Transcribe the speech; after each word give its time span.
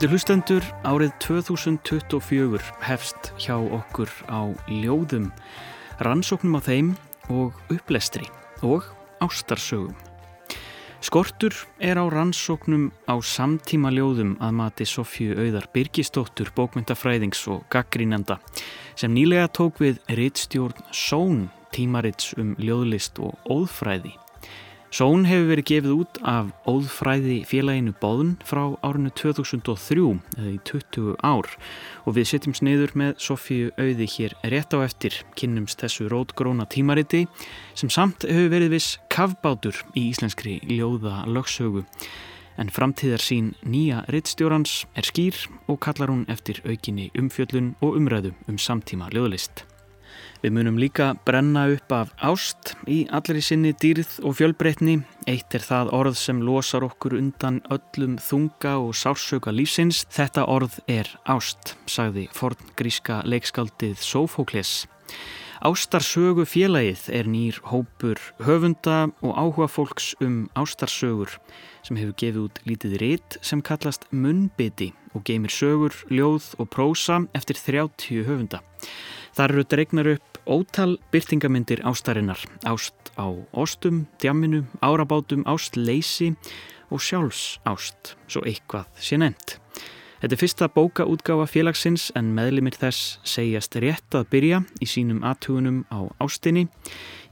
Ágættur 0.00 0.14
hlustendur, 0.16 0.64
árið 0.80 1.10
2024 1.20 2.68
hefst 2.86 3.34
hjá 3.36 3.58
okkur 3.60 4.08
á 4.32 4.48
ljóðum, 4.64 5.26
rannsóknum 6.00 6.56
á 6.56 6.60
þeim 6.64 6.88
og 7.28 7.52
upplestri 7.68 8.24
og 8.64 8.86
ástarsögum. 9.20 9.92
Skortur 11.04 11.52
er 11.84 12.00
á 12.00 12.08
rannsóknum 12.08 12.88
á 13.04 13.20
samtíma 13.20 13.92
ljóðum 13.92 14.38
að 14.40 14.56
mati 14.62 14.88
Sofju 14.88 15.36
Auðar 15.36 15.68
Birgistóttur, 15.68 16.48
bókmyndafræðings 16.56 17.44
og 17.52 17.68
gaggrínanda 17.68 18.40
sem 18.96 19.12
nýlega 19.12 19.52
tók 19.52 19.84
við 19.84 20.00
rittstjórn 20.08 20.80
Són 20.96 21.50
tímarits 21.76 22.32
um 22.40 22.56
ljóðlist 22.56 23.20
og 23.20 23.36
óðfræði. 23.44 24.16
Són 24.90 25.22
hefur 25.22 25.52
verið 25.52 25.66
gefið 25.68 25.92
út 25.94 26.18
af 26.26 26.48
óðfræði 26.66 27.36
félaginu 27.46 27.92
Bóðun 28.02 28.32
frá 28.42 28.64
árinu 28.82 29.12
2003 29.14 30.06
eða 30.34 30.50
í 30.50 30.56
20 30.66 31.12
ár 31.22 31.46
og 32.02 32.16
við 32.16 32.26
setjum 32.32 32.56
sniður 32.58 32.96
með 32.98 33.12
Sofíu 33.22 33.70
auði 33.78 34.08
hér 34.16 34.34
rétt 34.50 34.74
á 34.74 34.82
eftir 34.82 35.20
kynnumst 35.38 35.78
þessu 35.84 36.08
rótgróna 36.10 36.66
tímariti 36.66 37.22
sem 37.78 37.86
samt 37.86 38.26
hefur 38.26 38.50
verið 38.56 38.74
viss 38.74 38.98
kavbátur 39.14 39.78
í 39.94 40.08
íslenskri 40.10 40.58
ljóða 40.66 41.22
lögsögu 41.30 41.86
en 42.58 42.74
framtíðar 42.74 43.22
sín 43.22 43.54
nýja 43.62 44.02
rittstjórans 44.10 44.88
er 44.98 45.06
skýr 45.06 45.38
og 45.70 45.78
kallar 45.86 46.10
hún 46.10 46.26
eftir 46.26 46.64
aukinni 46.66 47.12
umfjöllun 47.14 47.76
og 47.78 47.94
umræðu 48.00 48.34
um 48.50 48.58
samtíma 48.58 49.14
ljóðlist. 49.14 49.69
Við 50.40 50.54
munum 50.56 50.78
líka 50.80 51.10
brenna 51.28 51.66
upp 51.68 51.92
af 51.92 52.12
ást 52.24 52.70
í 52.88 53.02
allri 53.12 53.42
sinni 53.44 53.74
dýrð 53.76 54.14
og 54.24 54.38
fjölbreytni. 54.38 54.94
Eitt 55.28 55.52
er 55.52 55.60
það 55.60 55.90
orð 55.98 56.16
sem 56.16 56.40
losar 56.40 56.86
okkur 56.86 57.18
undan 57.18 57.58
öllum 57.68 58.14
þunga 58.24 58.78
og 58.80 58.94
sársöka 58.96 59.52
lífsins. 59.52 60.06
Þetta 60.08 60.46
orð 60.48 60.78
er 60.88 61.10
ást, 61.28 61.74
sagði 61.84 62.24
forn 62.32 62.72
gríska 62.80 63.20
leikskaldið 63.28 64.00
Sófókles. 64.00 64.86
Ástarsögu 65.60 66.46
félagið 66.48 67.02
er 67.12 67.26
nýr 67.28 67.60
hópur 67.68 68.16
höfunda 68.40 69.10
og 69.20 69.36
áhuga 69.36 69.68
fólks 69.68 70.14
um 70.24 70.46
ástarsögur 70.56 71.36
sem 71.84 72.00
hefur 72.00 72.16
gefið 72.16 72.42
út 72.46 72.60
lítið 72.64 72.96
rétt 73.02 73.36
sem 73.44 73.60
kallast 73.60 74.08
munnbiti 74.08 74.94
og 75.12 75.26
geymir 75.28 75.52
sögur, 75.52 75.92
ljóð 76.08 76.54
og 76.56 76.72
prósa 76.72 77.26
eftir 77.36 77.60
30 77.60 78.24
höfunda. 78.24 78.64
Þar 79.36 79.54
eru 79.54 79.64
dregnar 79.70 80.10
upp 80.16 80.40
ótal 80.50 80.96
byrtingamindir 81.12 81.84
ástarinnar, 81.86 82.40
ást 82.66 83.12
á 83.14 83.30
ostum, 83.52 84.06
djamminu, 84.20 84.64
árabátum, 84.82 85.44
ást 85.46 85.76
leysi 85.76 86.34
og 86.90 87.02
sjálfs 87.02 87.60
ást, 87.68 88.16
svo 88.26 88.42
eitthvað 88.48 88.88
sé 88.98 89.20
nefnt. 89.20 89.60
Þetta 90.20 90.36
er 90.36 90.40
fyrsta 90.42 90.66
bókaútgáfa 90.68 91.46
félagsins 91.48 92.10
en 92.18 92.34
meðlimir 92.36 92.76
þess 92.76 93.14
segjast 93.24 93.78
rétt 93.80 94.16
að 94.18 94.26
byrja 94.34 94.58
í 94.84 94.88
sínum 94.90 95.22
aðtugunum 95.24 95.86
á 95.88 96.12
ástinni 96.20 96.66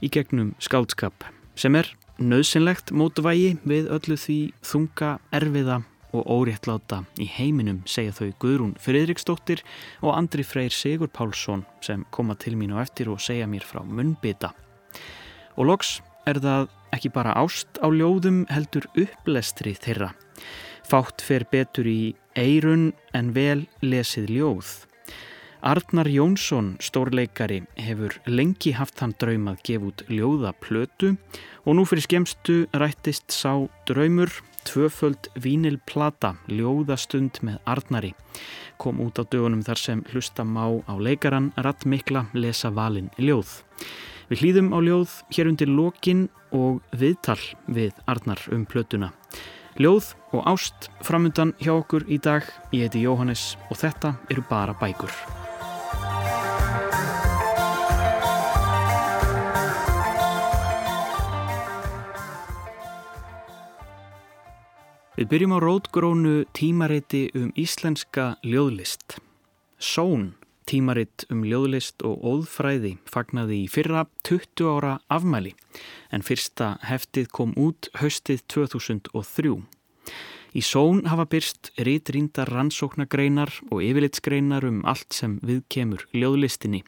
í 0.01 0.09
gegnum 0.09 0.55
skáldskap 0.57 1.27
sem 1.59 1.75
er 1.77 1.91
nöðsynlegt 2.17 2.89
mótvægi 2.95 3.59
við 3.67 3.91
öllu 3.93 4.17
því 4.17 4.39
þunga 4.65 5.11
erfiða 5.35 5.83
og 6.15 6.25
óréttláta 6.25 7.03
í 7.21 7.27
heiminum 7.29 7.83
segja 7.89 8.15
þau 8.15 8.31
Guðrún 8.41 8.75
Friðriksdóttir 8.81 9.63
og 10.01 10.15
Andri 10.15 10.45
Freyr 10.47 10.73
Sigur 10.73 11.11
Pálsson 11.13 11.65
sem 11.85 12.05
koma 12.15 12.35
til 12.39 12.57
mín 12.59 12.73
og 12.75 12.83
eftir 12.83 13.11
og 13.11 13.21
segja 13.23 13.47
mér 13.49 13.65
frá 13.67 13.83
munnbyta. 13.85 14.53
Og 15.57 15.69
loks 15.69 15.99
er 16.29 16.41
það 16.41 16.69
ekki 16.95 17.13
bara 17.13 17.37
ást 17.37 17.79
á 17.83 17.87
ljóðum 17.91 18.45
heldur 18.49 18.89
upplestri 18.97 19.75
þeirra. 19.77 20.13
Fátt 20.89 21.21
fer 21.21 21.45
betur 21.51 21.85
í 21.85 22.13
eirun 22.37 22.91
en 23.13 23.33
vel 23.35 23.67
lesið 23.85 24.31
ljóð. 24.33 24.69
Arnar 25.59 26.07
Jónsson, 26.07 26.77
stórleikari, 26.79 27.65
hefur 27.75 28.13
lengi 28.31 28.71
haft 28.77 29.01
hann 29.03 29.11
draum 29.19 29.49
að 29.51 29.59
gefa 29.67 29.89
út 29.89 30.03
ljóða 30.07 30.53
plötu 30.63 31.17
og 31.65 31.75
nú 31.75 31.83
fyrir 31.83 32.05
skemstu 32.05 32.61
rættist 32.71 33.35
sá 33.35 33.67
draumur 33.89 34.31
tvöföld 34.69 35.31
vínilplata 35.41 36.35
Ljóðastund 36.47 37.41
með 37.41 37.57
Arnari 37.65 38.13
kom 38.79 39.01
út 39.03 39.19
á 39.19 39.23
dögunum 39.27 39.61
þar 39.65 39.81
sem 39.81 40.03
hlusta 40.13 40.45
má 40.47 40.63
á 40.87 40.93
leikaran 40.95 41.51
Rattmikla 41.59 42.27
lesa 42.33 42.71
valin 42.71 43.11
ljóð. 43.19 43.59
Við 44.31 44.43
hlýðum 44.43 44.71
á 44.71 44.79
ljóð 44.79 45.15
hér 45.35 45.51
undir 45.51 45.71
lokin 45.73 46.27
og 46.55 46.79
viðtal 46.95 47.41
við 47.67 47.91
Arnar 48.07 48.41
um 48.55 48.63
plötuna. 48.65 49.11
Ljóð 49.79 50.13
og 50.31 50.47
ást 50.47 50.89
framundan 51.03 51.53
hjá 51.59 51.75
okkur 51.75 52.07
í 52.07 52.21
dag. 52.21 52.47
Ég 52.71 52.87
heiti 52.87 53.03
Jóhannes 53.03 53.53
og 53.69 53.79
þetta 53.83 54.15
eru 54.31 54.45
bara 54.49 54.77
bækur. 54.79 55.48
Við 65.19 65.27
byrjum 65.33 65.51
á 65.51 65.59
rótgrónu 65.59 66.33
tímariti 66.55 67.25
um 67.35 67.49
íslenska 67.59 68.37
ljóðlist. 68.39 69.17
Són, 69.75 70.29
tímaritt 70.63 71.25
um 71.27 71.41
ljóðlist 71.43 72.05
og 72.07 72.21
óðfræði, 72.23 72.93
fagnaði 73.03 73.57
í 73.59 73.67
fyrra 73.67 74.05
20 74.23 74.69
ára 74.71 74.93
afmæli 75.11 75.51
en 76.15 76.23
fyrsta 76.23 76.77
heftið 76.87 77.27
kom 77.35 77.51
út 77.59 77.89
höstið 77.99 78.45
2003. 78.47 79.51
Í 80.55 80.63
Són 80.63 81.03
hafa 81.11 81.25
byrst 81.27 81.73
ritrýndar 81.75 82.47
rannsóknagreinar 82.55 83.51
og 83.73 83.83
yfirlitsgreinar 83.83 84.63
um 84.69 84.85
allt 84.87 85.11
sem 85.11 85.35
viðkemur 85.43 86.05
ljóðlistinni, 86.15 86.85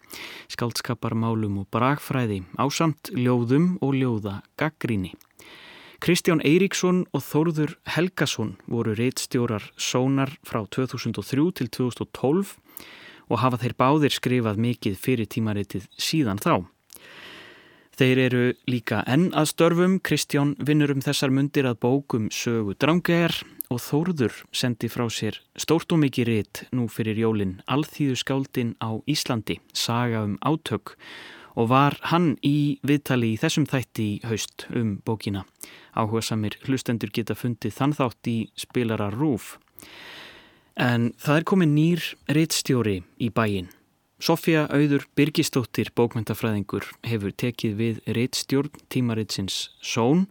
skaldskaparmálum 0.48 1.60
og 1.66 1.68
bragfræði, 1.68 2.46
ásamt 2.56 3.12
ljóðum 3.12 3.76
og 3.84 4.00
ljóða 4.00 4.38
gaggríni. 4.56 5.12
Kristján 6.02 6.40
Eiríksson 6.42 7.04
og 7.14 7.22
Þórður 7.22 7.76
Helgason 7.94 8.56
voru 8.66 8.96
reittstjórar 8.98 9.68
Sónar 9.78 10.32
frá 10.42 10.64
2003 10.66 11.44
til 11.60 11.68
2012 11.70 12.56
og 13.30 13.38
hafa 13.38 13.60
þeir 13.62 13.76
báðir 13.78 14.16
skrifað 14.16 14.58
mikið 14.66 14.96
fyrir 14.98 15.30
tímaritið 15.30 15.86
síðan 16.02 16.42
þá. 16.42 16.66
Þeir 18.02 18.22
eru 18.24 18.42
líka 18.66 19.04
enn 19.06 19.28
að 19.38 19.52
störfum, 19.52 20.00
Kristján 20.02 20.56
vinnur 20.58 20.90
um 20.96 21.06
þessar 21.06 21.30
mundir 21.30 21.70
að 21.70 21.78
bókum 21.86 22.32
sögu 22.34 22.74
drangegar 22.82 23.38
og 23.70 23.78
Þórður 23.86 24.42
sendi 24.50 24.90
frá 24.90 25.06
sér 25.06 25.38
stórt 25.54 25.94
og 25.94 26.02
mikið 26.02 26.32
reitt 26.32 26.64
nú 26.74 26.88
fyrir 26.90 27.22
jólinn 27.22 27.60
Alþýðu 27.70 28.18
skáldin 28.18 28.74
á 28.82 28.98
Íslandi, 29.06 29.62
saga 29.70 30.26
um 30.26 30.40
átök 30.42 30.98
og 31.56 31.70
var 31.72 31.98
hann 32.12 32.36
í 32.46 32.80
viðtali 32.88 33.34
í 33.34 33.40
þessum 33.42 33.68
þætti 33.70 34.08
í 34.08 34.20
haust 34.28 34.68
um 34.70 34.96
bókina. 35.06 35.44
Áhuga 35.98 36.24
samir 36.24 36.58
hlustendur 36.66 37.12
geta 37.14 37.36
fundið 37.36 37.76
þann 37.76 37.98
þátt 37.98 38.32
í 38.32 38.38
spilara 38.60 39.12
Rúf. 39.14 39.58
En 40.80 41.12
það 41.20 41.42
er 41.42 41.48
komið 41.52 41.72
nýr 41.76 42.10
reittstjóri 42.32 42.98
í 43.20 43.30
bæin. 43.30 43.70
Sofja 44.22 44.68
Auður 44.70 45.08
Birgistóttir, 45.18 45.90
bókmyndafræðingur, 45.98 46.86
hefur 47.10 47.34
tekið 47.34 47.78
við 47.80 48.02
reittstjórn 48.06 48.84
tímaritsins 48.94 49.72
Són. 49.82 50.28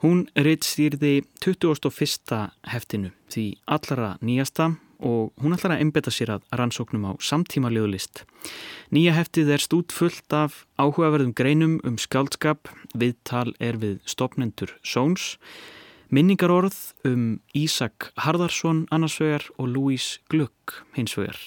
Hún 0.00 0.24
reittstýrði 0.32 1.26
21. 1.44 2.48
heftinu 2.72 3.12
því 3.28 3.44
allara 3.68 4.14
nýjasta 4.24 4.70
og 5.00 5.32
hún 5.40 5.56
ætlar 5.56 5.76
að 5.76 5.84
embeta 5.84 6.12
sér 6.12 6.34
að 6.36 6.46
rannsóknum 6.60 7.08
á 7.08 7.12
samtíma 7.20 7.72
ljóðlist. 7.72 8.24
Nýja 8.94 9.16
heftið 9.16 9.54
er 9.56 9.64
stút 9.64 9.94
fullt 9.94 10.36
af 10.36 10.64
áhugaverðum 10.80 11.34
greinum 11.36 11.78
um 11.86 11.98
skaldskap, 12.00 12.70
viðtal 12.94 13.54
er 13.60 13.80
við 13.80 14.00
stopnendur 14.08 14.74
Sóns, 14.82 15.36
minningarorð 16.10 16.78
um 17.06 17.40
Ísak 17.56 18.10
Harðarsson 18.20 18.86
annarsvegar 18.90 19.46
og 19.56 19.70
Lúís 19.74 20.18
Glögg 20.32 20.80
hinsvegar, 20.96 21.38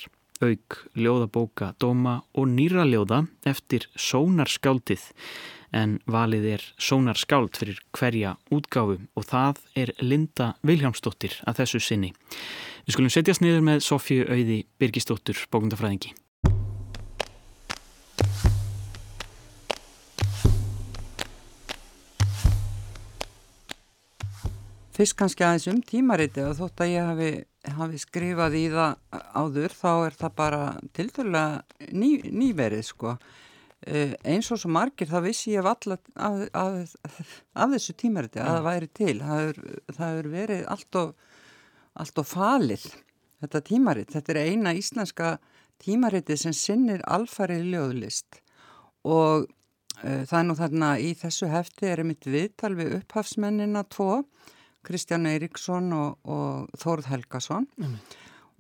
auk 0.44 0.84
ljóðabóka 0.96 1.74
Dóma 1.80 2.22
og 2.34 2.48
nýra 2.52 2.88
ljóða 2.88 3.26
eftir 3.50 3.90
Sónarskáldið 3.96 5.12
en 5.74 5.98
valið 6.06 6.50
er 6.54 6.66
Sónarskáld 6.78 7.58
fyrir 7.58 7.82
hverja 7.98 8.36
útgáfu 8.54 9.00
og 9.18 9.28
það 9.28 9.62
er 9.76 9.94
Linda 10.02 10.54
Viljámsdóttir 10.62 11.40
að 11.50 11.64
þessu 11.64 11.82
sinni. 11.84 12.14
Við 12.86 12.98
skulum 12.98 13.14
setjast 13.14 13.44
niður 13.44 13.64
með 13.66 13.86
Sofíu 13.86 14.28
Auði 14.28 14.64
Birgistóttur, 14.80 15.40
bókundafræðingi. 15.50 16.14
Fyrst 24.94 25.16
kannski 25.18 25.42
aðeins 25.42 25.66
um 25.72 25.80
tímariti 25.82 26.44
og 26.46 26.54
þótt 26.60 26.84
að 26.86 26.92
ég 26.92 27.08
hafi, 27.10 27.30
hafi 27.80 28.02
skrifað 28.04 28.58
í 28.60 28.68
það 28.70 29.24
áður 29.34 29.74
þá 29.74 29.90
er 29.94 30.18
það 30.20 30.36
bara 30.38 30.60
til 30.94 31.08
dæla 31.16 31.46
ný, 31.90 32.10
nýverið 32.30 32.86
sko. 32.92 33.16
Uh, 33.84 34.14
eins 34.24 34.48
og 34.54 34.62
svo 34.62 34.72
margir 34.72 35.10
það 35.10 35.26
vissi 35.28 35.56
ég 35.56 35.68
af, 35.68 35.88
af, 36.16 36.44
af, 36.56 36.94
af 37.54 37.74
þessu 37.76 37.96
tímariti 38.00 38.40
að 38.40 38.54
það 38.54 38.68
væri 38.70 38.92
til. 39.00 39.16
Það 39.24 40.04
hefur 40.04 40.30
verið 40.32 40.68
allt 40.72 41.00
og 41.02 41.16
allt 42.00 42.22
og 42.22 42.30
falið 42.30 42.86
þetta 43.44 43.64
tímaritt. 43.68 44.14
Þetta 44.16 44.34
er 44.34 44.42
eina 44.48 44.74
íslenska 44.78 45.36
tímariti 45.84 46.38
sem 46.40 46.56
sinnir 46.56 47.04
alfarið 47.12 47.68
ljóðlist 47.74 48.40
og 49.04 49.48
uh, 49.50 50.24
það 50.24 50.38
er 50.40 50.48
nú 50.48 50.58
þarna 50.60 50.92
í 51.04 51.14
þessu 51.20 51.52
hefti 51.52 51.90
er 51.92 52.04
einmitt 52.04 52.28
viðtal 52.30 52.74
við 52.80 53.00
upphafsmennina 53.02 53.84
tvo, 53.92 54.24
Kristján 54.84 55.28
Eiríksson 55.30 55.94
og, 55.96 56.18
og 56.28 56.72
Þórð 56.80 57.10
Helgason 57.12 57.68
mm. 57.80 58.00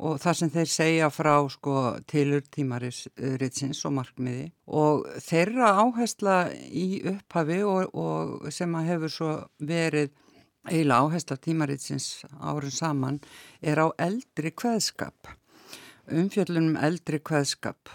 Og 0.01 0.17
það 0.21 0.37
sem 0.39 0.51
þeir 0.53 0.71
segja 0.71 1.09
frá 1.13 1.35
sko, 1.51 1.75
tilur 2.09 2.43
tímaritsins 2.53 3.83
og 3.87 3.95
markmiði. 3.99 4.47
Og 4.65 5.05
þeirra 5.21 5.73
áhersla 5.83 6.37
í 6.53 7.03
upphafi 7.13 7.61
og, 7.67 7.93
og 7.93 8.49
sem 8.53 8.73
að 8.79 8.89
hefur 8.93 9.13
svo 9.13 9.31
verið 9.59 10.11
eiginlega 10.69 11.03
áhersla 11.03 11.37
tímaritsins 11.43 12.09
árun 12.39 12.73
saman 12.73 13.21
er 13.61 13.83
á 13.83 13.87
eldri 14.01 14.53
kveðskap. 14.55 15.29
Umfjöllunum 16.11 16.75
eldri 16.79 17.21
kveðskap. 17.23 17.91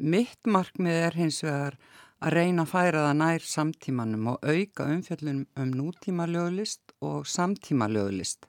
Mitt 0.00 0.46
markmið 0.46 1.02
er 1.08 1.18
hins 1.18 1.42
vegar 1.44 1.76
að 2.24 2.36
reyna 2.38 2.64
að 2.64 2.72
færa 2.72 3.04
það 3.08 3.16
nær 3.20 3.46
samtímanum 3.48 4.28
og 4.32 4.46
auka 4.46 4.86
umfjöllunum 4.88 5.46
um 5.60 5.72
nútíma 5.76 6.26
löglist 6.30 6.94
og 7.04 7.26
samtíma 7.28 7.90
löglist 7.92 8.48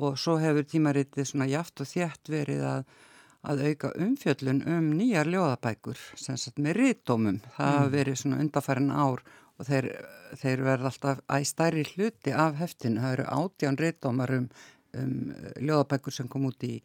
og 0.00 0.18
svo 0.20 0.38
hefur 0.40 0.66
tímaritið 0.66 1.28
svona 1.28 1.48
jaft 1.50 1.82
og 1.82 1.88
þjætt 1.90 2.30
verið 2.32 2.64
að, 2.68 2.80
að 3.50 3.62
auka 3.68 3.92
umfjöllun 4.06 4.62
um 4.68 4.88
nýjar 4.96 5.30
ljóðabækur 5.32 6.00
sem 6.20 6.38
sagt 6.40 6.60
með 6.62 6.80
rítómum. 6.80 7.40
Það 7.56 7.78
mm. 7.78 7.92
verið 7.94 8.18
svona 8.22 8.40
undarfærin 8.44 8.90
ár 8.90 9.22
og 9.60 9.68
þeir, 9.68 9.90
þeir 10.40 10.66
verða 10.66 10.92
alltaf 10.92 11.22
æstæri 11.36 11.86
hluti 11.92 12.34
af 12.34 12.58
heftinu. 12.60 13.02
Það 13.04 13.16
eru 13.18 13.30
átján 13.38 13.80
rítómar 13.80 14.36
um, 14.38 14.50
um 14.96 15.16
ljóðabækur 15.60 16.16
sem 16.16 16.30
kom 16.32 16.48
út 16.50 16.68
í, 16.68 16.76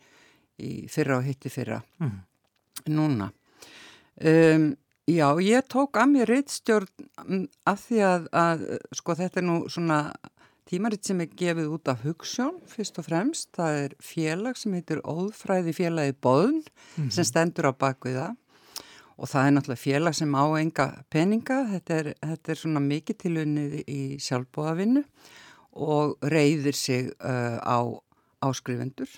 í 0.60 0.72
fyrra 0.92 1.22
og 1.22 1.30
hitti 1.30 1.52
fyrra 1.54 1.82
mm. 2.04 2.18
núna. 2.92 3.32
Um, 4.16 4.74
Já, 5.06 5.38
ég 5.38 5.62
tók 5.70 6.00
að 6.02 6.16
mér 6.16 6.32
reittstjórn 6.34 6.88
mm, 7.28 7.42
af 7.70 7.84
því 7.86 8.00
að, 8.02 8.24
að 8.34 8.64
sko 8.98 9.14
þetta 9.20 9.38
er 9.38 9.46
nú 9.46 9.58
svona 9.70 10.00
tímaritt 10.70 11.06
sem 11.06 11.22
er 11.24 11.30
gefið 11.38 11.70
út 11.76 11.92
af 11.92 12.02
hugssjón 12.06 12.58
fyrst 12.70 12.98
og 13.02 13.08
fremst. 13.08 13.52
Það 13.56 13.80
er 13.84 13.96
félag 14.04 14.60
sem 14.60 14.74
heitir 14.78 15.04
Óðfræði 15.06 15.76
félagi 15.78 16.16
Bóðn 16.18 16.64
mm 16.64 16.66
-hmm. 16.98 17.12
sem 17.12 17.24
stendur 17.24 17.70
á 17.70 17.74
bakviða 17.74 18.36
og 19.18 19.30
það 19.30 19.46
er 19.46 19.52
náttúrulega 19.52 19.86
félag 19.86 20.16
sem 20.16 20.36
á 20.36 20.46
enga 20.60 21.04
peninga. 21.10 21.58
Þetta 21.72 21.94
er, 21.94 22.14
þetta 22.22 22.52
er 22.52 22.56
svona 22.56 22.80
mikið 22.80 23.18
tilunnið 23.18 23.84
í 23.88 24.02
sjálfbóðavinnu 24.20 25.04
og 25.72 26.18
reyðir 26.22 26.76
sig 26.76 27.12
uh, 27.24 27.58
á 27.62 27.80
áskrifendur 28.42 29.10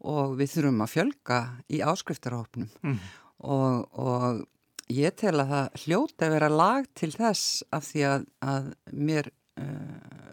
og 0.00 0.36
við 0.38 0.50
þurfum 0.50 0.82
að 0.82 0.90
fjölga 0.90 1.38
í 1.68 1.80
áskriftarhópnum 1.80 2.68
mm. 2.82 2.98
og, 3.38 3.98
og 3.98 4.46
Ég 4.92 5.14
tel 5.16 5.38
að 5.40 5.48
það 5.48 5.76
hljóti 5.84 6.26
að 6.26 6.34
vera 6.34 6.48
lag 6.52 6.88
til 6.92 7.08
þess 7.14 7.62
af 7.72 7.86
því 7.88 8.02
að, 8.04 8.26
að 8.44 8.66
mér 8.92 9.30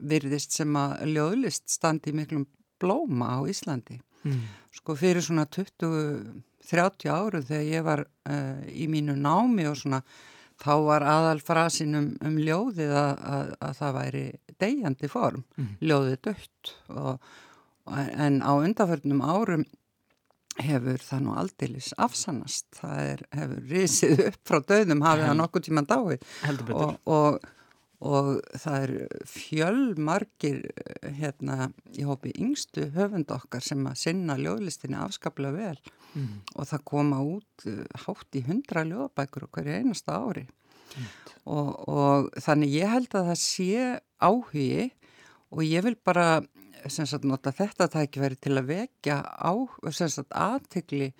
virðist 0.02 0.56
sem 0.58 0.76
að 0.78 1.06
ljóðlist 1.14 1.70
standi 1.70 2.14
miklum 2.16 2.48
blóma 2.82 3.38
á 3.38 3.40
Íslandi. 3.50 4.00
Mm. 4.26 4.42
Sko 4.74 4.96
fyrir 4.98 5.24
svona 5.26 5.46
20-30 5.50 7.10
áru 7.12 7.42
þegar 7.46 7.68
ég 7.68 7.86
var 7.86 8.04
uh, 8.06 8.62
í 8.70 8.88
mínu 8.90 9.16
námi 9.18 9.68
og 9.70 9.78
svona 9.82 10.02
þá 10.62 10.74
var 10.86 11.06
aðal 11.10 11.42
frasin 11.44 11.98
um, 11.98 12.10
um 12.22 12.38
ljóðið 12.38 12.94
að, 12.94 13.14
að, 13.36 13.54
að 13.68 13.78
það 13.80 13.96
væri 13.98 14.26
degjandi 14.62 15.10
form, 15.10 15.46
mm. 15.58 15.70
ljóðið 15.90 16.18
dött 16.28 16.74
og, 16.94 17.32
en 17.98 18.42
á 18.46 18.52
undarförnum 18.54 19.24
árum 19.26 19.66
hefur 20.62 21.02
það 21.02 21.24
nú 21.26 21.34
aldeilis 21.40 21.90
afsannast, 22.02 22.68
það 22.78 23.02
er, 23.08 23.24
hefur 23.40 23.72
risið 23.72 24.24
upp 24.28 24.40
frá 24.52 24.60
döðum, 24.70 25.02
hafið 25.06 25.28
það 25.30 25.40
nokkuð 25.40 25.66
tíman 25.68 25.90
dáið 25.90 26.28
og, 26.76 26.94
og, 27.10 27.50
og 28.02 28.40
það 28.58 28.86
er 28.86 28.94
fjölmargir 29.30 30.62
hérna 31.20 31.70
í 31.94 32.06
hópi 32.08 32.34
yngstu 32.42 32.88
höfund 32.96 33.30
okkar 33.34 33.62
sem 33.66 33.84
að 33.86 34.00
sinna 34.02 34.38
ljóðlistinni 34.42 34.98
afskaplega 34.98 35.54
vel 35.54 35.92
mm. 36.16 36.32
og 36.56 36.70
það 36.72 36.88
koma 36.94 37.22
út 37.22 37.68
uh, 37.70 37.84
hátt 38.06 38.40
í 38.40 38.46
hundra 38.48 38.86
ljóðabækur 38.90 39.46
okkur 39.50 39.70
í 39.70 39.78
einasta 39.82 40.18
ári 40.18 40.48
mm. 40.48 41.12
og, 41.54 41.70
og 41.86 42.32
þannig 42.42 42.74
ég 42.80 42.96
held 42.96 43.14
að 43.14 43.30
það 43.30 43.40
sé 43.44 43.86
áhugi 44.22 44.90
og 45.52 45.64
ég 45.68 45.86
vil 45.86 45.98
bara 46.02 46.42
sagt, 46.90 47.28
nota 47.28 47.54
þetta 47.54 47.90
tækifæri 47.92 48.40
til 48.42 48.58
að 48.58 48.74
vekja 48.74 49.22
á 49.22 49.54
aðtegli 49.54 51.12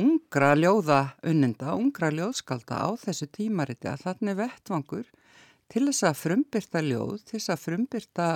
ungra 0.00 0.54
ljóða 0.56 1.02
unnenda, 1.28 1.76
ungra 1.76 2.10
ljóðskalda 2.10 2.80
á 2.80 2.90
þessu 2.98 3.28
tímariti 3.30 3.90
að 3.90 4.06
þannig 4.06 4.38
vettvangur 4.40 5.10
til 5.72 5.86
þess 5.88 6.06
að 6.08 6.20
frumbyrta 6.20 6.82
ljóð, 6.84 7.18
til 7.24 7.38
þess 7.38 7.52
að 7.54 7.62
frumbyrta 7.66 8.28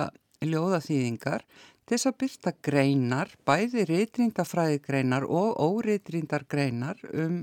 ljóðaþýðingar, 0.45 1.45
til 1.87 1.95
þess 1.95 2.09
að 2.09 2.19
byrta 2.23 2.53
greinar, 2.65 3.33
bæði 3.47 3.85
reytrindafræðigreinar 3.91 5.25
og 5.29 5.57
óreitrindar 5.61 6.45
um 7.13 7.41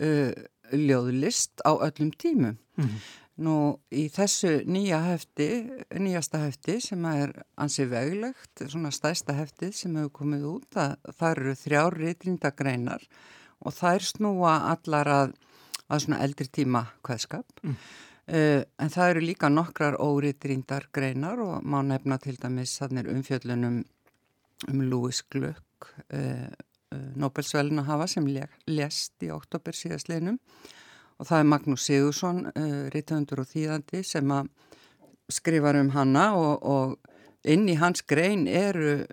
uh, 0.00 0.32
ljóðlist 0.72 1.62
á 1.66 1.72
öllum 1.74 2.10
tímum. 2.10 2.58
Mm 2.76 2.84
-hmm. 2.84 3.00
Nú 3.36 3.78
í 3.92 4.08
þessu 4.08 4.64
nýja 4.64 5.02
hefti, 5.04 5.68
nýjasta 5.92 6.38
hefti 6.40 6.80
sem 6.80 7.04
er 7.04 7.34
ansið 7.60 7.90
veglegt, 7.90 8.62
svona 8.66 8.90
stæsta 8.90 9.32
hefti 9.36 9.72
sem 9.72 9.96
hefur 9.96 10.12
komið 10.12 10.44
út, 10.44 10.76
að 10.76 10.96
það 11.18 11.30
eru 11.30 11.54
þrjár 11.54 11.98
reytrindagreinar 11.98 13.02
og 13.60 13.74
er 13.82 14.00
snúa 14.00 14.54
allar 14.72 15.06
að, 15.08 15.34
að 15.88 16.00
svona 16.00 16.22
eldri 16.24 16.48
tíma 16.48 16.86
hvaðskap. 17.02 17.46
Mm. 17.62 17.76
Uh, 18.26 18.62
en 18.82 18.90
það 18.90 19.10
eru 19.10 19.20
líka 19.22 19.50
nokkrar 19.52 20.00
óreytrindagreinar 20.02 21.38
og 21.44 21.62
má 21.62 21.78
nefna 21.86 22.18
til 22.18 22.38
dæmis 22.42 22.80
umfjöllunum 22.82 23.84
um 24.68 24.80
Louis 24.82 25.22
Gluck, 25.30 25.92
uh, 26.12 26.48
uh, 26.92 27.12
Nobelsvæluna 27.14 27.82
hafa 27.82 28.06
sem 28.06 28.26
lest 28.66 29.22
í 29.22 29.30
oktober 29.30 29.72
síðastleginum 29.72 30.40
og 31.18 31.28
það 31.28 31.38
er 31.38 31.50
Magnús 31.50 31.86
Sigursson, 31.88 32.46
eh, 32.52 32.88
rittöfundur 32.92 33.42
og 33.42 33.50
þýðandi 33.50 34.02
sem 34.04 34.32
að 34.32 34.50
skrifa 35.32 35.72
um 35.80 35.90
hanna 35.94 36.26
og, 36.36 36.62
og 36.62 36.98
inn 37.44 37.68
í 37.68 37.78
hans 37.80 38.02
grein 38.02 38.46
eru 38.46 39.04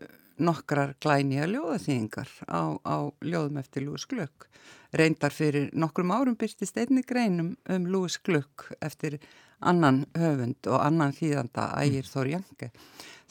nokkrar 0.44 0.96
glænija 1.02 1.48
ljóðaþýðingar 1.48 2.30
á, 2.50 2.76
á 2.84 2.98
ljóðum 3.24 3.60
eftir 3.62 3.86
Lúis 3.86 4.06
Glögg. 4.10 4.50
Reyndar 4.94 5.34
fyrir 5.34 5.72
nokkrum 5.74 6.12
árum 6.14 6.38
byrstist 6.38 6.78
einni 6.78 7.02
greinum 7.08 7.56
um 7.70 7.86
Lúis 7.90 8.20
Glögg 8.22 8.68
eftir 8.82 9.18
annan 9.64 10.04
höfund 10.18 10.70
og 10.70 10.80
annan 10.84 11.16
þýðanda 11.16 11.70
ægir 11.82 12.10
Þór 12.10 12.30
Janke. 12.36 12.70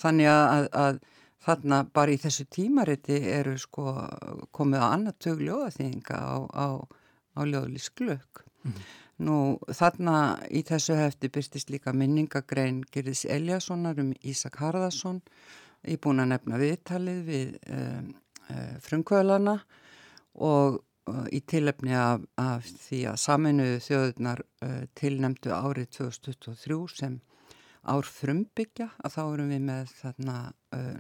Þannig 0.00 0.30
að, 0.32 0.68
að 0.72 1.00
þarna 1.44 1.82
bara 1.94 2.14
í 2.14 2.18
þessu 2.22 2.46
tímariti 2.50 3.20
eru 3.30 3.54
sko 3.60 3.94
komið 4.54 4.82
á 4.82 4.86
annartög 4.90 5.42
ljóðaþýðinga 5.46 6.18
á, 6.18 6.36
á, 6.50 6.66
á 7.38 7.40
ljóðlís 7.46 7.90
Glögg. 7.94 8.44
Mm. 8.66 8.82
Nú 9.22 9.36
þarna 9.70 10.16
í 10.50 10.64
þessu 10.66 10.96
hefti 10.98 11.30
byrstist 11.30 11.70
líka 11.70 11.92
minningagrein 11.94 12.82
Gerðis 12.90 13.26
Eliassonar 13.30 14.00
um 14.02 14.14
Ísak 14.26 14.58
Harðarsson 14.62 15.20
ég 15.86 16.00
búin 16.02 16.22
að 16.22 16.32
nefna 16.32 16.58
viðtalið 16.62 17.20
við 17.26 17.52
um, 17.74 18.08
uh, 18.48 18.74
frumkvölana 18.82 19.58
og 20.38 20.80
í 21.34 21.40
tilefni 21.50 21.94
af, 21.98 22.22
af 22.38 22.66
því 22.86 23.00
að 23.10 23.20
saminuðu 23.24 23.78
þjóðunar 23.86 24.44
uh, 24.64 24.82
tilnemdu 24.98 25.54
árið 25.56 25.88
2023 25.98 26.80
sem 27.00 27.20
ár 27.82 28.06
frumbyggja 28.06 28.92
að 29.02 29.16
þá 29.16 29.22
erum 29.24 29.48
við 29.50 29.64
með 29.66 29.96
þarna 29.98 30.36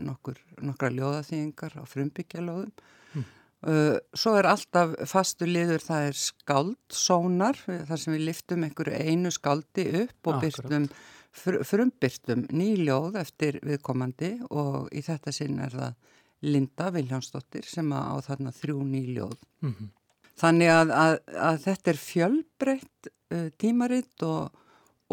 nokkur, 0.02 0.40
nokkra 0.66 0.88
ljóðaþýðingar 0.90 1.76
á 1.78 1.82
frumbyggjalóðum 1.86 2.72
mm. 3.14 3.28
Uh, 3.62 3.94
svo 4.10 4.32
er 4.34 4.48
alltaf 4.50 4.96
fastu 5.06 5.46
liður, 5.46 5.78
það 5.84 6.08
er 6.08 6.16
skaldsónar, 6.18 7.60
þar 7.62 8.00
sem 8.02 8.16
við 8.16 8.24
liftum 8.26 8.64
einhverju 8.66 8.96
einu 9.06 9.30
skaldi 9.30 9.84
upp 10.00 10.30
og 10.32 10.40
byrstum, 10.42 10.88
frumbyrtum 11.30 12.42
nýljóð 12.50 13.20
eftir 13.20 13.60
viðkomandi 13.62 14.32
og 14.50 14.90
í 14.90 15.04
þetta 15.06 15.34
sinn 15.36 15.62
er 15.62 15.78
það 15.78 16.10
Linda 16.42 16.90
Viljánsdóttir 16.94 17.66
sem 17.68 17.92
á 17.94 18.18
þarna 18.24 18.52
þrjú 18.54 18.82
nýljóð. 18.86 19.38
Mm 19.62 19.74
-hmm. 19.74 19.92
Þannig 20.42 20.72
að, 20.72 20.90
að, 20.96 21.14
að 21.36 21.62
þetta 21.66 21.90
er 21.90 22.00
fjölbreytt 22.02 23.08
uh, 23.08 23.48
tímaritt 23.58 24.22
og, 24.26 24.50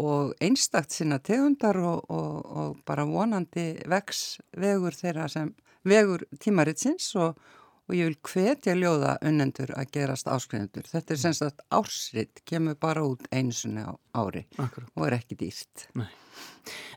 og 0.00 0.34
einstakt 0.40 0.90
sinna 0.90 1.18
tegundar 1.18 1.76
og, 1.76 2.10
og, 2.10 2.34
og 2.56 2.76
bara 2.84 3.04
vonandi 3.04 3.82
vex 3.86 4.40
vegur 4.56 4.96
þeirra 4.96 5.28
sem 5.28 5.54
vegur 5.84 6.24
tímarittsins 6.40 7.14
og 7.16 7.36
og 7.90 7.96
ég 7.98 8.06
vil 8.06 8.18
hvetja 8.22 8.76
ljóða 8.78 9.16
unnendur 9.26 9.72
að 9.74 9.90
gerast 9.96 10.28
áskrifundur. 10.30 10.86
Þetta 10.86 11.14
er 11.14 11.18
semst 11.18 11.42
að 11.42 11.62
ársritt 11.74 12.42
kemur 12.46 12.76
bara 12.78 13.02
út 13.02 13.26
einsunni 13.34 13.82
á 13.82 13.90
ári 14.14 14.44
Akkurat. 14.62 14.90
og 14.94 15.06
er 15.08 15.16
ekki 15.18 15.38
dýrt. 15.40 15.88
Nei. 15.98 16.06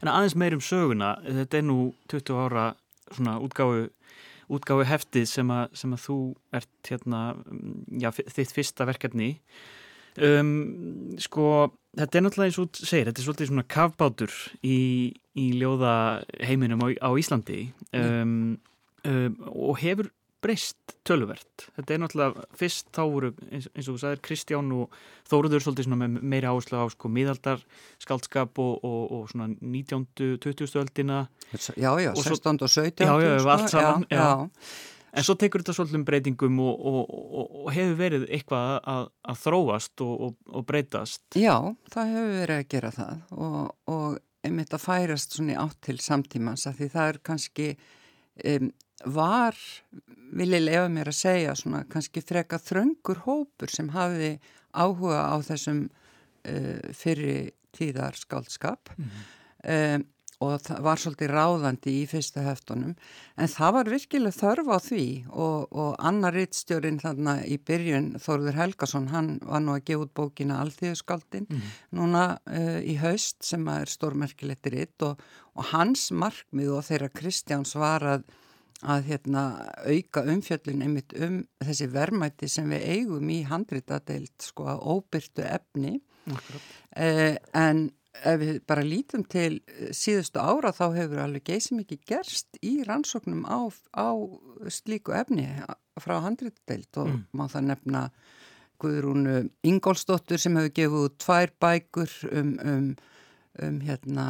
En 0.03 0.11
aðeins 0.11 0.37
meir 0.37 0.53
um 0.53 0.61
söguna, 0.61 1.15
þetta 1.25 1.57
er 1.57 1.65
nú 1.65 1.77
20 2.13 2.37
ára 2.45 2.65
svona 3.09 3.39
útgáfu 3.41 3.87
útgáfi 4.51 4.89
heftið 4.89 5.29
sem 5.29 5.53
að, 5.53 5.77
sem 5.79 5.95
að 5.95 6.03
þú 6.07 6.17
ert 6.59 6.91
hérna, 6.91 7.21
já, 8.01 8.09
þitt 8.17 8.53
fyrsta 8.55 8.87
verkefni. 8.89 9.31
Um, 10.13 11.15
sko, 11.21 11.71
þetta 11.97 12.19
er 12.19 12.25
náttúrulega 12.25 12.51
eins 12.51 12.59
og 12.61 12.77
segir, 12.77 13.07
þetta 13.09 13.21
er 13.21 13.27
svolítið 13.27 13.49
svona 13.49 13.65
kafbátur 13.75 14.35
í, 14.61 14.77
í 15.39 15.47
ljóða 15.57 15.95
heiminum 16.45 16.83
á, 16.85 16.87
á 17.01 17.09
Íslandi. 17.17 17.63
Um, 17.97 18.35
um, 19.09 19.39
og 19.49 19.79
hefur 19.81 20.11
breyst 20.43 20.95
töluvert. 21.07 21.65
Þetta 21.77 21.95
er 21.95 22.01
náttúrulega 22.03 22.45
fyrst 22.59 22.89
þá 22.95 23.01
voru, 23.11 23.31
eins, 23.49 23.67
eins 23.73 23.87
og 23.87 23.97
þú 23.97 24.01
sagðir, 24.03 24.23
Kristján 24.27 24.71
og 24.75 24.97
Þóruður 25.29 25.65
svolítið 25.65 25.93
meiri 26.19 26.49
áherslu 26.49 26.79
á 26.79 26.85
sko 26.93 27.11
miðaldar 27.11 27.63
skaldskap 28.03 28.59
og, 28.63 28.73
og, 28.85 29.03
og 29.17 29.29
svona 29.31 29.49
19. 29.55 30.07
20. 30.43 30.73
öldina. 30.83 31.21
Já, 31.75 31.91
já, 31.99 32.11
og 32.11 32.23
16. 32.23 32.59
og 32.59 32.73
17. 32.73 33.07
Já, 33.07 33.13
já, 33.23 33.37
sko. 33.39 33.53
allt 33.55 33.71
saman. 33.71 34.05
Já, 34.11 34.19
já. 34.19 34.67
En 35.13 35.21
svo 35.21 35.35
tekur 35.37 35.61
þetta 35.61 35.75
svolítið 35.77 35.99
um 35.99 36.03
breytingum 36.07 36.61
og, 36.63 36.85
og 37.05 37.67
hefur 37.75 37.97
verið 37.99 38.23
eitthvað 38.33 38.79
að, 38.89 39.03
að 39.29 39.41
þróast 39.43 40.01
og 40.05 40.63
breytast. 40.65 41.21
Já, 41.37 41.57
það 41.93 42.13
hefur 42.15 42.31
verið 42.39 42.61
að 42.63 42.69
gera 42.73 42.93
það 42.95 43.19
og 43.93 44.21
einmitt 44.43 44.73
að 44.75 44.83
færast 44.83 45.37
svona 45.37 45.59
átt 45.63 45.79
til 45.85 45.99
samtímans 46.03 46.65
að 46.67 46.81
því 46.81 46.87
það 46.95 47.11
er 47.11 47.19
kannski 47.29 47.67
um, 48.45 48.71
var, 49.05 49.57
vil 50.33 50.55
ég 50.55 50.63
lefa 50.63 50.87
mér 50.91 51.11
að 51.11 51.19
segja, 51.19 51.55
svona 51.59 51.83
kannski 51.89 52.23
freka 52.23 52.59
þröngur 52.61 53.23
hópur 53.25 53.71
sem 53.71 53.89
hafi 53.93 54.37
áhuga 54.73 55.27
á 55.29 55.35
þessum 55.43 55.85
uh, 55.89 56.79
fyrir 56.95 57.51
tíðar 57.73 58.17
skáldskap 58.17 58.93
mm 58.95 59.05
-hmm. 59.05 59.95
um, 59.95 60.07
og 60.43 60.69
var 60.85 61.01
svolítið 61.01 61.31
ráðandi 61.33 61.95
í 62.01 62.03
fyrsta 62.09 62.43
heftunum 62.45 62.93
en 62.93 63.51
það 63.51 63.75
var 63.77 63.91
virkilega 63.93 64.37
þörf 64.37 64.71
á 64.71 64.77
því 64.83 65.07
og, 65.31 65.71
og 65.71 65.95
annar 66.09 66.37
rittstjórin 66.37 67.01
þarna 67.01 67.39
í 67.47 67.57
byrjun, 67.57 68.13
Þóruður 68.23 68.59
Helgason 68.59 69.09
hann 69.13 69.33
var 69.41 69.63
nú 69.63 69.75
að 69.77 69.85
gefa 69.89 70.07
út 70.07 70.13
bókina 70.19 70.61
Alþjóðskaldin 70.63 71.49
mm. 71.49 71.73
núna 71.99 72.25
uh, 72.43 72.79
í 72.83 72.97
haust 73.01 73.41
sem 73.45 73.65
er 73.73 73.91
stórmerkilegt 73.91 74.71
ritt 74.73 75.07
og, 75.07 75.21
og 75.57 75.69
hans 75.73 76.09
markmið 76.11 76.77
og 76.77 76.87
þeirra 76.89 77.13
Kristjáns 77.13 77.77
var 77.79 78.09
að 78.17 78.31
að 78.83 79.09
hérna, 79.11 79.43
auka 79.87 80.23
umfjöllin 80.27 80.83
einmitt 80.83 81.13
um 81.15 81.41
þessi 81.63 81.87
vermætti 81.93 82.49
sem 82.51 82.69
við 82.71 82.87
eigum 82.97 83.29
í 83.31 83.39
handritadeilt 83.47 84.47
sko 84.49 84.67
að 84.73 84.83
óbyrtu 84.95 85.45
efni 85.47 85.93
eh, 86.95 87.37
en 87.55 87.85
ef 88.13 88.39
við 88.39 88.59
bara 88.69 88.85
lítum 88.85 89.23
til 89.25 89.61
síðustu 89.95 90.39
ára 90.39 90.73
þá 90.75 90.85
hefur 90.97 91.23
alveg 91.23 91.47
geysið 91.49 91.79
mikið 91.81 92.03
gerst 92.07 92.59
í 92.61 92.75
rannsóknum 92.87 93.45
á, 93.49 93.67
á 93.97 94.07
slíku 94.69 95.15
efni 95.17 95.47
frá 96.01 96.19
handritadeilt 96.23 97.01
og 97.01 97.09
mm. 97.09 97.23
má 97.33 97.47
það 97.51 97.69
nefna 97.71 98.03
Guðrúnu 98.83 99.47
Ingólsdóttur 99.63 100.41
sem 100.41 100.57
hefur 100.59 100.73
gefið 100.75 101.09
tvær 101.23 101.53
bækur 101.61 102.13
um, 102.31 102.53
um, 102.67 102.87
um 103.63 103.81
hérna, 103.85 104.27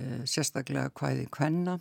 eh, 0.00 0.20
sérstaklega 0.24 0.92
hvaðið 0.96 1.28
hvenna 1.36 1.76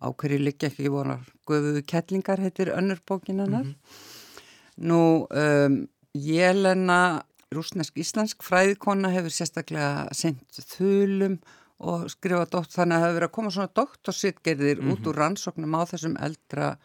á 0.00 0.06
hverju 0.08 0.40
liggja 0.40 0.70
ekki 0.70 0.92
vonar 0.92 1.26
Guðuðu 1.48 1.82
Kettlingar 1.84 2.40
heitir 2.40 2.72
önnur 2.72 3.02
bókinannar. 3.06 3.66
Mm 3.66 3.74
-hmm. 3.74 4.86
Nú, 4.88 5.26
um, 5.28 5.88
Jelena, 6.14 7.22
rúsnesk-íslensk 7.54 8.44
fræðikonna 8.46 9.10
hefur 9.14 9.34
sérstaklega 9.34 10.08
sendt 10.14 10.60
þulum 10.70 11.38
og 11.80 12.08
skrifa 12.12 12.46
dótt 12.50 12.74
þannig 12.74 12.96
að 12.96 13.00
það 13.00 13.06
hefur 13.06 13.18
verið 13.18 13.28
að 13.28 13.36
koma 13.36 13.52
svona 13.54 13.74
doktorsitgerðir 13.80 14.80
mm 14.80 14.86
-hmm. 14.86 14.92
út 14.92 15.06
úr 15.10 15.20
rannsóknum 15.22 15.76
á 15.76 15.82
þessum 15.90 16.16
eldra, 16.20 16.76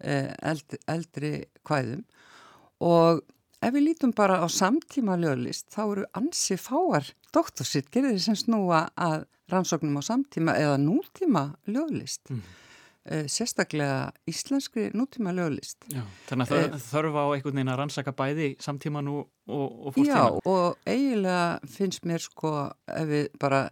eh, 0.00 0.32
eld, 0.42 0.78
eldri 0.86 1.32
kvæðum 1.64 2.04
og 2.80 3.22
ef 3.62 3.74
við 3.74 3.84
lítum 3.88 4.14
bara 4.14 4.40
á 4.40 4.46
samtíma 4.48 5.18
löglist 5.18 5.68
þá 5.74 5.82
eru 5.92 6.04
ansi 6.14 6.56
fáar 6.56 7.12
doktorsitgerðir 7.32 8.20
sem 8.20 8.36
snúa 8.36 8.88
að 8.96 9.26
rannsóknum 9.48 10.00
á 10.00 10.02
samtíma 10.02 10.56
eða 10.56 10.78
nútíma 10.78 11.54
löglist. 11.66 12.30
Mm. 12.30 12.42
Uh, 12.42 12.67
sérstaklega 13.30 14.10
íslenskri 14.28 14.88
nútíma 14.96 15.32
löglist. 15.32 15.78
Já, 15.88 16.02
þannig 16.28 16.48
að 16.48 16.50
það 16.52 16.64
uh, 16.76 16.86
þarf 16.88 17.18
á 17.18 17.24
einhvern 17.24 17.60
veginn 17.60 17.72
að 17.72 17.78
rannsaka 17.80 18.14
bæði 18.16 18.48
samtíma 18.62 19.02
nú 19.04 19.18
og, 19.22 19.28
og 19.48 19.94
fórstíma. 19.96 20.08
Já, 20.08 20.40
og 20.52 20.88
eiginlega 20.88 21.70
finnst 21.72 22.08
mér 22.08 22.24
sko 22.24 22.52
ef 22.92 23.08
við 23.08 23.30
bara, 23.40 23.62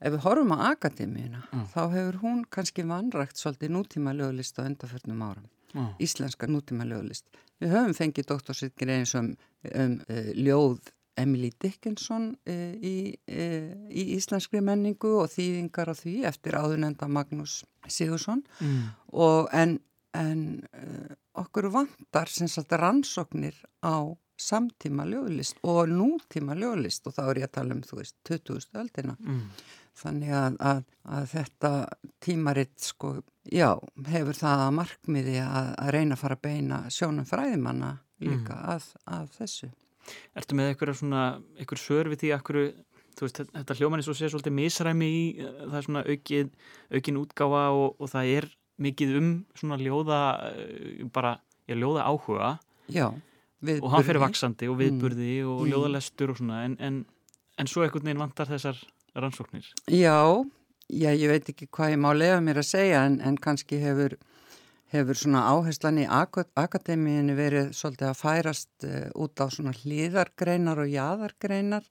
ef 0.00 0.14
við 0.16 0.24
horfum 0.24 0.54
á 0.56 0.58
akademíuna, 0.70 1.42
mm. 1.50 1.66
þá 1.74 1.82
hefur 1.96 2.20
hún 2.24 2.44
kannski 2.48 2.86
vanrækt 2.88 3.40
svolítið 3.40 3.74
nútíma 3.76 4.16
löglist 4.16 4.60
á 4.60 4.64
undarförnum 4.64 5.26
árum. 5.26 5.50
Mm. 5.74 5.92
Íslenska 6.02 6.48
nútíma 6.50 6.88
löglist. 6.88 7.28
Við 7.60 7.76
höfum 7.76 7.92
fengið 7.94 8.30
doktorsittir 8.32 8.94
eins 8.96 9.12
um, 9.18 9.34
um 9.74 10.00
uh, 10.08 10.32
ljóð 10.34 10.80
Emily 11.18 11.50
Dickinson 11.60 12.30
e, 12.46 12.56
í, 12.76 12.96
e, 13.26 13.46
í 13.90 14.06
íslenskri 14.16 14.62
menningu 14.64 15.16
og 15.22 15.30
þýðingar 15.32 15.92
á 15.92 15.94
því 15.96 16.14
eftir 16.30 16.56
áðunenda 16.58 17.08
Magnús 17.10 17.60
Sigursson 17.88 18.42
mm. 18.60 18.82
og 19.12 19.50
en, 19.56 19.78
en 20.16 20.42
e, 20.72 20.86
okkur 21.40 21.70
vantar 21.74 22.30
sem 22.32 22.50
sagt 22.50 22.72
rannsóknir 22.72 23.56
á 23.84 24.14
samtíma 24.40 25.04
löglist 25.04 25.58
og 25.62 25.88
nútíma 25.88 26.56
löglist 26.56 27.06
og 27.06 27.16
þá 27.16 27.22
er 27.26 27.42
ég 27.42 27.50
að 27.50 27.56
tala 27.58 27.76
um 27.76 27.82
þú 27.84 28.00
veist 28.00 28.16
20. 28.28 28.70
öldina 28.80 29.16
mm. 29.18 29.42
þannig 30.00 30.32
að, 30.36 30.56
að, 30.70 30.80
að 31.16 31.26
þetta 31.34 31.72
tímaritt 32.24 32.78
sko, 32.80 33.18
já, 33.44 33.74
hefur 34.08 34.38
það 34.38 34.64
að 34.66 34.78
markmiði 34.78 35.36
að, 35.44 35.74
að 35.74 35.92
reyna 35.96 36.16
að 36.16 36.22
fara 36.22 36.38
að 36.38 36.46
beina 36.48 36.80
sjónum 36.88 37.28
fræðimanna 37.28 37.92
líka 38.24 38.56
mm. 38.56 38.64
að, 38.74 38.88
að 39.18 39.30
þessu 39.36 39.70
Ertu 40.38 40.56
með 40.58 40.72
eitthvað 40.72 40.96
svona, 41.00 41.24
eitthvað 41.58 41.82
sör 41.82 42.10
við 42.10 42.24
því 42.24 42.32
að 42.36 42.44
þú 43.18 43.26
veist, 43.26 43.40
þetta 43.52 43.76
hljóman 43.78 44.00
er 44.00 44.06
svo 44.06 44.14
sér 44.16 44.32
svolítið 44.32 44.56
misræmi 44.56 45.08
í, 45.10 45.22
það 45.42 45.76
er 45.76 45.86
svona 45.86 46.02
aukin, 46.06 46.52
aukin 46.94 47.18
útgáfa 47.20 47.64
og, 47.76 47.88
og 48.00 48.12
það 48.12 48.30
er 48.36 48.46
mikið 48.80 49.16
um 49.18 49.30
svona 49.58 49.78
ljóða 49.80 50.20
eh, 50.50 51.02
bara, 51.12 51.34
ég 51.68 51.80
ljóða 51.80 52.06
áhuga. 52.08 52.54
Já, 52.90 53.10
og 53.76 53.90
hann 53.92 54.06
fyrir 54.06 54.22
vaksandi 54.22 54.70
og 54.72 54.78
viðburði 54.80 55.34
mm. 55.42 55.50
og 55.52 55.68
ljóðalestur 55.68 56.32
og 56.32 56.40
svona, 56.40 56.62
en, 56.68 56.78
en, 56.80 57.02
en 57.60 57.70
svo 57.70 57.84
einhvern 57.84 58.08
veginn 58.08 58.22
vantar 58.22 58.48
þessar 58.50 58.80
rannsóknir. 59.18 59.68
Já, 59.92 60.16
já, 60.88 61.10
ég 61.12 61.28
veit 61.28 61.52
ekki 61.52 61.68
hvað 61.68 61.94
ég 61.96 62.02
má 62.02 62.10
lega 62.16 62.40
mér 62.44 62.62
að 62.62 62.70
segja 62.70 63.04
en, 63.08 63.20
en 63.26 63.36
kannski 63.40 63.82
hefur 63.82 64.16
hefur 64.90 65.18
svona 65.18 65.42
áherslan 65.52 66.00
í 66.02 66.06
akademíinu 66.10 67.36
verið 67.38 67.74
svolítið 67.76 68.08
að 68.10 68.20
færast 68.20 68.86
uh, 68.86 69.10
út 69.14 69.38
á 69.38 69.46
svona 69.52 69.74
hlýðargreinar 69.76 70.82
og 70.82 70.90
jæðargreinar, 70.90 71.86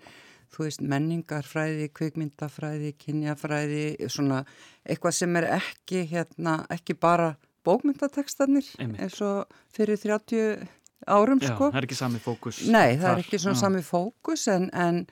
þú 0.49 0.65
veist 0.65 0.81
menningarfræði, 0.81 1.91
kvikmyndafræði, 1.95 2.95
kynjafræði, 2.99 3.85
svona 4.09 4.41
eitthvað 4.83 5.15
sem 5.19 5.39
er 5.39 5.47
ekki 5.59 6.03
hérna, 6.09 6.63
ekki 6.73 6.97
bara 6.97 7.35
bókmyndatekstanir 7.67 8.67
eins 8.81 9.19
og 9.21 9.49
fyrir 9.75 9.99
30 9.99 10.67
árum 11.07 11.39
Já, 11.41 11.53
sko. 11.53 11.69
það 11.69 11.79
er 11.81 11.87
ekki 11.87 11.97
sami 11.97 12.21
fókus. 12.23 12.61
Nei, 12.67 12.97
það 12.97 13.05
þar. 13.05 13.13
er 13.13 13.23
ekki 13.23 13.39
svona 13.39 13.57
Já. 13.57 13.61
sami 13.63 13.83
fókus 13.85 14.47
en, 14.51 14.67
en 14.73 15.05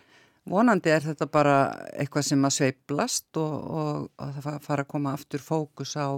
vonandi 0.48 0.92
er 0.92 1.06
þetta 1.06 1.28
bara 1.32 1.58
eitthvað 1.94 2.28
sem 2.30 2.50
að 2.50 2.56
sveiblast 2.58 3.40
og, 3.42 3.56
og, 3.82 4.10
og 4.18 4.36
það 4.42 4.60
fara 4.68 4.86
að 4.86 4.92
koma 4.94 5.16
aftur 5.18 5.44
fókus 5.44 5.96
á 6.00 6.10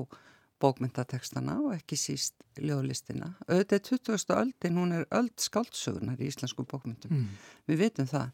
bókmyndatekstana 0.59 1.55
og 1.63 1.73
ekki 1.75 1.97
síst 1.99 2.35
ljóðlistina. 2.59 3.31
Auðvitað 3.47 3.83
20. 3.87 4.35
öldin, 4.35 4.79
hún 4.79 4.95
er 4.97 5.05
öld 5.15 5.35
skáldsögunar 5.39 6.19
í 6.19 6.29
íslensku 6.29 6.65
bókmyndum. 6.67 7.13
Mm. 7.15 7.49
Við 7.69 7.81
vitum 7.83 8.09
það. 8.09 8.31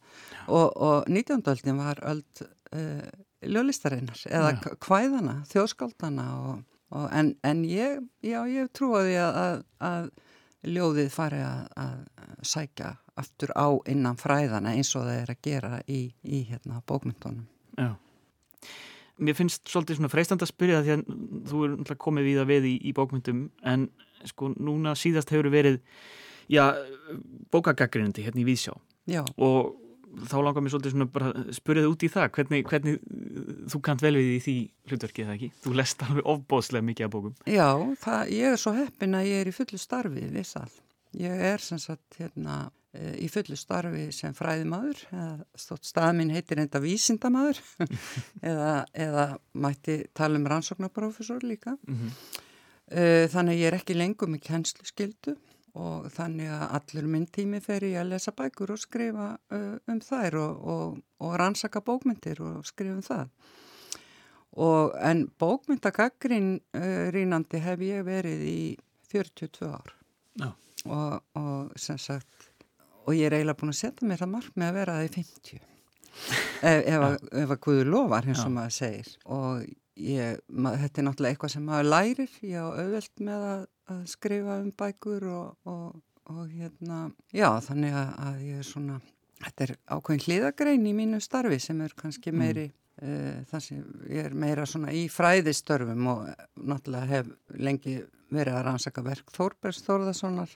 Og, 0.47 0.67
og 0.87 1.09
19. 1.11 1.43
öldin 1.53 1.81
var 1.81 2.01
öld 2.09 2.43
uh, 2.45 3.07
ljóðlistarinnar 3.45 4.25
eða 4.29 4.53
ja. 4.55 4.75
kvæðana, 4.81 5.39
þjóðskáldana 5.51 6.27
og, 6.41 6.63
og 6.97 7.09
en, 7.13 7.35
en 7.45 7.65
ég, 7.69 8.01
já, 8.25 8.39
ég 8.49 8.71
trúaði 8.75 9.19
að, 9.21 9.41
að, 9.45 9.59
að 9.89 10.75
ljóðið 10.75 11.11
fari 11.13 11.43
að, 11.45 11.67
að 11.77 12.47
sækja 12.55 12.95
aftur 13.15 13.53
á 13.55 13.67
innan 13.87 14.17
fræðana 14.19 14.73
eins 14.75 14.95
og 14.97 15.05
það 15.05 15.21
er 15.21 15.35
að 15.35 15.45
gera 15.45 15.77
í, 15.87 16.01
í 16.25 16.41
hérna, 16.49 16.81
bókmyndunum. 16.89 17.45
Já 17.77 17.93
mér 19.17 19.37
finnst 19.37 19.69
svolítið 19.71 19.99
svona 19.99 20.11
freistand 20.11 20.43
að 20.43 20.51
spyrja 20.51 20.83
því 20.83 20.93
að 20.95 21.05
þú 21.49 21.63
er 21.85 21.97
komið 22.01 22.27
við 22.29 22.41
að 22.41 22.51
við 22.51 22.69
í, 22.71 22.75
í 22.89 22.93
bókmyndum 22.95 23.47
en 23.67 23.87
sko 24.25 24.51
núna 24.55 24.95
síðast 24.97 25.31
hefur 25.33 25.51
verið 25.53 25.79
já, 26.51 26.73
bókagaggrinandi 27.53 28.25
hérna 28.25 28.41
í 28.41 28.47
Vísjá 28.47 28.73
já. 29.09 29.21
og 29.37 29.75
þá 30.29 30.35
langar 30.39 30.63
mér 30.63 30.73
svolítið 30.73 30.95
svona 30.95 31.07
bara 31.11 31.31
spyrjaði 31.55 31.91
út 31.91 32.05
í 32.05 32.09
það 32.11 32.29
hvernig, 32.37 32.65
hvernig 32.69 32.99
þú 33.71 33.81
kant 33.87 34.03
vel 34.05 34.13
við 34.17 34.31
í 34.31 34.39
því 34.45 34.55
hlutverkið 34.91 35.29
það 35.29 35.35
ekki? 35.35 35.49
Þú 35.65 35.75
lest 35.79 36.05
alveg 36.05 36.29
ofbóðslega 36.35 36.87
mikið 36.89 37.07
af 37.07 37.13
bókum 37.15 37.35
Já, 37.51 37.69
það, 38.03 38.33
ég 38.35 38.55
er 38.55 38.61
svo 38.61 38.75
heppin 38.77 39.19
að 39.19 39.29
ég 39.31 39.43
er 39.43 39.51
í 39.51 39.55
fullu 39.55 39.81
starfi 39.81 40.25
við 40.31 40.49
það. 40.51 40.79
Ég 41.19 41.45
er 41.51 41.63
sem 41.63 41.81
sagt 41.81 42.19
hérna 42.19 42.57
í 43.19 43.27
fullu 43.31 43.57
starfi 43.59 44.07
sem 44.15 44.33
fræðimaður 44.35 45.01
stótt 45.57 45.87
stað 45.89 46.13
minn 46.19 46.33
heitir 46.35 46.61
enda 46.63 46.81
vísindamaður 46.83 47.61
eða, 48.51 48.85
eða 48.93 49.25
mætti 49.53 50.01
tala 50.13 50.39
um 50.39 50.47
rannsóknarprofessor 50.47 51.43
líka 51.43 51.77
mm 51.77 51.95
-hmm. 51.95 52.41
Þannig 53.33 53.57
ég 53.57 53.67
er 53.67 53.73
ekki 53.79 53.95
lengur 53.97 54.29
með 54.29 54.43
kennsluskyldu 54.45 55.33
og 55.75 56.07
þannig 56.15 56.51
að 56.55 56.63
allur 56.77 57.07
minn 57.11 57.27
tími 57.27 57.59
fer 57.63 57.83
ég 57.83 57.99
að 57.99 58.13
lesa 58.13 58.31
bækur 58.35 58.75
og 58.75 58.79
skrifa 58.79 59.33
uh, 59.51 59.75
um 59.91 59.99
þær 60.03 60.37
og, 60.39 60.65
og, 60.73 60.99
og 61.19 61.35
rannsaka 61.41 61.81
bókmyndir 61.83 62.39
og 62.45 62.65
skrifa 62.67 62.95
um 62.95 63.03
það. 63.03 63.29
Og, 64.55 64.93
en 65.03 65.25
bókmyndagaggrin 65.41 66.53
uh, 66.77 67.07
rínandi 67.11 67.59
hef 67.59 67.83
ég 67.83 68.05
verið 68.07 68.45
í 68.47 68.59
42 69.11 69.67
ár 69.67 69.95
og 70.85 71.71
sem 71.81 71.97
sagt, 71.97 72.51
og 73.05 73.15
ég 73.15 73.29
er 73.29 73.37
eiginlega 73.37 73.61
búin 73.61 73.73
að 73.73 73.81
setja 73.83 74.09
mér 74.09 74.21
það 74.23 74.33
marg 74.33 74.59
með 74.59 74.67
að 74.67 74.77
vera 74.79 74.99
það 74.99 75.07
í 75.07 75.15
50 75.15 75.63
ef, 76.71 76.79
ef, 76.79 76.99
að, 76.99 77.17
ef 77.43 77.55
að 77.55 77.59
Guður 77.65 77.91
lofar 77.91 78.29
eins 78.29 78.43
og 78.45 78.53
maður 78.55 78.75
segir. 78.75 79.09
Og 79.35 79.65
ég, 79.99 80.39
mað, 80.47 80.77
þetta 80.83 81.01
er 81.01 81.07
náttúrulega 81.07 81.35
eitthvað 81.35 81.53
sem 81.55 81.67
maður 81.69 81.89
lærir, 81.91 82.37
ég 82.45 82.55
á 82.59 82.67
auðvelt 82.67 83.25
með 83.27 83.45
að, 83.49 83.65
að 83.95 83.99
skrifa 84.11 84.57
um 84.61 84.71
bækur 84.81 85.27
og, 85.31 85.51
og, 85.71 85.99
og 86.31 86.47
hérna, 86.53 87.01
já 87.35 87.49
þannig 87.67 87.99
að, 87.99 88.15
að 88.27 88.41
ég 88.47 88.63
er 88.63 88.69
svona, 88.69 88.97
þetta 89.43 89.67
er 89.67 89.75
ákveðin 89.97 90.25
hliðagrein 90.25 90.89
í 90.89 90.95
mínu 90.97 91.21
starfi 91.23 91.61
sem 91.63 91.85
er 91.85 91.95
kannski 91.99 92.33
mm. 92.33 92.41
meiri, 92.43 92.67
mm. 92.71 93.11
uh, 93.11 93.43
það 93.51 93.65
sem 93.67 93.85
ég 94.11 94.29
er 94.29 94.39
meira 94.45 94.67
svona 94.69 94.95
í 94.95 95.05
fræðistörfum 95.11 96.11
og 96.11 96.25
náttúrulega 96.55 97.11
hef 97.11 97.31
lengi 97.55 97.99
verið 98.33 98.57
að 98.57 98.65
rannsaka 98.69 99.03
verk 99.05 99.31
Þórbergs 99.35 99.83
Þórðarssonar, 99.85 100.55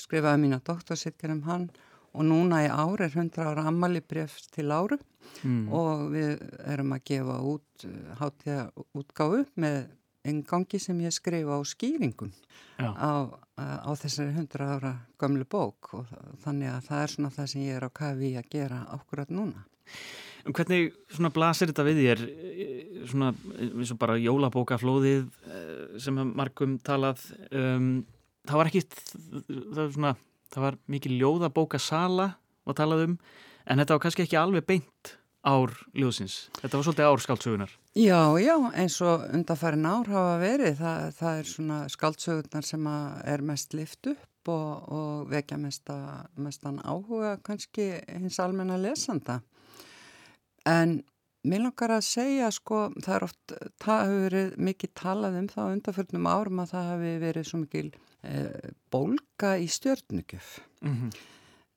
skrifaði 0.00 0.44
mína 0.44 0.60
doktorsitkar 0.64 1.34
um 1.34 1.42
hann 1.48 1.68
og 2.14 2.26
núna 2.28 2.62
í 2.64 2.70
ár 2.70 3.02
er 3.02 3.10
100 3.10 3.42
ára 3.42 3.66
ammali 3.70 4.00
brefst 4.00 4.52
til 4.54 4.70
áru 4.70 4.98
mm. 5.42 5.66
og 5.74 6.08
við 6.14 6.42
erum 6.70 6.94
að 6.94 7.04
gefa 7.10 7.38
út 7.42 7.86
uh, 7.88 8.16
hátíða 8.20 8.64
útgáfu 8.94 9.44
með 9.60 9.84
einn 10.24 10.42
gangi 10.48 10.80
sem 10.80 11.00
ég 11.04 11.12
skrifa 11.12 11.58
á 11.58 11.62
skýringum 11.68 12.30
á, 12.80 13.28
á 13.60 13.90
þessari 14.00 14.32
100 14.32 14.64
ára 14.64 14.94
gamlu 15.20 15.44
bók 15.44 15.92
og 15.98 16.12
þannig 16.44 16.70
að 16.72 16.86
það 16.88 17.02
er 17.02 17.12
svona 17.14 17.32
það 17.34 17.50
sem 17.52 17.64
ég 17.66 17.78
er 17.78 17.84
á 17.84 17.90
kafi 17.92 18.30
að 18.40 18.48
gera 18.54 18.78
ákvörðat 18.94 19.34
núna. 19.34 19.66
Hvernig 20.44 20.94
svona 21.12 21.32
blasir 21.32 21.70
þetta 21.70 21.84
við 21.86 22.00
þér 22.02 22.24
svona 23.08 23.30
eins 23.60 23.92
og 23.92 24.00
bara 24.00 24.16
jólabókaflóðið 24.20 25.28
eh, 25.48 26.00
sem 26.00 26.20
margum 26.32 26.78
talað 26.84 27.22
um, 27.52 28.04
það 28.44 28.60
var 28.60 28.70
ekki 28.70 28.84
það 28.84 29.80
var 29.80 29.92
svona 29.96 30.14
það 30.54 30.66
var 30.68 30.78
mikið 30.94 31.18
ljóðabóka 31.20 31.80
sala 31.82 32.30
að 32.64 32.78
talað 32.80 33.04
um 33.08 33.18
en 33.64 33.80
þetta 33.80 33.96
var 33.96 34.02
kannski 34.04 34.26
ekki 34.26 34.40
alveg 34.40 34.66
beint 34.68 35.14
ár 35.44 35.72
ljóðsins. 35.92 36.48
Þetta 36.56 36.78
var 36.78 36.86
svolítið 36.86 37.08
ár 37.08 37.22
skáldsögunar. 37.22 37.72
Já, 37.94 38.20
já, 38.40 38.54
eins 38.80 38.96
og 39.04 39.26
undarfærin 39.28 39.86
ár 39.86 40.08
hafa 40.08 40.36
verið. 40.40 40.78
Það, 40.80 41.08
það 41.18 41.40
er 41.40 41.50
svona 41.50 41.80
skáldsögunar 41.92 42.66
sem 42.66 42.86
er 42.88 43.44
mest 43.44 43.76
lift 43.76 44.08
upp 44.08 44.52
og, 44.52 44.88
og 44.92 45.28
vekja 45.32 45.58
mesta, 45.60 45.96
mestan 46.40 46.80
áhuga 46.80 47.36
kannski 47.44 47.90
hins 48.08 48.40
almenna 48.40 48.78
lesanda. 48.80 49.40
En 50.64 51.02
mér 51.44 51.64
langar 51.66 51.94
að 51.96 52.06
segja 52.06 52.48
sko, 52.54 52.86
það 53.04 53.14
er 53.16 53.26
oft, 53.26 53.54
það 53.82 54.02
hefur 54.02 54.24
verið 54.24 54.56
mikið 54.68 54.92
talað 55.00 55.38
um 55.40 55.48
það 55.52 55.76
undarförnum 55.76 56.28
árum 56.30 56.62
að 56.64 56.72
það 56.72 56.90
hefur 56.90 57.22
verið 57.24 57.48
svo 57.50 57.60
mikið 57.62 57.90
eh, 58.30 58.72
bólka 58.94 59.54
í 59.60 59.68
stjörnugjöf. 59.76 60.50
Mm 60.80 60.96
-hmm. 60.96 61.10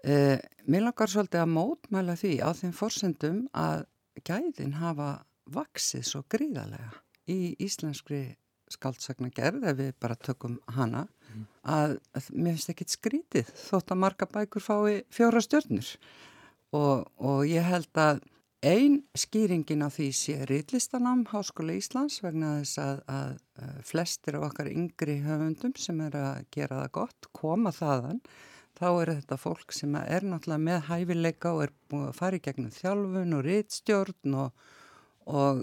eh, 0.03 0.39
mér 0.65 0.87
langar 0.87 1.11
svolítið 1.11 1.43
að 1.43 1.53
mótmæla 1.57 2.15
því 2.15 2.33
á 2.43 2.49
þeim 2.53 2.73
forsendum 2.73 3.47
að 3.53 3.85
gæðin 4.23 4.73
hafa 4.79 5.09
vaksið 5.45 6.03
svo 6.03 6.23
gríðarlega 6.29 6.91
í 7.27 7.55
íslenskri 7.59 8.37
skaldsagnagerð 8.71 9.67
ef 9.69 9.77
við 9.77 9.93
bara 9.99 10.15
tökum 10.15 10.57
hana 10.75 11.05
mm. 11.07 11.43
að, 11.63 11.97
að 12.15 12.31
mér 12.33 12.57
finnst 12.57 12.73
ekki 12.73 12.87
skrítið 12.91 13.51
þótt 13.55 13.93
að 13.93 14.01
marga 14.03 14.27
bækur 14.31 14.63
fái 14.63 15.03
fjóra 15.13 15.43
stjörnur 15.43 15.93
og, 16.75 17.07
og 17.15 17.45
ég 17.47 17.63
held 17.63 18.01
að 18.01 18.19
Einn 18.65 19.03
skýringin 19.13 19.85
á 19.85 19.89
því 19.93 20.07
sé 20.17 20.35
riðlistanám 20.49 21.27
Háskóla 21.29 21.75
Íslands 21.77 22.23
vegna 22.25 22.55
þess 22.57 22.79
að, 22.81 23.01
að, 23.13 23.33
flestir 23.85 24.37
af 24.39 24.47
okkar 24.47 24.69
yngri 24.71 25.19
höfundum 25.21 25.75
sem 25.77 25.99
er 26.01 26.15
að 26.17 26.39
gera 26.55 26.79
það 26.79 26.93
gott 26.97 27.27
koma 27.37 27.69
þaðan. 27.69 28.21
Þá 28.77 28.87
er 28.89 29.11
þetta 29.11 29.37
fólk 29.37 29.75
sem 29.77 29.93
er 29.99 30.25
náttúrulega 30.25 30.63
með 30.63 30.81
hæfileika 30.89 31.51
og 31.53 31.61
er 31.67 31.73
búið 31.91 32.07
að 32.07 32.17
fara 32.17 32.39
í 32.39 32.43
gegnum 32.47 32.73
þjálfun 32.73 33.37
og 33.37 33.45
riðstjórn 33.45 34.39
og, 34.41 34.65
og 35.29 35.61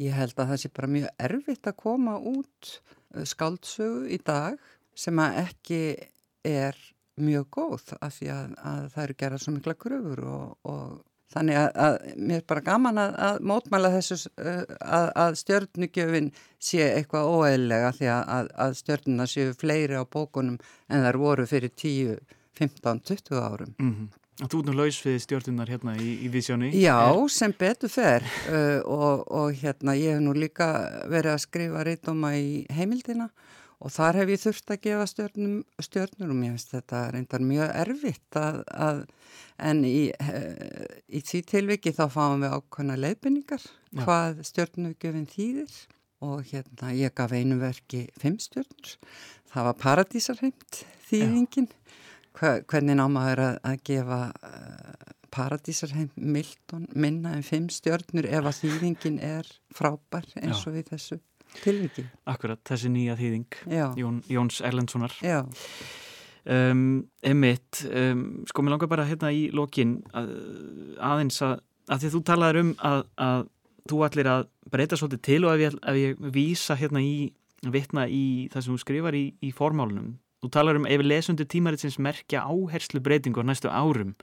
ég 0.00 0.16
held 0.16 0.40
að 0.40 0.54
það 0.54 0.62
sé 0.64 0.72
bara 0.80 0.92
mjög 0.96 1.22
erfitt 1.28 1.68
að 1.68 1.78
koma 1.84 2.16
út 2.32 2.72
uh, 2.72 3.24
skáldsögu 3.28 4.08
í 4.08 4.20
dag 4.24 4.56
sem 4.96 5.20
að 5.20 5.42
ekki 5.44 5.82
er 6.48 6.80
mjög 7.20 7.52
góð 7.52 7.94
af 8.00 8.16
því 8.16 8.32
að, 8.32 8.58
að 8.64 8.90
það 8.94 9.04
eru 9.04 9.20
gerað 9.26 9.44
svo 9.44 9.56
mikla 9.58 9.78
gröfur 9.84 10.26
og, 10.32 10.58
og 10.64 10.98
Þannig 11.30 11.58
að, 11.60 11.68
að 11.78 11.96
mér 12.18 12.40
er 12.40 12.46
bara 12.50 12.62
gaman 12.66 12.98
að, 12.98 13.12
að 13.26 13.36
mótmæla 13.46 13.90
þessu 13.94 14.16
uh, 14.42 14.62
að, 14.82 15.08
að 15.24 15.36
stjörnugjöfin 15.38 16.30
sé 16.58 16.88
eitthvað 16.96 17.30
óeðlega 17.30 17.92
því 17.98 18.08
að, 18.16 18.48
að 18.64 18.78
stjörnuna 18.80 19.26
séu 19.30 19.52
fleiri 19.58 20.00
á 20.00 20.04
bókunum 20.04 20.56
en 20.90 21.04
þar 21.06 21.20
voru 21.22 21.46
fyrir 21.50 21.70
10, 21.70 22.18
15, 22.58 23.04
20 23.12 23.44
árum. 23.44 23.76
Mm 23.78 23.92
-hmm. 23.92 24.16
Þú 24.40 24.58
er 24.58 24.66
nú 24.66 24.72
laus 24.72 24.98
við 25.04 25.18
stjörnunar 25.20 25.68
hérna 25.68 25.94
í, 26.00 26.10
í 26.24 26.28
Vísjónu? 26.32 26.72
Já, 26.72 26.96
er... 27.12 27.28
sem 27.28 27.52
betur 27.52 27.92
fer 27.92 28.24
uh, 28.48 28.80
og, 28.88 29.26
og 29.30 29.54
hérna 29.54 29.94
ég 29.94 30.16
hef 30.16 30.22
nú 30.24 30.32
líka 30.32 30.72
verið 31.06 31.34
að 31.34 31.44
skrifa 31.44 31.84
reytoma 31.84 32.34
í 32.34 32.66
heimildina 32.72 33.28
og 33.28 33.59
þar 33.88 34.18
hef 34.20 34.30
ég 34.34 34.40
þurft 34.42 34.72
að 34.74 34.82
gefa 34.84 35.04
stjörnum, 35.08 35.54
stjörnur 35.80 36.32
og 36.32 36.36
mér 36.36 36.52
finnst 36.52 36.74
þetta 36.74 36.98
reyndar 37.14 37.44
mjög 37.48 37.70
erfitt 37.80 38.36
að, 38.36 38.58
að 38.76 38.98
en 39.70 39.80
í, 39.88 40.10
eh, 40.12 40.98
í 41.08 41.22
því 41.24 41.40
tilviki 41.48 41.94
þá 41.96 42.04
fáum 42.12 42.44
við 42.44 42.56
ákveðna 42.58 42.98
leifinningar 43.00 43.64
hvað 44.02 44.42
stjörnugjöfin 44.50 45.30
þýðir. 45.32 45.72
Og 46.20 46.44
hérna 46.50 46.90
ég 46.92 47.14
gaf 47.16 47.32
einu 47.32 47.56
verki 47.56 48.02
fimm 48.20 48.36
stjörnur, 48.36 48.90
það 49.48 49.68
var 49.70 49.78
paradísarheimt 49.80 50.82
þýðingin. 51.08 51.70
Hva, 52.36 52.58
hvernig 52.68 52.98
námaður 53.00 53.40
að, 53.46 53.56
að 53.70 53.78
gefa 53.88 54.18
uh, 54.28 55.14
paradísarheimt 55.32 56.20
Milton 56.20 56.84
minna 56.92 57.32
en 57.38 57.46
fimm 57.46 57.70
stjörnur 57.72 58.28
ef 58.28 58.50
að 58.50 58.60
þýðingin 58.60 59.16
er 59.24 59.48
frábær 59.72 60.28
eins 60.42 60.60
og 60.68 60.76
við 60.76 60.92
þessu 60.92 61.20
tilviki. 61.62 62.04
Akkurat, 62.30 62.60
þessi 62.68 62.92
nýja 62.92 63.16
þýðing 63.18 63.58
Jón, 63.98 64.20
Jóns 64.30 64.60
Erlendssonar. 64.64 65.14
Já. 65.24 65.42
Um, 66.50 67.02
emitt, 67.26 67.82
um, 67.92 68.22
sko 68.48 68.64
mér 68.64 68.74
langar 68.74 68.88
bara 68.88 69.04
hérna 69.04 69.28
í 69.36 69.50
lokin 69.52 69.98
að, 70.16 70.30
aðeins 71.04 71.42
að, 71.44 71.58
að 71.92 72.00
því 72.00 72.08
að 72.08 72.14
þú 72.14 72.20
talaður 72.30 72.60
um 72.62 72.70
að, 72.88 73.02
að 73.20 73.42
þú 73.90 74.00
allir 74.06 74.30
að 74.30 74.46
breyta 74.72 74.98
svolítið 74.98 75.22
til 75.26 75.40
og 75.44 75.52
ef 75.52 75.62
ég, 75.66 75.76
ef 75.92 76.00
ég 76.00 76.24
vísa 76.32 76.76
hérna 76.80 77.02
í 77.04 77.14
vitna 77.68 78.06
í 78.08 78.48
það 78.52 78.64
sem 78.64 78.74
þú 78.74 78.80
skrifar 78.80 79.18
í, 79.18 79.24
í 79.44 79.52
formálunum, 79.52 80.14
þú 80.40 80.52
talar 80.54 80.80
um 80.80 80.88
ef 80.88 81.04
lesundu 81.04 81.44
tímaritsins 81.44 82.00
merkja 82.00 82.46
áherslu 82.48 83.02
breytingu 83.04 83.44
á 83.44 83.48
næstu 83.50 83.68
árum 83.68 84.14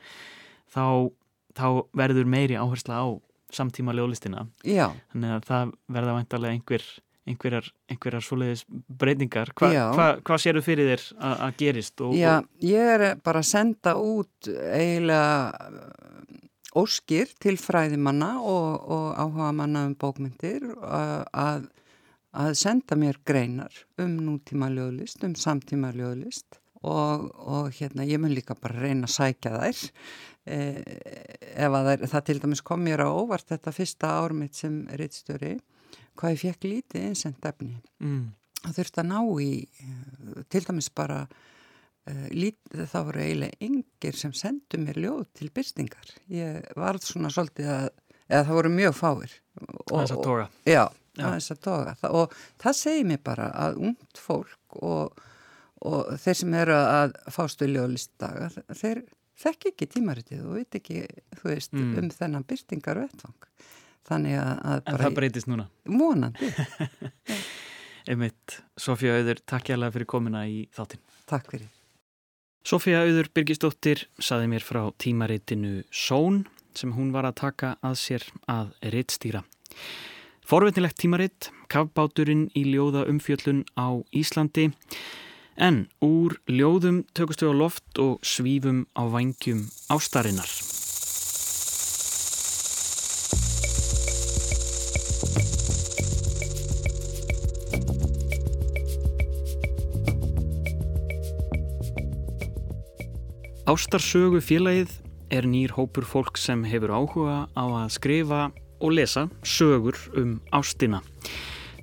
þá, 0.73 1.13
þá 1.53 1.67
verður 1.97 2.29
meiri 2.33 2.57
áhersla 2.57 2.97
á 2.97 3.05
samtíma 3.53 3.93
ljóðlistina. 3.95 4.47
Já. 4.67 4.89
þannig 5.13 5.37
að 5.37 5.45
það 5.47 5.75
verða 5.95 6.15
vantarlega 6.17 6.57
einhver 6.57 6.87
einhverjar, 7.27 7.69
einhverjar 7.91 8.25
svoleiðis 8.25 8.63
breytingar. 8.69 9.51
Hva, 9.57 9.71
hvað 9.95 10.21
hva 10.27 10.39
séru 10.41 10.63
fyrir 10.65 10.91
þér 10.91 11.05
að 11.35 11.55
gerist? 11.61 11.95
Og, 12.03 12.15
Já, 12.17 12.33
ég 12.63 12.91
er 12.97 13.07
bara 13.23 13.43
að 13.43 13.49
senda 13.51 13.95
út 14.01 14.49
eiginlega 14.49 15.71
uh, 15.71 16.45
óskir 16.77 17.33
til 17.41 17.57
fræðimanna 17.61 18.35
og, 18.41 18.69
og 18.93 19.09
áhuga 19.17 19.51
manna 19.59 19.87
um 19.89 19.97
bókmyndir 19.99 20.69
uh, 20.75 21.25
að, 21.31 21.67
að 22.37 22.53
senda 22.59 22.99
mér 22.99 23.19
greinar 23.27 23.83
um 24.01 24.17
nútíma 24.29 24.71
ljóðlist, 24.73 25.23
um 25.27 25.35
samtíma 25.37 25.93
ljóðlist 25.97 26.61
og, 26.85 27.29
og 27.35 27.71
hérna 27.75 28.05
ég 28.07 28.21
mun 28.21 28.35
líka 28.35 28.55
bara 28.59 28.83
reyna 28.85 29.07
að 29.09 29.15
sækja 29.15 29.55
þær. 29.57 29.85
Eh, 30.47 30.77
ef 31.59 31.73
að 31.75 31.89
það, 31.89 32.03
það 32.07 32.21
til 32.27 32.37
dæmis 32.43 32.61
kom 32.63 32.85
mér 32.85 33.03
á 33.03 33.09
óvart 33.11 33.49
þetta 33.51 33.73
fyrsta 33.75 34.11
ármitt 34.21 34.55
sem 34.55 34.85
reittstjóri 34.95 35.57
hvað 36.17 36.33
ég 36.35 36.43
fekk 36.43 36.67
lítið 36.67 37.05
einsend 37.09 37.47
efni. 37.49 37.77
Mm. 38.03 38.25
Þurfti 38.67 39.03
að 39.03 39.09
ná 39.11 39.19
í, 39.43 39.51
eh, 39.63 40.41
til 40.51 40.63
dæmis 40.65 40.89
bara, 40.95 41.21
uh, 42.07 42.27
lítið, 42.33 42.85
það 42.91 43.05
voru 43.09 43.23
eiginlega 43.23 43.67
yngir 43.67 44.17
sem 44.17 44.33
sendu 44.33 44.79
mér 44.81 44.99
ljóð 45.03 45.25
til 45.37 45.49
byrstingar. 45.53 46.13
Ég 46.33 46.69
var 46.75 46.99
svona 47.03 47.31
svolítið 47.33 47.69
að, 47.73 47.89
eða 48.27 48.45
það 48.47 48.57
voru 48.59 48.73
mjög 48.75 48.95
fáir. 48.97 49.35
Þess 49.91 50.15
að 50.15 50.23
toga. 50.23 50.49
Já, 50.67 50.83
að 51.55 51.61
toga. 51.65 51.95
Og 52.09 52.35
það 52.61 52.79
segir 52.81 53.09
mér 53.11 53.21
bara 53.23 53.51
að 53.65 53.79
ungt 53.89 54.21
fólk 54.21 54.81
og, 54.81 55.21
og 55.87 56.11
þeir 56.21 56.39
sem 56.41 56.57
eru 56.63 56.77
að 56.77 57.15
fástu 57.33 57.69
ljóðlistaga, 57.69 58.51
þeir 58.73 59.03
þekk 59.37 59.71
ekki 59.71 59.89
tímaritið 59.93 60.45
og 60.45 60.57
veit 60.57 60.79
ekki, 60.79 61.03
veist, 61.43 61.73
mm. 61.75 61.97
um 62.01 62.11
þennan 62.13 62.45
byrstingar 62.47 63.01
og 63.01 63.09
ettfang. 63.11 63.49
Þannig 64.07 64.37
að, 64.39 64.83
En 64.87 64.99
það 65.01 65.15
breytist 65.17 65.49
núna? 65.51 65.67
Mónandi 65.91 66.51
Einmitt, 68.07 68.61
Sofía 68.79 69.17
Auður, 69.17 69.41
takk 69.43 69.67
ég 69.67 69.75
alveg 69.75 69.97
fyrir 69.97 70.07
komina 70.07 70.45
í 70.47 70.61
þáttinn. 70.71 71.01
Takk 71.27 71.49
fyrir. 71.51 71.67
Sofía 72.67 73.01
Auður 73.03 73.27
Birgisdóttir 73.35 74.05
saði 74.19 74.47
mér 74.51 74.63
frá 74.63 74.85
tímaritinu 74.99 75.81
Són 75.91 76.45
sem 76.77 76.93
hún 76.95 77.11
var 77.11 77.27
að 77.27 77.39
taka 77.41 77.73
að 77.83 77.97
sér 77.99 78.25
að 78.47 78.71
rittstýra. 78.95 79.43
Forvetnilegt 80.47 80.99
tímaritt, 81.01 81.49
kafbáturinn 81.67 82.47
í 82.55 82.63
ljóða 82.69 83.03
umfjöllun 83.11 83.65
á 83.75 83.99
Íslandi 84.15 84.69
en 85.57 85.87
úr 86.05 86.37
ljóðum 86.47 87.03
tökust 87.17 87.43
við 87.43 87.51
á 87.51 87.59
loft 87.59 87.99
og 87.99 88.23
svífum 88.23 88.85
á 88.95 89.03
vangjum 89.11 89.65
ástarinnar. 89.91 90.47
Ástarsögu 103.67 104.39
félagið 104.39 104.93
er 105.27 105.43
nýr 105.43 105.73
hópur 105.75 106.05
fólk 106.07 106.37
sem 106.39 106.61
hefur 106.63 106.93
áhuga 106.95 107.49
á 107.51 107.65
að 107.67 107.89
skrifa 107.97 108.45
og 108.79 108.93
lesa 108.95 109.25
sögur 109.43 109.97
um 110.15 110.37
ástina. 110.55 111.01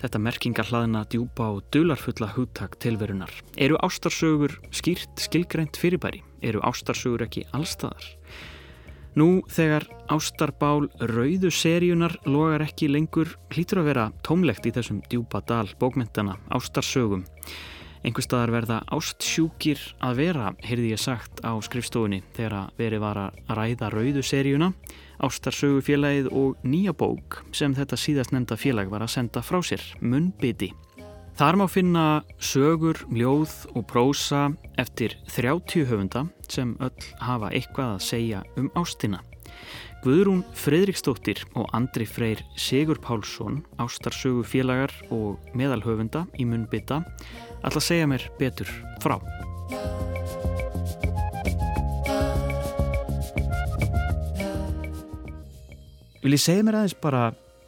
Þetta 0.01 0.21
merkingar 0.25 0.71
hlaðina 0.71 1.03
djúpa 1.13 1.51
og 1.53 1.67
dularfulla 1.77 2.31
hugtak 2.39 2.79
tilverunar. 2.81 3.29
Eru 3.61 3.77
ástarsögur 3.85 4.57
skýrt 4.73 5.27
skilgreint 5.27 5.77
fyrirbæri? 5.77 6.23
Eru 6.41 6.65
ástarsögur 6.65 7.27
ekki 7.27 7.45
allstaðar? 7.53 8.09
Nú 9.21 9.45
þegar 9.53 9.85
ástarbál 10.09 10.89
rauðu 11.05 11.53
seríunar 11.53 12.17
logar 12.25 12.65
ekki 12.65 12.89
lengur 12.89 13.37
hlýtur 13.53 13.85
að 13.85 13.91
vera 13.93 14.11
tómlegt 14.25 14.65
í 14.65 14.73
þessum 14.73 15.05
djúpa 15.13 15.45
dal 15.45 15.69
bókmentana 15.77 16.41
ástarsögum. 16.49 17.29
Einhver 18.05 18.21
staðar 18.21 18.51
verða 18.53 18.79
ástsjúkir 18.93 19.81
að 20.05 20.19
vera, 20.21 20.51
heyrði 20.61 20.91
ég 20.93 21.01
sagt 21.01 21.41
á 21.41 21.57
skrifstofunni 21.65 22.21
þegar 22.37 22.69
verið 22.77 23.01
var 23.01 23.21
að 23.23 23.39
ræða 23.57 23.89
rauðu 23.95 24.25
seríuna, 24.29 24.75
ástarsögufélagið 25.25 26.29
og 26.37 26.67
nýja 26.69 26.93
bók 26.93 27.41
sem 27.57 27.73
þetta 27.73 27.97
síðast 27.97 28.35
nefnda 28.35 28.59
félag 28.61 28.93
var 28.93 29.07
að 29.07 29.15
senda 29.17 29.41
frá 29.41 29.63
sér, 29.65 29.81
Munnbiti. 30.05 30.75
Þar 31.35 31.57
má 31.59 31.65
finna 31.67 32.05
sögur, 32.39 33.01
ljóð 33.09 33.57
og 33.73 33.87
prósa 33.91 34.51
eftir 34.79 35.17
30 35.33 35.89
höfunda 35.89 36.29
sem 36.45 36.77
öll 36.85 37.09
hafa 37.25 37.55
eitthvað 37.57 37.97
að 37.97 38.05
segja 38.05 38.45
um 38.61 38.69
ástina. 38.79 39.25
Guðrún 40.05 40.43
Fredriksdóttir 40.53 41.41
og 41.57 41.71
Andri 41.73 42.05
Freyr 42.05 42.43
Sigur 42.61 42.99
Pálsson, 43.01 43.63
ástarsögu 43.81 44.45
félagar 44.45 44.93
og 45.09 45.41
meðalhöfunda 45.57 46.27
í 46.37 46.45
Munnbytta, 46.45 47.01
ætla 47.65 47.81
að 47.81 47.87
segja 47.89 48.09
mér 48.11 48.27
betur 48.39 48.71
frá. 49.03 49.19
Vil 56.25 56.33
ég 56.33 56.41
segja 56.41 56.65
mér 56.65 56.79
aðeins 56.79 56.97
bara 56.97 57.25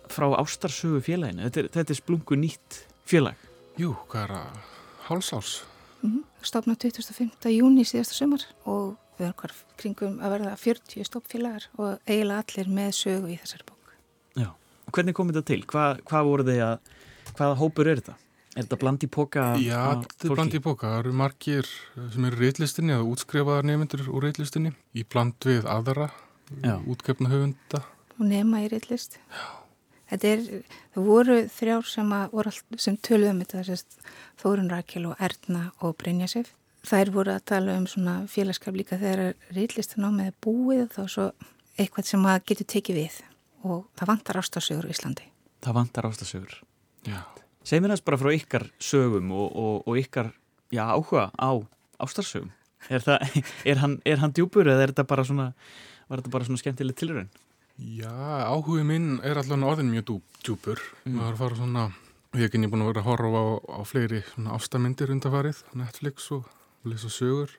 frá 0.09 0.31
ástarsögu 0.39 1.03
félaginu? 1.05 1.45
Þetta 1.45 1.61
er, 1.61 1.67
þetta 1.75 1.93
er 1.93 1.99
splungu 1.99 2.39
nýtt 2.41 2.79
félag. 3.09 3.41
Jú, 3.77 3.91
hvað 4.09 4.23
er 4.23 4.37
að 4.39 4.61
hálsárs? 5.09 5.57
Mm 6.03 6.13
-hmm. 6.13 6.23
Stofna 6.43 6.75
25. 6.75 7.51
júni 7.53 7.85
síðasta 7.85 8.15
sömur 8.15 8.47
og 8.65 8.97
við 9.19 9.27
erum 9.27 9.61
kringum 9.77 10.21
að 10.21 10.31
verða 10.31 10.57
40 10.57 11.05
stofnfélagar 11.05 11.69
og 11.79 11.99
eiginlega 12.07 12.43
allir 12.45 12.69
með 12.69 12.91
sögu 12.93 13.29
í 13.29 13.39
þessari 13.41 13.65
bók. 13.67 13.93
Já, 14.37 14.49
og 14.87 14.93
hvernig 14.93 15.15
kom 15.15 15.29
þetta 15.29 15.43
til? 15.43 15.63
Hva, 15.67 15.99
hvað 16.05 16.25
voru 16.25 16.45
þið 16.45 16.61
að, 16.63 16.79
hvaða 17.37 17.59
hópur 17.61 17.89
er 17.89 18.01
þetta? 18.01 18.17
Er 18.57 18.65
þetta 18.65 18.79
bland 18.81 19.05
í 19.05 19.09
póka? 19.13 19.43
Já, 19.61 19.83
þetta 20.01 20.29
er 20.29 20.39
bland 20.39 20.55
í 20.57 20.61
póka. 20.65 20.93
Það 20.95 21.03
eru 21.03 21.17
margir 21.21 21.69
sem 22.15 22.29
eru 22.29 22.41
reillistinni 22.41 22.95
eða 22.97 23.09
útskrifaðar 23.13 23.69
nefndur 23.69 24.07
úr 24.09 24.25
reillistinni 24.31 24.73
í 24.97 25.05
bland 25.05 25.37
við 25.45 25.69
aðra 25.69 26.09
útgefna 26.89 27.29
höfunda 27.33 27.83
og 28.17 28.25
nema 28.25 28.63
í 28.65 28.69
reitlist. 28.73 29.19
Þetta 30.07 30.29
er, 30.31 30.45
það 30.95 31.09
voru 31.09 31.37
þrjár 31.51 31.89
sem, 31.91 32.13
sem 32.79 32.99
töluðum 33.03 33.43
þetta, 33.43 33.63
þessast 33.65 33.97
Þórun 34.41 34.71
Rakel 34.71 35.05
og 35.11 35.23
Erna 35.23 35.65
og 35.83 35.97
Brynjasif. 36.01 36.53
Þær 36.87 37.11
voru 37.17 37.35
að 37.35 37.47
tala 37.51 37.75
um 37.81 37.89
svona 37.91 38.21
félagskap 38.31 38.77
líka 38.79 38.99
þegar 39.01 39.35
reitlistanámið 39.57 40.31
er 40.31 40.37
búið 40.47 40.85
þá 40.95 41.01
svo 41.11 41.25
eitthvað 41.77 42.13
sem 42.13 42.29
að 42.31 42.45
getur 42.53 42.71
tekið 42.77 43.01
við 43.01 43.17
og 43.67 43.89
það 43.99 44.13
vantar 44.13 44.39
ástasögur 44.39 44.87
í 44.87 44.95
Íslandi. 44.95 45.27
Það 45.67 45.79
vantar 45.81 46.09
ástasögur. 46.13 46.61
Já. 47.09 47.19
Segð 47.67 47.83
mér 47.83 47.97
þess 47.97 48.07
bara 48.07 48.19
frá 48.21 48.31
ykkar 48.31 48.69
sögum 48.79 49.33
og, 49.35 49.49
og, 49.59 49.89
og 49.91 49.99
ykkar 49.99 50.31
já, 50.71 50.85
áhuga 50.87 51.33
á 51.35 51.51
ástarsögum. 51.99 52.53
Er, 52.87 53.03
það, 53.03 53.41
er, 53.71 53.81
hann, 53.83 53.97
er 54.07 54.21
hann 54.23 54.35
djúpur 54.37 54.69
eða 54.71 54.85
er 54.85 54.93
þetta 54.93 55.07
bara 55.11 55.25
svona, 55.27 55.49
var 56.07 56.23
þetta 56.23 56.35
bara 56.37 56.47
svona 56.47 56.63
skemmtileg 56.63 56.99
tilrönd? 57.01 57.41
Já, 57.77 58.13
áhugið 58.47 58.87
minn 58.89 59.09
er 59.27 59.41
allavega 59.41 59.73
orðin 59.73 59.91
mjög 59.91 60.21
djúpur. 60.47 60.83
Mm. 61.05 61.19
Er 61.19 61.33
að 61.33 61.41
fara 61.41 61.59
svona, 61.59 61.87
ég 62.37 62.45
hef 62.45 62.53
ekki 62.53 62.71
búin 62.71 62.85
að 62.85 62.93
vera 62.93 63.03
að 63.03 63.09
horfa 63.11 63.43
á, 63.43 63.47
á 63.67 63.81
fleiri 63.85 64.23
ástamindir 64.55 65.13
undarfarið, 65.17 65.65
Netflix 65.77 66.31
og 66.37 66.47
lesa 66.87 67.11
sögur. 67.11 67.51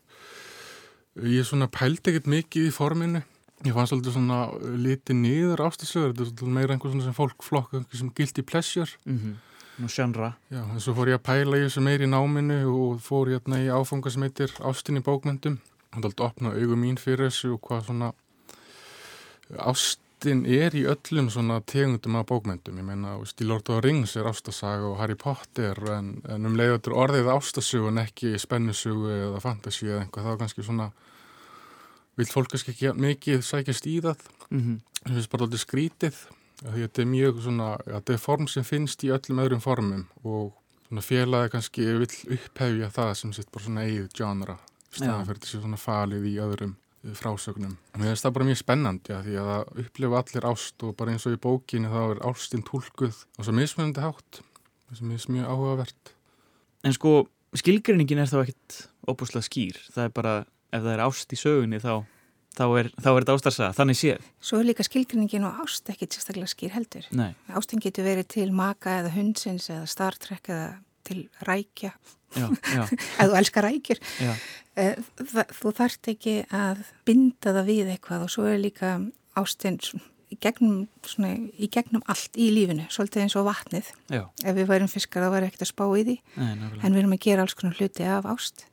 Ég 1.17 1.41
er 1.41 1.49
svona 1.49 1.67
pælt 1.67 2.07
ekkert 2.07 2.31
mikið 2.31 2.69
í 2.69 2.73
forminu. 2.73 3.25
Ég 3.65 3.75
fann 3.75 3.89
svolítið 3.89 4.15
svona 4.15 4.39
litið 4.77 5.19
niður 5.19 5.65
ástasögur. 5.65 6.13
Þetta 6.13 6.23
er 6.23 6.31
svolítið 6.31 6.55
meira 6.55 6.75
einhver 6.75 6.93
svona 6.93 7.07
sem 7.09 7.17
fólk 7.17 7.43
flokka 7.43 7.83
sem 7.91 8.11
guilty 8.15 8.45
pleasure. 8.45 8.89
Mm 9.03 9.19
-hmm. 9.19 9.35
Nú 9.77 9.89
sjönra. 9.91 10.33
Já, 10.49 10.63
en 10.63 10.81
svo 10.81 10.95
fór 10.97 11.11
ég 11.13 11.19
að 11.19 11.25
pæla 11.27 11.59
í 11.59 11.67
þessu 11.67 11.83
meiri 11.85 12.07
í 12.07 12.11
náminu 12.11 12.59
og 12.71 13.01
fór 13.05 13.29
ég 13.29 13.41
hérna 13.41 13.61
í 13.61 13.69
áfanga 13.69 14.13
sem 14.13 14.25
heitir 14.25 14.53
Ástin 14.65 14.97
í 14.97 15.05
bókmyndum. 15.05 15.59
Það 15.93 16.09
alltaf 16.09 16.23
að 16.23 16.29
opna 16.31 16.55
augum 16.57 16.81
mín 16.81 16.97
fyrir 17.01 17.29
þessu 17.29 17.53
og 17.55 17.61
hvað 17.67 17.85
svona 17.91 18.11
ást 19.57 20.01
ástin 20.17 20.45
er 20.49 20.73
í 20.73 20.81
öllum 20.89 21.29
svona 21.29 21.61
tegundum 21.61 22.15
af 22.17 22.25
bókmyndum, 22.25 22.77
ég 22.77 22.83
meina, 22.83 23.17
of 23.17 23.33
the 23.37 23.79
Rings 23.81 24.15
er 24.15 24.25
ástasaga 24.25 24.89
og 24.89 24.97
Harry 24.97 25.15
Potter 25.15 25.77
en, 25.91 26.21
en 26.27 26.45
um 26.45 26.55
leiðatur 26.57 26.93
orðið 26.93 27.29
ástasögu 27.29 27.89
en 27.89 27.99
ekki 28.01 28.37
spennusögu 28.39 29.11
eða 29.11 29.39
fantasy 29.39 29.85
eða 29.85 30.01
einhvað, 30.01 30.23
þá 30.23 30.31
er 30.31 30.39
kannski 30.39 30.63
svona 30.63 30.91
vil 32.17 32.25
fólk 32.25 32.49
kannski 32.49 32.73
ekki 32.73 32.93
mikið 32.97 33.45
sækjast 33.45 33.85
í 33.85 34.01
það 34.01 34.17
mm 34.49 34.59
-hmm. 34.59 34.79
það 35.03 35.13
finnst 35.13 35.29
bara 35.29 35.43
alltaf 35.43 35.59
skrítið 35.61 36.15
þetta 36.63 37.03
er 37.03 37.09
mjög 37.11 37.43
svona, 37.45 37.73
þetta 37.85 38.15
er 38.15 38.23
form 38.23 38.47
sem 38.51 38.65
finnst 38.65 39.03
í 39.05 39.11
öllum 39.13 39.43
öðrum 39.43 39.61
formum 39.63 40.07
og 40.23 40.55
svona 40.87 41.03
félagi 41.03 41.53
kannski 41.53 41.85
vil 41.85 42.09
upphefja 42.37 42.89
það 42.95 43.13
sem 43.19 43.33
sitt 43.35 43.51
bara 43.53 43.67
svona 43.67 43.85
eigið 43.85 44.09
genre 44.17 44.57
staðan 44.87 45.27
fyrir 45.27 45.41
þessi 45.43 45.61
svona 45.61 45.79
falið 45.81 46.27
í 46.29 46.35
öðrum 46.41 46.75
frásögnum. 47.17 47.77
Mér 47.95 48.11
finnst 48.11 48.25
það 48.25 48.35
bara 48.35 48.47
mjög 48.49 48.59
spennandi 48.59 49.13
að 49.15 49.27
því 49.27 49.37
að 49.39 49.49
það 49.51 49.81
upplifa 49.83 50.21
allir 50.21 50.47
ást 50.49 50.83
og 50.83 50.95
bara 50.97 51.13
eins 51.13 51.27
og 51.27 51.35
í 51.35 51.41
bókinu 51.43 51.91
þá 51.93 51.99
er 52.03 52.21
ástinn 52.31 52.65
tólkuð 52.67 53.23
og 53.37 53.47
svo 53.47 53.55
mismunandi 53.55 54.03
hátt 54.03 54.41
sem 54.97 55.11
er 55.11 55.25
mjög 55.35 55.51
áhugavert. 55.53 56.13
En 56.83 56.95
sko 56.95 57.13
skilgrinningin 57.57 58.23
er 58.23 58.31
þá 58.31 58.41
ekkit 58.41 58.79
óbúslega 59.07 59.45
skýr. 59.45 59.79
Það 59.93 60.03
er 60.07 60.13
bara 60.15 60.35
ef 60.73 60.83
það 60.83 60.93
er 60.93 61.03
ást 61.05 61.33
í 61.33 61.39
sögunni 61.39 61.79
þá, 61.83 61.93
þá 62.57 62.65
er, 62.81 62.89
þá 62.97 63.09
er 63.11 63.21
þetta 63.21 63.37
ástarsaða. 63.37 63.77
Þannig 63.77 63.99
séð. 63.99 64.27
Svo 64.49 64.59
er 64.61 64.67
líka 64.71 64.85
skilgrinningin 64.87 65.47
og 65.47 65.61
ást 65.63 65.93
ekkit 65.93 66.17
sérstaklega 66.17 66.51
skýr 66.51 66.73
heldur. 66.75 67.07
Nei. 67.15 67.31
Ástin 67.53 67.83
getur 67.83 68.07
verið 68.07 68.29
til 68.33 68.49
maka 68.55 68.99
eða 69.03 69.13
hundsins 69.15 69.69
eða 69.69 69.87
startrekk 69.89 70.51
eða 70.53 70.67
til 71.07 71.23
rækja 71.47 71.93
ef 72.35 72.91
þú 73.15 73.37
elskar 73.39 73.67
rækjur 73.67 74.01
eh, 74.75 74.99
þú 75.55 75.73
þart 75.77 76.11
ekki 76.11 76.35
að 76.53 76.83
binda 77.07 77.53
það 77.55 77.71
við 77.71 77.91
eitthvað 77.93 78.27
og 78.27 78.33
svo 78.33 78.47
er 78.51 78.59
líka 78.61 78.97
ástinn 79.39 79.79
í 80.27 80.35
gegnum, 80.43 80.89
svona, 81.07 81.31
í 81.55 81.69
gegnum 81.71 82.03
allt 82.11 82.35
í 82.35 82.49
lífinu, 82.51 82.83
svolítið 82.91 83.23
eins 83.23 83.37
og 83.39 83.47
vatnið 83.47 83.93
Já. 84.11 84.25
ef 84.43 84.57
við 84.57 84.67
værum 84.67 84.91
fiskar 84.91 85.23
þá 85.23 85.31
væri 85.37 85.47
ekkert 85.47 85.63
að 85.63 85.71
spá 85.71 85.85
í 85.87 86.03
því 86.03 86.17
Nei, 86.35 86.51
en 86.83 86.91
við 86.91 86.99
erum 86.99 87.15
að 87.15 87.23
gera 87.23 87.45
alls 87.45 87.55
konar 87.55 87.79
hluti 87.79 88.07
af 88.11 88.27
ást 88.27 88.65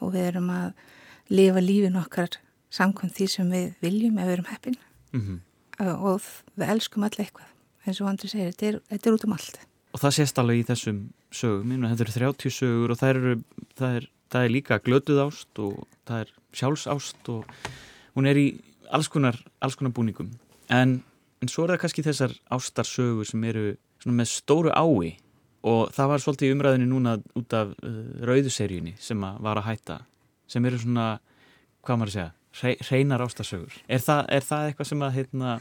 og 0.00 0.12
við 0.12 0.28
erum 0.34 0.52
að 0.52 0.84
lifa 1.32 1.64
lífin 1.64 2.00
okkar 2.00 2.36
samkvæmt 2.70 3.16
því 3.16 3.28
sem 3.30 3.50
við 3.50 3.72
viljum 3.84 4.18
ef 4.18 4.28
við 4.28 4.36
erum 4.36 4.50
heppin 4.50 4.78
mm 5.12 5.20
-hmm. 5.20 5.96
og 5.96 6.22
við 6.56 6.68
elskum 6.68 7.04
allir 7.04 7.26
eitthvað 7.26 7.50
eins 7.86 8.00
og 8.00 8.08
Andri 8.08 8.28
segir, 8.28 8.52
þetta 8.52 8.66
er, 8.66 8.80
þetta 8.90 9.08
er 9.08 9.14
út 9.14 9.24
um 9.24 9.32
allt 9.32 9.60
Og 9.90 10.00
það 10.00 10.14
sést 10.14 10.38
alveg 10.38 10.60
í 10.60 10.66
þessum 10.68 10.98
sögum, 11.34 11.70
þetta 11.82 12.04
eru 12.04 12.12
30 12.12 12.50
sögur 12.54 12.92
og 12.92 12.98
það, 13.00 13.08
eru, 13.08 13.32
það, 13.78 13.94
er, 13.96 14.04
það 14.30 14.44
er 14.44 14.50
líka 14.54 14.78
glötuð 14.78 15.22
ást 15.24 15.58
og 15.58 15.86
það 16.06 16.20
er 16.20 16.32
sjálfsást 16.60 17.30
og 17.32 17.44
hún 18.14 18.26
er 18.30 18.38
í 18.38 18.46
alls 18.90 19.08
konar, 19.10 19.38
alls 19.58 19.74
konar 19.78 19.94
búningum. 19.94 20.30
En, 20.70 21.02
en 21.42 21.50
svo 21.50 21.64
er 21.64 21.74
það 21.74 21.82
kannski 21.84 22.06
þessar 22.06 22.36
ástarsögur 22.54 23.26
sem 23.26 23.44
eru 23.50 23.74
með 24.06 24.30
stóru 24.30 24.70
ái 24.70 25.18
og 25.66 25.90
það 25.92 26.12
var 26.12 26.22
svolítið 26.22 26.48
í 26.48 26.54
umræðinu 26.54 26.88
núna 26.88 27.16
út 27.36 27.56
af 27.56 27.74
uh, 27.82 27.96
rauðuseríunni 28.24 28.94
sem 29.02 29.26
að 29.26 29.40
var 29.44 29.60
að 29.60 29.68
hætta, 29.68 29.98
sem 30.48 30.64
eru 30.64 30.78
svona, 30.80 31.08
hvað 31.84 32.00
maður 32.00 32.12
að 32.12 32.16
segja, 32.16 32.30
hre, 32.58 32.76
hreinar 32.88 33.22
ástarsögur. 33.22 33.72
Er 33.88 34.00
það, 34.00 34.24
er 34.28 34.46
það 34.46 34.68
eitthvað 34.68 34.90
sem 34.90 35.02
að, 35.02 35.16
heitna, 35.18 35.56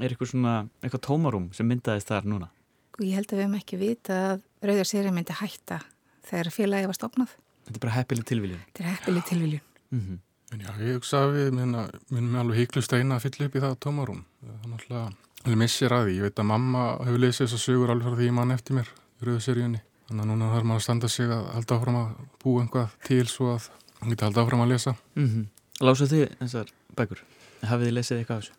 er 0.00 0.10
eitthvað 0.10 0.32
svona, 0.32 0.54
eitthvað 0.82 1.04
tómarum 1.06 1.50
sem 1.52 1.68
myndaðist 1.68 2.08
þar 2.08 2.24
núna? 2.28 2.50
og 2.98 3.04
ég 3.06 3.14
held 3.14 3.30
að 3.30 3.38
við 3.38 3.44
hefum 3.44 3.58
ekki 3.58 3.78
vita 3.78 4.16
að 4.32 4.40
Rauðarsýri 4.68 5.10
myndi 5.14 5.34
hætta 5.38 5.78
þegar 6.26 6.50
félagi 6.50 6.88
var 6.90 6.96
stopnað. 6.98 7.34
Þetta 7.68 7.78
er 7.78 7.82
bara 7.84 7.94
heppileg 7.94 8.26
tilviljun. 8.26 8.62
Þetta 8.66 8.82
er 8.82 8.88
heppileg 8.90 9.28
tilviljun. 9.28 9.64
Mm 9.92 10.00
-hmm. 10.00 10.18
En 10.52 10.60
já, 10.60 10.70
ég 10.80 10.94
hugsa 10.96 11.18
að 11.22 11.34
við 11.36 11.50
minnum 11.52 12.36
alveg 12.40 12.58
híklu 12.58 12.82
steina 12.82 13.16
að 13.16 13.24
fylla 13.26 13.46
upp 13.46 13.56
í 13.56 13.60
það 13.60 13.74
tómarum. 13.84 14.24
Það 14.40 14.64
er 14.64 14.70
náttúrulega, 14.70 15.12
alveg 15.44 15.58
missir 15.58 15.92
að 15.92 16.04
því. 16.04 16.16
Ég 16.16 16.22
veit 16.22 16.38
að 16.38 16.50
mamma 16.50 16.82
hefur 17.04 17.18
lesið 17.18 17.46
þess 17.46 17.54
að 17.54 17.64
sögur 17.66 17.90
alveg 17.90 18.06
frá 18.08 18.16
því 18.16 18.26
ég 18.26 18.32
mann 18.32 18.50
eftir 18.50 18.74
mér 18.74 18.88
í 18.88 19.24
Rauðarsýriunni. 19.24 19.80
Þannig 20.08 20.22
að 20.22 20.30
núna 20.30 20.52
þarf 20.54 20.64
maður 20.64 20.80
að 20.80 20.86
standa 20.86 21.08
sig 21.08 21.28
að 21.28 21.44
halda 21.54 21.76
áfram 21.76 21.96
að 21.96 22.08
búa 22.42 22.62
einhvað 22.62 22.88
til 23.04 23.26
svo 23.28 23.52
að 23.54 23.68
hann 24.00 24.10
geti 24.10 24.24
halda 24.24 24.42
áfram 24.42 24.64
að 24.64 24.72
lesa. 24.72 24.94
Mm 25.14 25.28
-hmm. 25.28 25.44
Lásuð 25.78 26.10
þið 26.10 26.22
þessar 26.40 26.70
bækur? 26.98 27.20
Hafið 27.62 27.86
þið 27.86 27.94
lesið 27.94 28.20
eitthvað 28.20 28.38
af 28.38 28.46
þessu? 28.46 28.56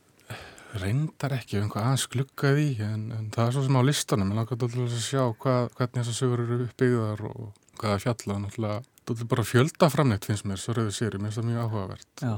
Reyndar 0.79 1.33
ekki, 1.35 1.57
einhvað 1.59 1.87
aðeins 1.89 2.05
glukkaði 2.13 2.63
í 2.69 2.75
en, 2.85 3.03
en 3.11 3.25
það 3.33 3.49
er 3.49 3.55
svo 3.55 3.63
sem 3.65 3.79
á 3.79 3.83
listanum. 3.83 4.29
Ég 4.29 4.37
langar 4.37 4.55
alltaf 4.55 4.77
að 4.85 5.01
sjá 5.03 5.23
hvað, 5.41 5.67
hvernig 5.75 5.99
þessar 5.99 6.17
sögur 6.19 6.43
eru 6.45 6.59
uppbyggðar 6.67 7.23
og 7.27 7.41
hvað 7.81 7.93
það 7.95 8.03
fjallað. 8.05 8.41
Náttúrulega, 8.45 8.79
er 9.15 9.29
bara 9.33 9.47
fjöldaframnett 9.49 10.29
finnst 10.29 10.47
mér, 10.47 10.61
svo 10.61 10.77
rauðið 10.77 10.95
séri, 10.95 11.19
mér 11.19 11.33
finnst 11.33 11.41
það 11.41 11.49
mjög 11.49 11.63
áhugavert. 11.65 12.09
Já. 12.23 12.33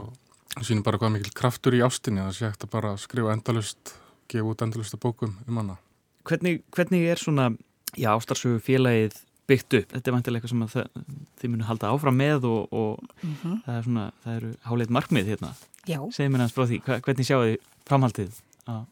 Og 0.52 0.68
sýnir 0.68 0.86
bara 0.88 1.02
hvað 1.04 1.14
mikil 1.18 1.36
kraftur 1.38 1.78
í 1.78 1.84
ástinni, 1.86 2.24
það 2.24 2.38
sé 2.40 2.48
ekkert 2.48 2.66
að 2.66 2.74
bara 2.74 2.94
skrifa 3.00 3.36
endalust, 3.36 3.94
gefa 4.32 4.50
út 4.50 4.64
endalust 4.66 4.98
að 4.98 5.04
bókum 5.06 5.36
um 5.46 5.62
hana. 5.62 5.78
Hvernig, 6.26 6.64
hvernig 6.74 7.06
er 7.12 7.22
svona, 7.22 7.52
já, 7.94 8.10
ástarsögu 8.16 8.64
félagið 8.64 9.22
byggt 9.52 9.78
upp? 9.80 9.90
Þetta 9.96 10.12
er 10.12 10.16
vantilega 10.18 10.42
eitthvað 10.42 10.54
sem 10.54 10.68
það, 10.76 11.04
þið 11.42 11.52
munu 11.56 11.68
halda 11.70 11.92
áfram 11.96 12.18
með 12.22 12.48
og, 12.50 12.62
og 12.72 13.10
Mm 13.22 13.36
-hmm. 13.42 13.58
það 13.66 13.76
er 13.78 13.84
svona, 13.88 14.06
það 14.24 14.38
eru 14.40 14.54
háleit 14.70 14.90
markmið 14.98 15.26
hérna. 15.34 15.52
Já, 15.88 16.00
Segð 16.14 16.32
mér 16.32 16.40
hans 16.46 16.54
frá 16.56 16.66
því, 16.70 16.80
hva- 16.86 17.02
hvernig 17.02 17.26
sjáu 17.28 17.42
þið 17.46 17.58
framhaldið 17.90 18.42
að, 18.68 18.86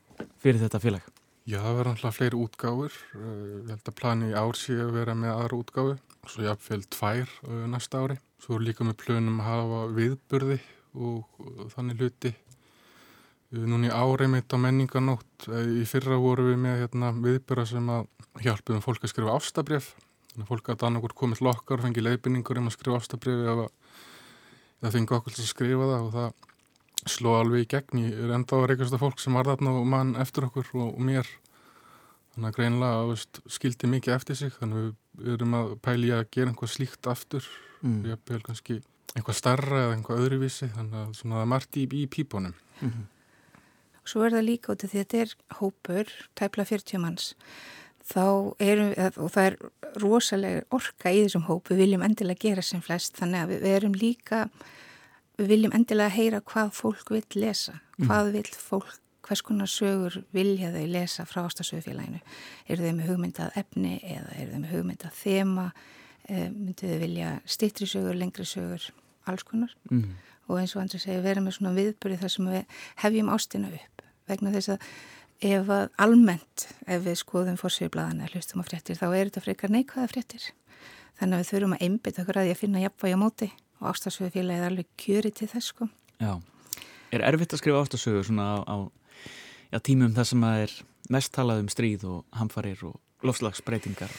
fyrir 0.43 0.59
þetta 0.63 0.79
félag? 0.83 1.01
Já, 1.49 1.57
það 1.63 1.75
verður 1.77 1.89
náttúrulega 1.89 2.17
fleiri 2.17 2.37
útgáfur. 2.45 2.93
Uh, 3.15 3.63
Ég 3.65 3.69
held 3.73 3.87
að 3.89 3.95
plani 3.99 4.25
í 4.29 4.35
ár 4.37 4.53
sé 4.57 4.73
að 4.77 4.91
vera 4.93 5.13
með 5.17 5.31
aðra 5.33 5.57
útgáfu. 5.63 5.93
Svo 6.29 6.43
jafnvel 6.45 6.83
tvær 6.93 7.29
uh, 7.47 7.63
næsta 7.71 7.97
ári. 8.03 8.17
Svo 8.39 8.55
er 8.59 8.61
líka 8.67 8.83
með 8.85 8.97
plönum 9.01 9.39
að 9.41 9.47
hafa 9.49 9.79
viðburði 9.95 10.59
og, 10.93 11.23
og 11.39 11.71
þannig 11.73 11.97
hluti. 12.03 12.33
Uh, 13.53 13.65
Núna 13.65 13.87
í 13.89 13.93
ári 13.93 14.27
mitt 14.29 14.53
á 14.53 14.57
menninganótt, 14.61 15.47
í 15.49 15.85
fyrra 15.89 16.19
voru 16.21 16.51
við 16.51 16.57
með 16.61 16.83
hérna, 16.83 17.09
viðburða 17.17 17.65
sem 17.65 17.89
að 17.89 18.05
hjálpuðum 18.45 18.83
fólk 18.85 19.03
að 19.03 19.09
skrifa 19.15 19.33
ástabref. 19.39 19.95
Fólk 20.47 20.69
að 20.71 20.85
annarkur 20.87 21.15
komið 21.17 21.41
lokkar 21.45 21.79
og 21.79 21.87
fengi 21.87 22.03
leifinningur 22.03 22.61
um 22.61 22.69
að 22.69 22.77
skrifa 22.77 22.99
ástabref 23.01 23.41
eða 23.53 23.67
það 24.79 24.95
fengi 24.95 25.15
okkur 25.17 25.35
til 25.35 25.43
að 25.43 25.51
skrifa 25.51 25.89
það 25.89 26.05
og 26.05 26.13
það 26.15 26.29
sló 27.07 27.35
alveg 27.39 27.65
í 27.65 27.69
gegn. 27.73 28.01
Ég 28.03 28.23
er 28.25 28.33
enda 28.35 28.55
á 28.55 28.59
að 28.59 28.67
reykast 28.71 28.97
fólk 28.99 29.21
sem 29.21 29.35
var 29.37 29.47
þarna 29.47 29.75
og 29.79 29.87
mann 29.87 30.15
eftir 30.19 30.47
okkur 30.47 30.67
og, 30.75 30.89
og 30.93 31.03
mér. 31.05 31.27
Þannig 32.33 32.49
að 32.51 32.57
greinlega 32.59 33.05
veist, 33.09 33.41
skildi 33.51 33.89
mikið 33.91 34.15
eftir 34.15 34.39
sig. 34.39 34.53
Þannig 34.59 34.81
að 34.81 34.89
við 35.23 35.35
erum 35.35 35.55
að 35.59 35.75
pæli 35.85 36.11
að 36.15 36.25
gera 36.35 36.53
einhvað 36.53 36.73
slíkt 36.75 37.09
aftur. 37.11 37.47
Mm. 37.81 38.01
Ég 38.07 38.29
hef 38.29 38.43
kannski 38.45 38.79
einhvað 39.15 39.39
starra 39.39 39.85
eða 39.85 39.95
einhvað 39.97 40.25
öðruvísi. 40.25 40.69
Þannig 40.75 40.99
að 41.01 41.15
svona, 41.19 41.39
það 41.39 41.45
er 41.45 41.51
margt 41.55 41.79
í, 41.79 41.87
í 41.87 42.05
pípunum. 42.11 42.55
Mm 42.79 42.91
-hmm. 42.91 43.07
svo 44.05 44.23
er 44.23 44.31
það 44.31 44.47
líka 44.47 44.71
út 44.71 44.83
af 44.83 44.91
því 44.91 44.99
að 44.99 45.03
þetta 45.05 45.17
er 45.23 45.35
hópur, 45.59 46.13
tæpla 46.35 46.65
40 46.65 47.01
manns. 47.03 47.33
Þá 48.09 48.25
erum 48.63 48.87
við, 48.93 49.17
og 49.21 49.33
það 49.35 49.47
er 49.47 49.57
rosalega 50.01 50.61
orka 50.73 51.11
í 51.13 51.21
þessum 51.25 51.45
hóp, 51.49 51.69
við 51.69 51.83
viljum 51.83 52.05
endilega 52.05 52.47
gera 52.47 52.63
sem 52.65 52.81
flest, 52.81 53.17
þannig 53.19 53.43
að 53.43 53.51
við, 53.51 53.67
erum 53.75 53.97
líka, 53.99 54.39
við 55.37 55.51
viljum 55.53 55.75
endilega 55.77 56.15
heyra 56.15 56.39
hvað 56.41 56.71
fólk 56.77 57.13
vil 57.13 57.23
lesa, 57.37 57.77
hvað 58.01 58.31
vil 58.37 58.47
fólk, 58.55 58.97
hvers 59.29 59.43
konar 59.45 59.69
sögur 59.69 60.15
vilja 60.33 60.71
þau 60.73 60.85
lesa 60.89 61.25
frá 61.29 61.43
ástasögufélaginu. 61.43 62.17
Eru 62.65 62.87
þau 62.87 62.95
með 62.97 63.11
hugmyndað 63.11 63.59
efni 63.61 63.99
eða 64.01 64.39
eru 64.39 64.55
þau 64.55 64.63
með 64.63 64.73
hugmyndað 64.73 65.19
þema, 65.19 65.67
e, 66.25 66.47
myndu 66.49 66.89
þau 66.89 67.03
vilja 67.03 67.35
stittri 67.45 67.89
sögur, 67.91 68.17
lengri 68.17 68.47
sögur, 68.49 68.89
alls 69.29 69.45
konar? 69.45 69.75
Mm. 69.91 70.15
Og 70.49 70.57
eins 70.57 70.73
og 70.73 70.81
Andri 70.81 70.97
segir, 70.97 71.21
vera 71.21 71.45
með 71.45 71.59
svona 71.59 71.75
viðbyrði 71.77 72.21
þar 72.23 72.33
sem 72.33 72.49
við 72.55 72.79
hefjum 73.03 73.29
ástina 73.35 73.69
upp 73.69 73.99
vegna 74.29 74.53
þess 74.53 74.73
að 74.75 74.89
ef 75.39 75.69
að 75.71 75.85
almennt, 76.03 76.65
ef 76.87 77.03
við 77.05 77.17
skoðum 77.21 77.57
fórsvíðblaðan 77.59 78.23
eða 78.25 78.33
hlustum 78.35 78.63
á 78.63 78.67
fréttir, 78.67 78.97
þá 78.99 79.07
er 79.15 79.29
þetta 79.29 79.43
frekar 79.45 79.71
neikvæða 79.73 80.11
fréttir. 80.11 80.47
Þannig 81.19 81.35
að 81.35 81.41
við 81.43 81.49
þurfum 81.51 81.75
að 81.75 81.83
einbytta 81.85 82.23
okkur 82.23 82.39
að 82.39 82.47
því 82.47 82.53
að 82.55 82.59
finna 82.59 82.83
jafnvægi 82.83 83.15
á 83.15 83.23
móti 83.23 83.49
og 83.79 83.87
ástafsögufélagi 83.93 84.59
er 84.59 84.67
alveg 84.67 84.89
kjöri 84.99 85.31
til 85.35 85.47
þess 85.51 85.71
sko. 85.71 85.87
Já. 86.19 86.33
Er 87.15 87.23
erfitt 87.25 87.55
að 87.55 87.61
skrifa 87.63 87.83
ástasögur 87.83 88.27
svona 88.27 88.47
á, 88.51 88.57
á 88.67 88.75
já, 89.71 89.79
tímum 89.79 90.13
þar 90.15 90.27
sem 90.29 90.43
að 90.43 90.63
er 90.65 90.75
mest 91.09 91.33
talað 91.35 91.63
um 91.63 91.71
stríð 91.71 92.05
og 92.07 92.39
hamfarir 92.39 92.83
og 92.87 92.99
lofslagsbreytingar? 93.23 94.11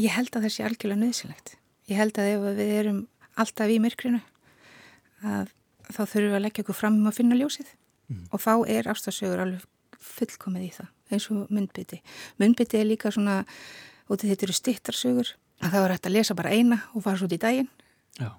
Ég 0.00 0.16
held 0.16 0.32
að 0.34 0.48
það 0.48 0.54
sé 0.56 0.64
algjörlega 0.66 1.04
nöðsilegt. 1.04 1.54
Ég 1.92 2.00
held 2.00 2.18
að 2.18 2.32
ef 2.32 2.48
við 2.56 2.74
erum 2.80 3.00
alltaf 3.36 3.70
í 3.70 3.78
myrkrinu 3.84 4.20
að 5.24 5.52
þá 5.92 6.02
þurfum 6.02 6.30
við 6.32 6.38
að 6.40 6.44
leggja 6.48 6.64
okkur 6.64 6.80
fram 6.80 7.00
um 7.00 7.08
að 7.12 7.18
finna 7.20 7.38
ljósið 7.38 7.72
Mm. 8.04 8.26
og 8.36 8.40
þá 8.42 8.52
er 8.68 8.88
ástasögur 8.92 9.40
alveg 9.40 9.62
fullkomið 10.04 10.66
í 10.66 10.72
það 10.74 10.90
eins 11.14 11.30
og 11.32 11.50
myndbytti. 11.52 12.00
Myndbytti 12.40 12.80
er 12.80 12.88
líka 12.88 13.12
svona, 13.14 13.42
af 14.08 14.20
þetta 14.20 14.46
eru 14.46 14.56
stittarsögur 14.56 15.34
að 15.64 15.70
það 15.70 15.84
var 15.84 15.94
hægt 15.94 16.08
að 16.08 16.16
lesa 16.16 16.36
bara 16.36 16.52
eina 16.54 16.80
og 16.92 17.04
fara 17.04 17.20
svo 17.20 17.28
út 17.28 17.36
í 17.36 17.40
daginn 17.40 17.68
Já. 18.18 18.30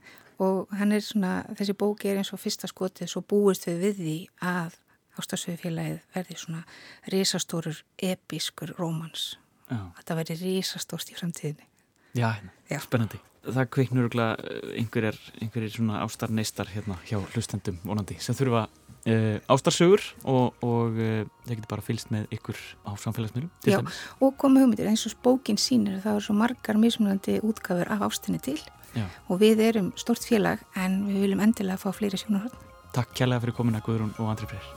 og 0.43 0.73
hann 0.75 0.91
er 0.95 1.03
svona, 1.05 1.45
þessi 1.57 1.75
bóki 1.77 2.11
er 2.11 2.19
eins 2.21 2.33
og 2.35 2.41
fyrsta 2.41 2.69
skotið 2.69 3.11
svo 3.11 3.23
búist 3.25 3.67
við 3.69 3.85
við 3.85 4.01
því 4.01 4.17
að 4.51 4.79
ástasögufélagið 5.15 6.01
verði 6.15 6.37
svona 6.39 6.65
risastórir 7.13 7.79
episkur 8.03 8.75
rómans. 8.79 9.35
Já. 9.69 9.79
Þetta 10.01 10.19
verði 10.19 10.39
risastórt 10.41 11.11
í 11.13 11.17
framtíðinni. 11.17 11.69
Já, 12.15 12.35
Já. 12.69 12.79
spennandi. 12.83 13.19
Það 13.45 13.67
kveiknur 13.75 14.07
eh, 14.09 14.79
einhverjir 14.79 15.73
svona 15.73 16.01
ástarneistar 16.05 16.71
hérna 16.73 16.97
hjá 17.05 17.19
hlustendum 17.21 17.77
vonandi 17.85 18.17
sem 18.23 18.37
þurfa 18.37 18.65
uh, 18.65 19.37
ástarsögur 19.51 20.01
og, 20.23 20.55
og 20.65 20.97
uh, 20.97 21.25
það 21.45 21.59
getur 21.59 21.71
bara 21.75 21.85
fylgst 21.85 22.11
með 22.13 22.31
ykkur 22.35 22.61
á 22.89 22.91
samfélagsmiðlum 23.01 23.51
Já. 23.65 23.79
dæmis. 23.79 23.99
Og 24.19 24.33
koma 24.41 24.63
hugmyndir 24.63 24.89
eins 24.89 25.05
og 25.09 25.17
bókin 25.25 25.59
sínir 25.61 26.01
það 26.03 26.19
er 26.19 26.25
svo 26.27 26.37
margar 26.37 26.79
mismunandi 26.81 27.37
útgafur 27.45 27.91
af 27.93 28.07
ástinni 28.09 28.41
til 28.41 28.57
Já. 28.95 29.05
og 29.29 29.41
við 29.43 29.61
erum 29.67 29.91
stort 29.99 30.25
félag 30.25 30.63
en 30.79 31.03
við 31.09 31.27
viljum 31.27 31.43
endilega 31.45 31.81
fá 31.81 31.91
fleiri 31.93 32.19
sjónarhörn. 32.21 32.55
Takk 32.95 33.13
kærlega 33.17 33.43
fyrir 33.43 33.57
komina 33.57 33.83
Guðrún 33.85 34.15
og 34.17 34.31
Andri 34.31 34.49
Freyr. 34.49 34.73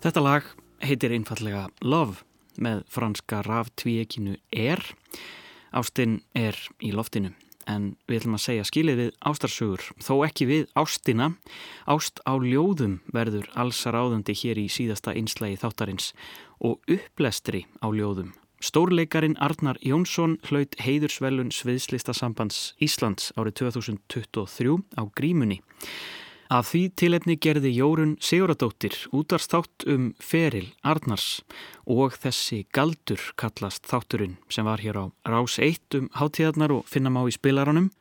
Þetta 0.00 0.20
lag 0.24 0.46
heitir 0.84 1.14
einfallega 1.14 1.68
Love 1.82 2.24
með 2.60 2.82
franska 2.90 3.42
raftvíekinu 3.46 4.36
Er. 4.52 4.82
Ástinn 5.70 6.20
er 6.34 6.58
í 6.82 6.90
loftinu 6.92 7.32
en 7.70 7.94
við 8.08 8.20
ætlum 8.20 8.36
að 8.38 8.44
segja 8.44 8.66
skilið 8.66 9.00
við 9.00 9.10
ástarsögur 9.30 9.84
þó 10.02 10.14
ekki 10.26 10.48
við 10.48 10.68
ástina. 10.78 11.30
Ást 11.86 12.22
á 12.26 12.34
ljóðum 12.34 12.98
verður 13.14 13.48
alls 13.54 13.84
ráðandi 13.86 14.34
hér 14.42 14.60
í 14.60 14.66
síðasta 14.72 15.14
einslægi 15.14 15.60
þáttarins 15.62 16.12
og 16.58 16.80
upplestri 16.90 17.66
á 17.78 17.88
ljóðum. 17.88 18.32
Stórleikarin 18.60 19.38
Arnar 19.40 19.78
Jónsson 19.80 20.36
hlaut 20.50 20.74
heiðursvelun 20.84 21.48
Sviðslistasambands 21.54 22.74
Íslands 22.82 23.30
árið 23.40 23.62
2023 23.62 24.74
á 25.00 25.02
Grímunni. 25.16 25.62
Af 26.50 26.72
því 26.72 26.80
tilefni 26.98 27.36
gerði 27.38 27.70
Jórun 27.76 28.16
Siguradóttir 28.18 28.96
útarstátt 29.14 29.84
um 29.86 30.08
feril 30.18 30.72
Arnars 30.82 31.44
og 31.86 32.16
þessi 32.18 32.64
galdur 32.74 33.22
kallast 33.38 33.86
þátturinn 33.86 34.34
sem 34.50 34.66
var 34.66 34.82
hér 34.82 34.98
á 34.98 35.04
rás 35.30 35.60
1 35.62 35.94
um 36.00 36.08
hátíðarnar 36.18 36.74
og 36.74 36.90
finna 36.90 37.12
má 37.14 37.22
í 37.22 37.36
spilaranum. 37.36 37.92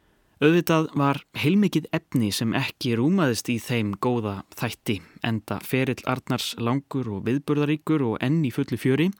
Auðvitað 0.41 0.89
var 0.97 1.21
heilmikið 1.38 1.91
efni 1.93 2.31
sem 2.33 2.57
ekki 2.57 2.95
rúmaðist 2.97 3.53
í 3.53 3.59
þeim 3.62 3.93
góða 4.01 4.39
þætti 4.57 4.97
enda 5.21 5.59
feril 5.62 6.01
Arnars 6.09 6.55
langur 6.57 7.05
og 7.05 7.27
viðburðaríkur 7.29 8.01
og 8.01 8.17
enn 8.17 8.41
í 8.41 8.55
fullu 8.55 8.81
fjöri. 8.81 9.12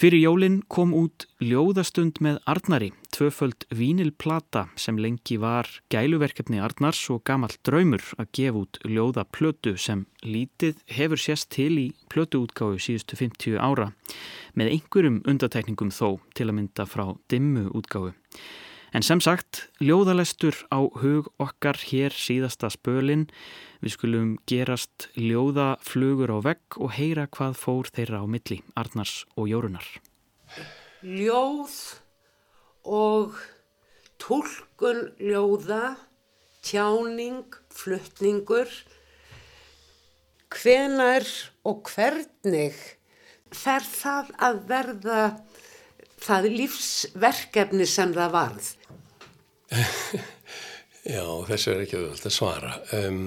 Fyrir 0.00 0.22
jólinn 0.22 0.62
kom 0.72 0.94
út 0.96 1.26
ljóðastund 1.44 2.22
með 2.24 2.38
Arnari, 2.48 2.86
tvöföld 3.12 3.66
vínilplata 3.68 4.62
sem 4.80 4.96
lengi 4.96 5.36
var 5.36 5.68
gæluverkefni 5.92 6.56
Arnars 6.56 7.02
og 7.12 7.20
gamall 7.28 7.52
draumur 7.68 8.00
að 8.16 8.30
gefa 8.38 8.62
út 8.62 8.78
ljóðaplötu 8.88 9.74
sem 9.76 10.06
lítið 10.24 10.80
hefur 10.96 11.20
sérst 11.20 11.50
til 11.52 11.74
í 11.82 11.84
plötuútgáfu 12.08 12.80
síðustu 12.80 13.20
50 13.20 13.60
ára 13.60 13.90
með 14.56 14.72
einhverjum 14.78 15.20
undatekningum 15.28 15.92
þó 15.92 16.16
til 16.32 16.48
að 16.48 16.56
mynda 16.62 16.88
frá 16.88 17.04
dimmu 17.28 17.68
útgáfu. 17.68 18.14
En 18.96 19.04
sem 19.04 19.20
sagt, 19.20 19.66
ljóðalestur 19.84 20.64
á 20.72 20.80
hug 20.80 21.28
okkar 21.36 21.76
hér 21.76 22.16
síðasta 22.16 22.72
spölin. 22.72 23.28
Við 23.80 23.94
skulum 23.94 24.32
gerast 24.50 25.08
ljóðaflugur 25.16 26.34
á 26.36 26.38
vegg 26.44 26.76
og 26.76 26.92
heyra 26.98 27.24
hvað 27.32 27.56
fór 27.56 27.88
þeirra 27.88 28.20
á 28.20 28.26
milli, 28.28 28.60
Arnars 28.76 29.24
og 29.40 29.48
Jórunar. 29.48 29.86
Ljóð 31.00 31.76
og 32.84 33.40
tólkun 34.20 35.06
ljóða, 35.16 35.96
tjáning, 36.60 37.48
fluttningur 37.72 38.68
hvenar 40.50 41.26
og 41.64 41.86
hvernig 41.88 42.76
fer 43.54 43.84
það 43.86 44.32
að 44.42 44.60
verða 44.68 45.22
það 46.20 46.48
lífsverkefni 46.58 47.86
sem 47.88 48.12
það 48.14 48.34
varð? 48.34 48.70
Já, 51.14 51.24
þessu 51.48 51.72
er 51.72 51.84
ekki 51.84 51.96
auðvitað 51.96 52.28
að 52.28 52.34
svara. 52.34 52.72
Um, 52.98 53.22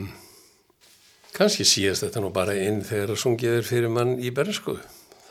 Kanski 1.34 1.66
síðast 1.66 2.06
þetta 2.06 2.22
nú 2.22 2.30
bara 2.34 2.54
inn 2.62 2.84
þegar 2.86 3.18
sungið 3.18 3.56
er 3.58 3.66
fyrir 3.66 3.90
mann 3.90 4.20
í 4.22 4.30
bernsku. 4.36 4.76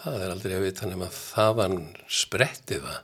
Það 0.03 0.25
er 0.25 0.33
aldrei 0.33 0.55
að 0.57 0.65
vita 0.67 0.89
nema 0.91 1.07
þaðan 1.15 1.77
spretti 2.11 2.81
það. 2.83 2.99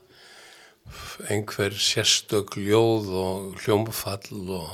Einhver 1.31 1.77
sérstök 1.79 2.57
ljóð 2.59 3.13
og 3.21 3.63
hljómfall 3.63 4.51
og, 4.57 4.73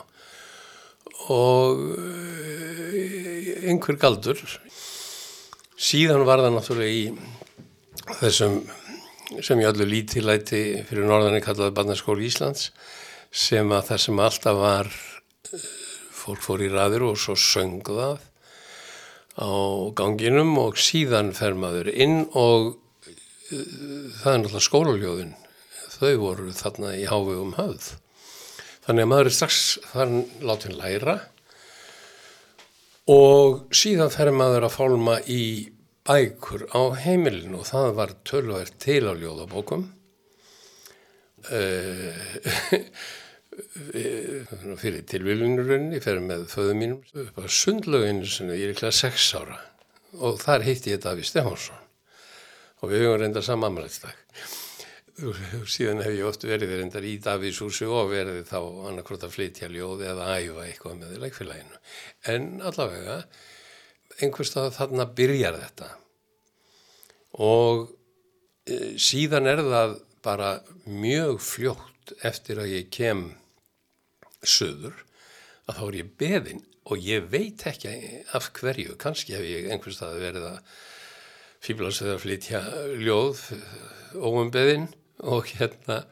og 1.34 1.84
eh, 1.98 3.68
einhver 3.68 4.00
galdur. 4.00 4.40
Síðan 5.76 6.24
var 6.24 6.40
það 6.40 6.56
náttúrulega 6.56 6.96
í 6.96 7.04
þessum 8.22 8.62
sem 9.44 9.60
ég 9.60 9.68
allir 9.68 9.90
lítilæti 9.90 10.64
fyrir 10.88 11.08
norðanir 11.08 11.44
kallaði 11.44 11.76
Barnaskóli 11.76 12.28
Íslands 12.30 12.70
sem 13.34 13.68
að 13.74 13.90
það 13.90 14.06
sem 14.06 14.28
alltaf 14.30 14.60
var 14.60 14.94
fólk 16.24 16.40
fór 16.44 16.62
í 16.64 16.70
raður 16.72 17.10
og 17.10 17.20
svo 17.20 17.36
söng 17.38 17.82
það 17.84 18.22
á 19.34 19.50
ganginum 19.98 20.54
og 20.62 20.78
síðan 20.78 21.32
fer 21.34 21.56
maður 21.58 21.90
inn 21.90 22.22
og 22.38 22.70
uh, 22.70 24.06
það 24.20 24.30
er 24.30 24.40
náttúrulega 24.40 24.64
skólaljóðin. 24.68 25.34
Þau 25.94 26.14
voru 26.22 26.54
þarna 26.54 26.94
í 26.98 27.04
hávegum 27.10 27.54
höfð. 27.58 27.92
Þannig 28.84 29.06
að 29.06 29.10
maður 29.10 29.30
er 29.30 29.36
strax 29.36 29.60
þann 29.92 30.16
látin 30.44 30.76
læra 30.78 31.16
og 33.10 33.74
síðan 33.74 34.12
fer 34.12 34.30
maður 34.32 34.68
að 34.68 34.76
fálma 34.78 35.18
í 35.28 35.42
bækur 36.04 36.66
á 36.72 36.82
heimilinu 37.00 37.60
og 37.60 37.68
það 37.68 37.90
var 37.98 38.14
tölvært 38.28 38.78
til 38.84 39.02
á 39.08 39.12
ljóðabókum. 39.12 39.86
Uh, 41.44 42.16
fyrir 44.80 45.04
tilvílunurunni, 45.10 46.00
fyrir 46.02 46.24
með 46.24 46.48
föðu 46.52 46.74
mínum 46.78 47.22
upp 47.24 47.38
á 47.38 47.44
sundlöginu 47.46 48.26
sem 48.28 48.50
ég 48.54 48.68
er 48.68 48.74
ekki 48.74 48.88
að 48.90 48.98
sex 48.98 49.30
ára. 49.38 49.60
Og 50.18 50.38
þar 50.42 50.66
heitti 50.66 50.94
ég 50.94 51.02
Daví 51.02 51.26
Stefánsson. 51.26 51.80
Og 52.82 52.90
við 52.90 53.06
höfum 53.06 53.20
reyndar 53.22 53.46
samanmælistak 53.46 54.18
síðan 55.14 56.02
hef 56.02 56.14
ég 56.16 56.26
oft 56.26 56.42
verið 56.42 56.72
reyndar 56.74 57.04
í 57.06 57.18
Davís 57.22 57.60
húsi 57.62 57.86
og 57.86 58.10
verið 58.10 58.40
þá 58.48 58.58
annarkrót 58.90 59.26
að 59.26 59.34
flytja 59.36 59.68
ljóði 59.70 60.08
eða 60.10 60.30
æfa 60.40 60.64
eitthvað 60.66 60.96
með 61.02 61.20
leikfélaginu 61.22 61.78
en 62.32 62.48
allavega 62.66 63.20
einhverstað 64.22 64.72
þarna 64.74 65.06
byrjar 65.14 65.60
þetta. 65.60 65.90
Og 67.46 67.86
e, 68.66 68.94
síðan 68.98 69.50
er 69.50 69.62
það 69.62 69.96
bara 70.24 70.50
mjög 70.86 71.40
fljótt 71.42 72.14
eftir 72.26 72.62
að 72.62 72.74
ég 72.74 72.90
kem 72.94 73.28
söður 74.48 75.04
að 75.68 75.78
þá 75.78 75.84
er 75.86 75.98
ég 75.98 76.14
beðin 76.20 76.64
og 76.84 77.00
ég 77.00 77.28
veit 77.32 77.64
ekki 77.68 77.92
af 78.36 78.50
hverju, 78.58 78.96
kannski 79.00 79.36
hef 79.36 79.46
ég 79.48 79.70
einhvers 79.72 79.96
stað 79.98 80.20
verið 80.20 80.48
að 80.50 80.74
fýblast 81.64 82.04
eða 82.04 82.20
flytja 82.20 82.60
ljóð 83.00 83.40
óum 84.20 84.50
beðin 84.52 84.90
og 85.24 85.48
hérna 85.54 86.02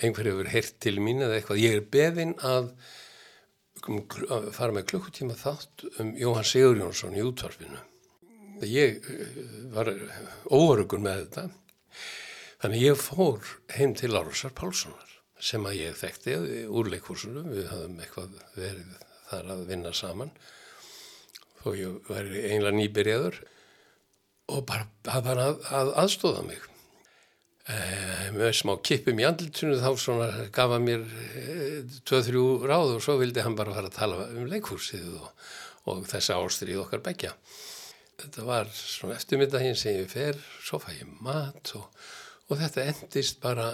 einhverju 0.00 0.32
hefur 0.32 0.52
heyrt 0.52 0.78
til 0.80 0.96
mín 1.00 1.20
eða 1.24 1.36
eitthvað, 1.38 1.60
ég 1.60 1.76
er 1.76 1.84
beðin 1.92 2.32
að, 2.44 2.70
að 3.84 4.48
fara 4.56 4.76
með 4.76 4.88
klukkutíma 4.92 5.36
þátt 5.40 5.86
um 6.00 6.14
Jóhann 6.20 6.48
Sigur 6.48 6.80
Jónsson 6.80 7.16
í 7.16 7.24
útvarfinu. 7.24 7.82
Ég 8.64 9.04
eh, 9.12 9.40
var 9.72 9.90
óörugur 10.48 11.02
með 11.04 11.26
þetta, 11.26 11.48
þannig 12.62 12.86
ég 12.86 13.00
fór 13.00 13.50
heim 13.76 13.92
til 13.96 14.14
Lárusar 14.14 14.56
Pálssonar 14.56 15.05
sem 15.42 15.66
að 15.68 15.80
ég 15.80 15.98
þekkti 15.98 16.36
úr 16.66 16.90
leikúsunum, 16.92 17.50
við 17.52 17.68
hafðum 17.72 17.98
eitthvað 18.02 18.38
verið 18.56 18.94
þar 19.30 19.50
að 19.56 19.66
vinna 19.70 19.92
saman. 19.96 20.32
Þó 21.60 21.68
ég 21.76 22.08
væri 22.08 22.46
einlega 22.52 22.78
nýbyrjaður. 22.78 23.42
Og 24.54 24.62
bara 24.68 24.86
að, 25.10 25.30
að, 25.34 25.60
að 25.74 25.92
aðstóða 26.04 26.46
mig. 26.46 26.66
E, 27.66 27.76
með 28.36 28.52
smá 28.60 28.76
kippum 28.86 29.18
í 29.18 29.26
andlutunum 29.26 29.80
þá 29.82 29.88
svona 29.98 30.28
gaf 30.54 30.70
hann 30.70 30.84
mér 30.86 31.06
tveið-þrjú 32.06 32.44
ráð 32.62 32.92
og 32.94 33.00
svo 33.02 33.16
vildi 33.18 33.42
hann 33.42 33.56
bara 33.58 33.74
fara 33.74 33.90
að 33.90 33.96
tala 33.96 34.28
um 34.28 34.46
leikúsið 34.52 35.08
og, 35.18 35.32
og 35.90 36.04
þessa 36.06 36.38
ástrið 36.38 36.84
okkar 36.84 37.02
begja 37.02 37.32
þetta 38.20 38.44
var 38.46 38.70
svona 38.70 39.16
eftirmyndaginn 39.18 39.78
sem 39.78 39.98
ég 39.98 40.10
fer 40.12 40.38
svo 40.62 40.78
fæ 40.78 40.92
ég 40.94 41.10
mat 41.24 41.72
og, 41.74 41.88
og 42.46 42.60
þetta 42.60 42.86
endist 42.92 43.42
bara 43.42 43.72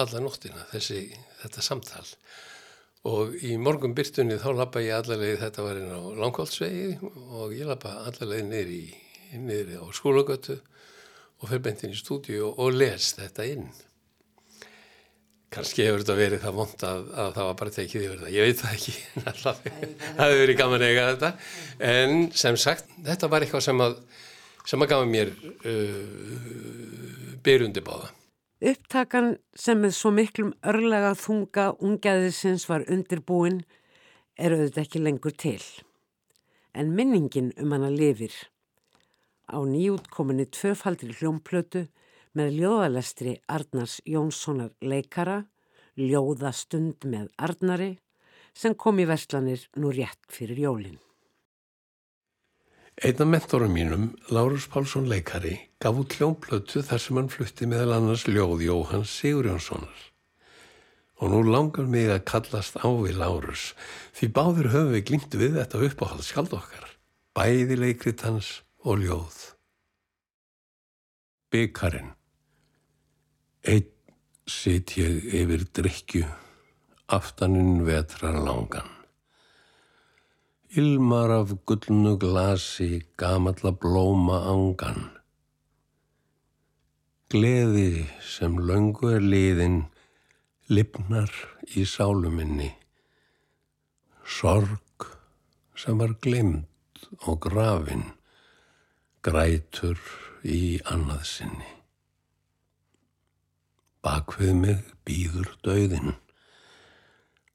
alla 0.00 0.22
nóttina 0.22 0.62
þessi, 0.70 1.04
þetta 1.42 1.60
samtal. 1.64 2.06
Og 3.10 3.34
í 3.42 3.56
morgun 3.58 3.96
byrtunni 3.98 4.36
þá 4.38 4.52
lappa 4.54 4.82
ég 4.82 4.94
allavegi 4.94 5.40
þetta 5.40 5.64
var 5.66 5.76
inn 5.80 5.90
á 5.90 6.00
langkváldsvegi 6.22 7.10
og 7.34 7.54
ég 7.56 7.66
lappa 7.66 7.90
allavegi 8.06 8.44
neyri, 8.46 8.82
neyri 9.42 9.74
á 9.74 9.82
skólagötu 9.90 10.60
og 11.42 11.48
fer 11.50 11.58
beintin 11.64 11.90
í 11.90 11.98
stúdíu 11.98 12.52
og, 12.52 12.70
les 12.76 13.16
þetta 13.18 13.42
inn. 13.50 13.66
Kannski 15.52 15.84
hefur 15.84 16.00
þetta 16.04 16.16
verið 16.16 16.40
það 16.46 16.54
vond 16.60 16.84
að, 16.88 17.00
að 17.10 17.34
það 17.34 17.48
var 17.48 17.56
bara 17.60 17.76
tekið 17.76 18.04
yfir 18.06 18.20
það, 18.22 18.30
ég 18.32 18.42
veit 18.46 18.60
það 18.62 18.76
ekki. 18.78 18.94
Það 19.42 20.22
hefur 20.22 20.42
verið 20.42 20.60
gaman 20.62 20.86
eiga 20.86 21.10
þetta. 21.10 21.30
En 21.90 22.10
sem 22.44 22.56
sagt, 22.56 22.86
þetta 23.04 23.26
var 23.34 23.40
eitthvað 23.44 23.66
sem 23.66 23.78
að 23.84 23.92
sem 24.62 24.84
að 24.84 24.92
gafa 24.94 25.06
mér 25.10 25.28
uh, 25.34 25.40
byrjundi 27.42 27.82
báða 27.84 28.08
Upptakan 28.62 29.40
sem 29.58 29.80
með 29.82 29.94
svo 29.96 30.12
miklum 30.14 30.52
örlega 30.70 31.16
þunga 31.18 31.64
ungæðisins 31.82 32.68
var 32.70 32.84
undirbúin 32.86 33.64
er 34.38 34.54
auðvitað 34.54 34.84
ekki 34.84 35.02
lengur 35.02 35.34
til. 35.34 35.58
En 36.70 36.92
minningin 36.94 37.50
um 37.58 37.74
hana 37.74 37.90
lifir. 37.90 38.30
Á 39.50 39.58
nýjútkominni 39.66 40.46
tvöfaldri 40.54 41.10
hljómplötu 41.10 41.88
með 42.38 42.54
ljóðalestri 42.60 43.34
Arnars 43.50 43.98
Jónssonar 44.06 44.70
leikara, 44.78 45.42
Ljóðastund 45.98 47.02
með 47.02 47.32
Arnari, 47.42 47.96
sem 48.54 48.78
kom 48.78 49.02
í 49.02 49.08
verslanir 49.10 49.66
nú 49.74 49.90
rétt 49.90 50.22
fyrir 50.30 50.68
jólinn. 50.68 51.00
Einn 53.00 53.22
af 53.24 53.26
mentorum 53.26 53.72
mínum, 53.72 54.10
Lárus 54.28 54.66
Pálsson 54.68 55.08
leikari, 55.08 55.56
gaf 55.80 55.96
út 55.96 56.12
hljómblötu 56.12 56.82
þar 56.84 57.00
sem 57.00 57.16
hann 57.16 57.30
flutti 57.32 57.64
meðal 57.66 57.94
annars 57.96 58.26
ljóð 58.28 58.66
Jóhanns 58.66 59.14
Sigurjónssonar. 59.16 60.02
Og 61.24 61.32
nú 61.32 61.40
langar 61.46 61.88
mig 61.88 62.12
að 62.12 62.26
kallast 62.28 62.76
á 62.76 62.88
við 62.92 63.16
Lárus, 63.16 63.72
því 64.12 64.28
báður 64.36 64.70
höfum 64.74 64.92
við 64.92 65.06
glimt 65.08 65.38
við 65.40 65.56
þetta 65.56 65.82
uppáhald 65.88 66.26
skald 66.28 66.52
okkar, 66.52 66.84
bæði 67.32 67.80
leikrit 67.80 68.26
hans 68.28 68.60
og 68.84 69.00
ljóð. 69.00 69.40
Byggarinn 71.48 72.12
Einn 73.62 73.88
sitt 74.44 74.98
ég 74.98 75.22
yfir 75.32 75.64
drikju, 75.72 76.26
aftaninn 77.08 77.86
vetrar 77.86 78.36
langan. 78.36 79.01
Ilmar 80.74 81.30
af 81.30 81.50
gullnu 81.66 82.16
glasi, 82.16 83.02
gamalla 83.20 83.72
blóma 83.76 84.38
angan. 84.52 85.10
Gleði 87.28 88.06
sem 88.24 88.56
löngu 88.56 89.10
er 89.12 89.20
liðin, 89.20 89.76
lipnar 90.72 91.28
í 91.76 91.84
sáluminni. 91.84 92.70
Sorg 94.24 95.10
sem 95.76 96.00
var 96.00 96.16
glimt 96.24 97.04
og 97.28 97.42
grafin, 97.44 98.08
grætur 99.20 100.00
í 100.40 100.80
annað 100.88 101.28
sinni. 101.34 101.72
Bakvið 104.00 104.56
mig 104.64 104.80
býður 105.04 105.52
döðin. 105.60 106.14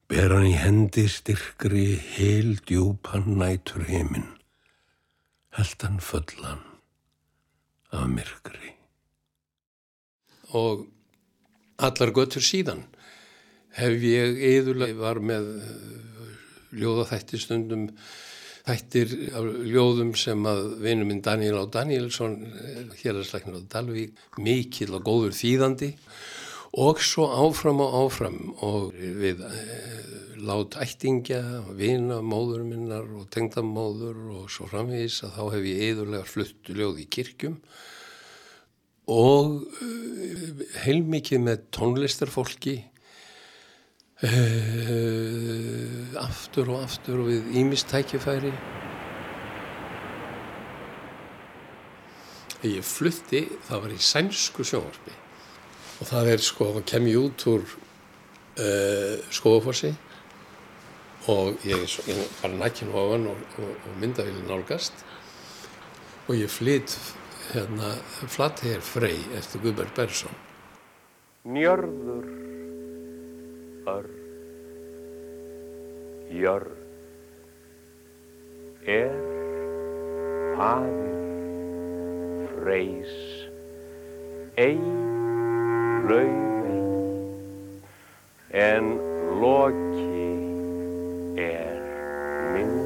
Ber 0.08 0.32
hann 0.32 0.46
í 0.48 0.54
hendi 0.56 1.02
styrkri, 1.12 1.98
heil 2.16 2.54
djúpan 2.64 3.26
nætur 3.36 3.82
heiminn, 3.84 4.30
held 5.52 5.84
hann 5.84 5.98
fullan 6.00 6.62
af 7.92 8.06
myrkri. 8.08 8.72
Og 10.56 10.86
allar 11.76 12.14
göttur 12.16 12.40
síðan 12.40 12.86
hef 13.76 14.00
ég 14.00 14.40
eðurlega 14.54 14.96
var 14.96 15.20
með 15.20 15.52
ljóðaþætti 16.72 17.42
stundum 17.44 17.84
þættir 18.64 19.12
af 19.36 19.52
ljóðum 19.68 20.16
sem 20.16 20.48
að 20.48 20.64
vinuminn 20.88 21.20
Daniel 21.24 21.60
á 21.60 21.72
Danielsson 21.76 22.40
hér 22.96 23.20
að 23.20 23.28
slagna 23.28 23.60
á 23.60 23.68
Dalvík, 23.76 24.16
mikil 24.40 24.94
og 24.96 25.04
góður 25.04 25.36
þýðandi 25.36 25.92
og 25.92 26.37
svo 27.02 27.26
áfram 27.26 27.80
og 27.82 27.94
áfram 28.04 28.36
og 28.62 28.92
við 28.94 29.40
e, 29.42 29.62
lát 30.46 30.76
ættingja, 30.78 31.40
vina 31.74 32.20
móður 32.22 32.62
minnar 32.62 33.08
og 33.18 33.26
tengdamóður 33.34 34.20
og 34.36 34.44
svo 34.52 34.68
framvís 34.70 35.18
að 35.26 35.34
þá 35.34 35.42
hef 35.56 35.66
ég 35.66 35.82
eðurlega 35.88 36.28
fluttu 36.28 36.76
ljóð 36.78 37.02
í 37.02 37.08
kirkjum. 37.10 37.56
Og 39.10 39.66
e, 39.82 39.90
heilmikið 40.84 41.44
með 41.48 41.66
tónlistarfólki 41.74 42.76
e, 44.22 44.32
aftur 46.22 46.74
og 46.76 46.84
aftur 46.86 47.24
og 47.24 47.32
við 47.32 47.54
ímistækifæri 47.62 48.54
Þegar 52.58 52.74
ég 52.74 52.86
flutti, 52.86 53.40
það 53.68 53.82
var 53.84 53.92
í 53.94 54.00
sænsku 54.02 54.64
sjónvarpi 54.66 55.12
og 55.98 56.06
það 56.06 56.32
er 56.32 56.44
sko, 56.44 56.72
það 56.76 56.84
kem 56.92 57.08
ég 57.10 57.18
út 57.20 57.46
úr 57.50 57.64
uh, 57.66 59.14
skóðufossi 59.34 59.94
og 61.28 61.64
ég 61.68 61.84
er 62.08 62.20
bara 62.40 62.56
nækinn 62.56 62.92
ofan 62.94 63.26
og, 63.28 63.40
og, 63.60 63.72
og 63.74 63.96
myndavili 64.00 64.44
nálgast. 64.48 65.04
Og 66.28 66.36
ég 66.36 66.52
flytt 66.52 66.94
hérna 67.52 67.94
flattegir 68.28 68.80
frey 68.84 69.20
eftir 69.36 69.62
Guðberg 69.64 69.92
Bersson. 69.96 70.32
Njörður, 71.48 72.26
ör, 73.88 74.08
jörð, 76.28 76.74
er, 78.84 79.14
fadir, 80.58 81.14
freys, 82.58 83.14
ei, 84.60 85.07
laufey, 86.08 86.28
en 88.50 88.86
loki 89.40 90.28
er 91.42 91.80
minn. 92.54 92.76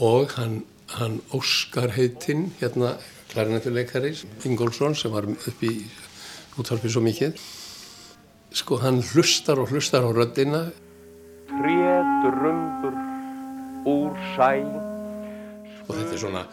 Og 0.00 0.30
hann, 0.36 0.60
hann 0.96 1.20
Óskar 1.36 1.90
heitinn, 1.96 2.52
hérna 2.60 2.94
klarinettuleikari, 3.32 4.14
Ingólfsson 4.46 4.94
sem 4.98 5.12
var 5.12 5.26
upp 5.30 5.64
í 5.66 5.74
útvarpið 6.58 6.94
svo 6.94 7.02
mikið. 7.04 7.42
Sko 8.60 8.80
hann 8.82 9.02
hlustar 9.12 9.60
og 9.62 9.70
hlustar 9.70 10.06
á 10.06 10.10
röddina. 10.10 10.64
Trétur 11.50 12.36
rumbur 12.44 12.96
úr 13.90 14.14
sæ, 14.36 14.54
og 15.86 15.92
þetta 15.94 16.14
er 16.14 16.20
svona 16.22 16.44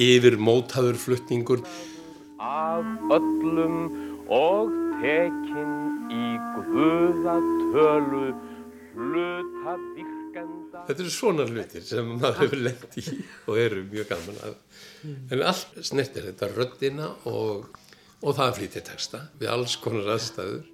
yfir 0.00 0.38
mótaður 0.40 0.96
flutningur 1.00 1.62
af 2.42 2.86
öllum 3.14 3.76
og 4.32 4.72
tekinn 4.98 6.10
í 6.10 6.24
guðatölu 6.72 8.24
hluta 8.96 9.76
virkenda. 9.96 10.82
þetta 10.88 11.04
eru 11.04 11.12
svona 11.14 11.46
hlutir 11.48 11.84
sem 11.86 12.10
maður 12.16 12.40
hefur 12.42 12.64
lengt 12.66 12.98
í 12.98 13.04
og 13.46 13.60
eru 13.62 13.84
mjög 13.92 14.10
gaman 14.10 14.42
að 14.48 14.58
en 15.32 15.44
allt 15.52 15.78
snertir 15.86 16.26
þetta 16.30 16.50
röddina 16.56 17.12
og, 17.30 17.70
og 18.22 18.36
það 18.38 18.58
flytja 18.58 18.84
texta 18.90 19.24
við 19.40 19.52
alls 19.54 19.78
konar 19.82 20.14
aðstæður 20.16 20.68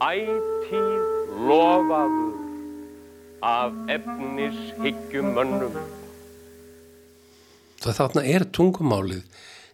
Ætíð 0.00 1.34
lofaður 1.48 2.38
af 3.44 3.74
efnis 3.92 4.56
hyggjumönnum. 4.80 5.76
það 7.80 7.98
þarna 7.98 8.22
er 8.28 8.44
tungumálið 8.56 9.24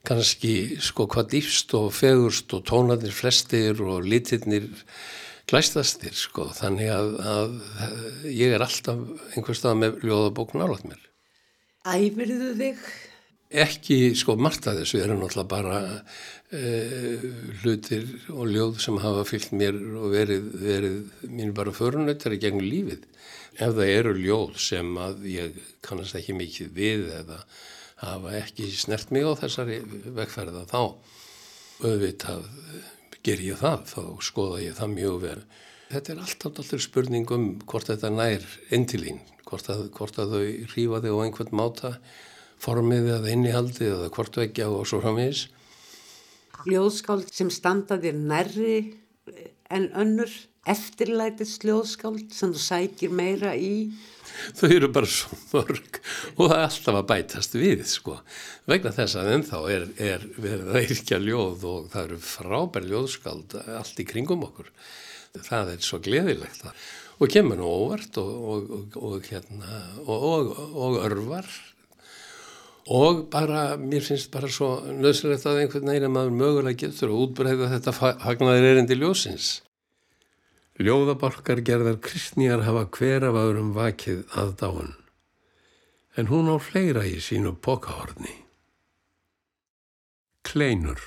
kannski 0.07 0.55
sko 0.85 1.09
hvað 1.11 1.31
dýfst 1.35 1.75
og 1.79 1.91
fegurst 1.97 2.55
og 2.57 2.65
tónarnir 2.69 3.15
flestir 3.15 3.81
og 3.83 4.07
litirnir 4.07 4.69
glæstastir 5.51 6.15
sko 6.19 6.49
þannig 6.57 6.93
að, 6.95 7.11
að 7.35 7.59
ég 8.31 8.55
er 8.55 8.65
alltaf 8.67 9.03
einhver 9.35 9.59
stað 9.59 9.83
með 9.83 10.01
ljóðabók 10.07 10.57
nálat 10.59 10.87
mér 10.89 11.03
Æfirðu 11.87 12.55
þig? 12.59 12.81
ekki 13.47 13.99
sko 14.19 14.35
margt 14.43 14.67
að 14.67 14.81
þessu 14.83 15.01
eru 15.05 15.17
náttúrulega 15.21 15.51
bara 15.51 15.77
uh, 15.87 17.27
hlutir 17.63 18.09
og 18.35 18.51
ljóð 18.51 18.81
sem 18.83 18.99
hafa 19.03 19.23
fyllt 19.29 19.55
mér 19.55 19.79
og 20.01 20.11
verið, 20.15 20.49
verið 20.63 21.29
mín 21.31 21.55
bara 21.55 21.75
förunöytari 21.75 22.41
gegn 22.43 22.65
lífið 22.65 23.07
ef 23.57 23.71
það 23.79 23.93
eru 23.93 24.17
ljóð 24.19 24.59
sem 24.61 24.91
að 24.99 25.25
ég 25.31 25.63
kannast 25.87 26.19
ekki 26.19 26.35
mikið 26.37 26.75
við 26.75 27.07
eða 27.23 27.39
hafa 28.03 28.35
ekki 28.41 28.69
snert 28.77 29.13
mig 29.15 29.25
á 29.25 29.33
þessari 29.41 29.81
vegferða 30.17 30.67
þá 30.69 30.81
auðvitað 31.85 32.51
ger 33.27 33.43
ég 33.43 33.61
það 33.61 33.87
þá 33.91 34.03
skoða 34.23 34.61
ég 34.63 34.77
það 34.77 34.93
mjög 34.97 35.17
vel. 35.25 35.41
Þetta 35.91 36.13
er 36.13 36.21
alltaf 36.25 36.61
alltaf 36.61 36.83
spurning 36.83 37.33
um 37.35 37.49
hvort 37.67 37.91
þetta 37.91 38.11
nær 38.13 38.45
endilín 38.75 39.21
hvort 39.47 39.69
að, 39.71 39.85
hvort 39.95 40.19
að 40.19 40.35
þau 40.35 40.47
rífa 40.75 41.03
þig 41.05 41.15
á 41.15 41.23
einhvern 41.25 41.57
máta 41.57 41.93
formið 42.63 43.11
eða 43.19 43.33
innihaldi 43.35 43.89
eða 43.91 44.11
hvort 44.15 44.39
vekja 44.41 44.69
og 44.73 44.87
svo 44.89 45.03
framvegis. 45.05 45.47
Ljóðskáld 46.67 47.31
sem 47.35 47.51
standa 47.53 47.99
þér 48.03 48.19
nærri 48.27 48.77
en 49.71 49.91
önnur 49.95 50.33
eftirlætist 50.67 51.65
ljóðskáld 51.67 52.35
sem 52.35 52.53
þú 52.55 52.63
sækir 52.63 53.15
meira 53.15 53.55
í? 53.55 53.89
Þau 54.57 54.69
eru 54.69 54.89
bara 54.93 55.09
svo 55.09 55.37
mörg 55.53 56.01
og 56.37 56.51
það 56.51 56.57
er 56.57 56.65
alltaf 56.67 56.99
að 56.99 57.09
bætast 57.11 57.57
við 57.57 57.85
sko. 57.89 58.19
Vegna 58.69 58.93
þess 58.97 59.19
að 59.21 59.33
ennþá 59.37 59.61
er, 59.73 59.87
er 60.03 60.27
verið 60.37 60.73
að 60.73 60.91
yrkja 60.97 61.21
ljóð 61.23 61.67
og 61.71 61.89
það 61.93 62.09
eru 62.09 62.19
frábær 62.27 62.89
ljóðskald 62.91 63.57
allt 63.79 64.03
í 64.03 64.09
kringum 64.09 64.45
okkur. 64.49 64.73
Það 65.37 65.73
er 65.75 65.85
svo 65.85 66.01
gleðilegt 66.05 66.63
það. 66.65 66.85
og 67.17 67.33
kemur 67.33 67.57
nú 67.57 67.71
óvart 67.71 68.19
og, 68.21 68.35
og, 68.53 68.99
og, 69.01 69.17
hérna 69.25 69.81
og 70.05 70.99
örvar. 71.01 71.49
Og 72.87 73.25
bara, 73.33 73.75
mér 73.81 74.05
finnst 74.05 74.31
bara 74.31 74.49
svo 74.53 74.77
nöðsilegt 74.87 75.47
að 75.49 75.65
einhvern 75.65 75.91
veginn 75.91 76.07
að 76.07 76.13
maður 76.15 76.37
mögulega 76.37 76.83
getur 76.85 77.11
að 77.11 77.23
útbreyða 77.25 77.71
þetta 77.73 77.95
fagnaðir 77.97 78.69
erindi 78.75 78.99
ljósins 79.01 79.57
Ljóðaborkar 80.77 81.63
gerðar 81.65 81.97
kristnýjar 82.05 82.67
hafa 82.67 82.83
hver 82.93 83.25
af 83.31 83.37
öðrum 83.41 83.71
vakið 83.73 84.27
að 84.37 84.51
dáin, 84.61 84.91
en 86.21 86.29
hún 86.29 86.51
á 86.53 86.61
fleira 86.61 87.07
í 87.09 87.17
sínu 87.25 87.55
pokahorni. 87.65 88.35
Kleinur 90.45 91.01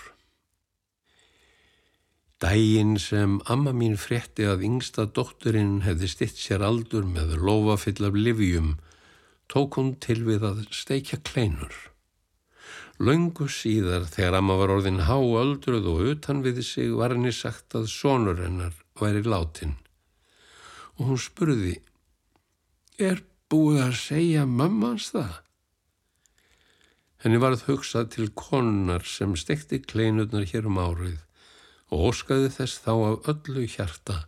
Dægin 2.42 2.98
sem 2.98 3.38
amma 3.46 3.76
mín 3.76 3.94
frétti 4.00 4.48
að 4.50 4.66
yngsta 4.66 5.06
dótturinn 5.14 5.84
hefði 5.86 6.10
stitt 6.16 6.42
sér 6.42 6.66
aldur 6.66 7.06
með 7.06 7.38
lofafill 7.38 8.10
af 8.10 8.18
livjum, 8.18 8.74
tók 9.52 9.78
hún 9.78 9.94
til 10.02 10.24
við 10.26 10.50
að 10.50 10.66
steikja 10.74 11.22
kleinur. 11.22 11.76
Laungu 12.98 13.46
síðar 13.54 14.10
þegar 14.10 14.42
amma 14.42 14.58
var 14.64 14.74
orðin 14.80 15.04
háöldruð 15.06 15.94
og 15.94 16.06
utan 16.16 16.42
við 16.42 16.64
sig 16.66 16.96
var 16.96 17.14
henni 17.14 17.36
sagt 17.36 17.78
að 17.78 17.92
sonur 17.92 18.42
hennar 18.42 18.74
væri 19.04 19.24
látin 19.26 19.78
og 20.98 21.12
hún 21.12 21.22
spurði 21.22 21.78
er 23.00 23.24
búið 23.50 23.82
að 23.86 23.96
segja 24.02 24.44
mammans 24.46 25.10
það? 25.16 25.38
Henni 27.24 27.40
varð 27.44 27.66
hugsað 27.68 28.12
til 28.16 28.30
konunar 28.32 29.04
sem 29.08 29.36
stekti 29.40 29.82
kleinutnar 29.84 30.46
hér 30.48 30.70
um 30.70 30.80
árið 30.80 31.18
og 31.90 32.12
óskaði 32.12 32.52
þess 32.56 32.84
þá 32.86 32.92
af 32.96 33.32
öllu 33.34 33.66
hjarta 33.68 34.20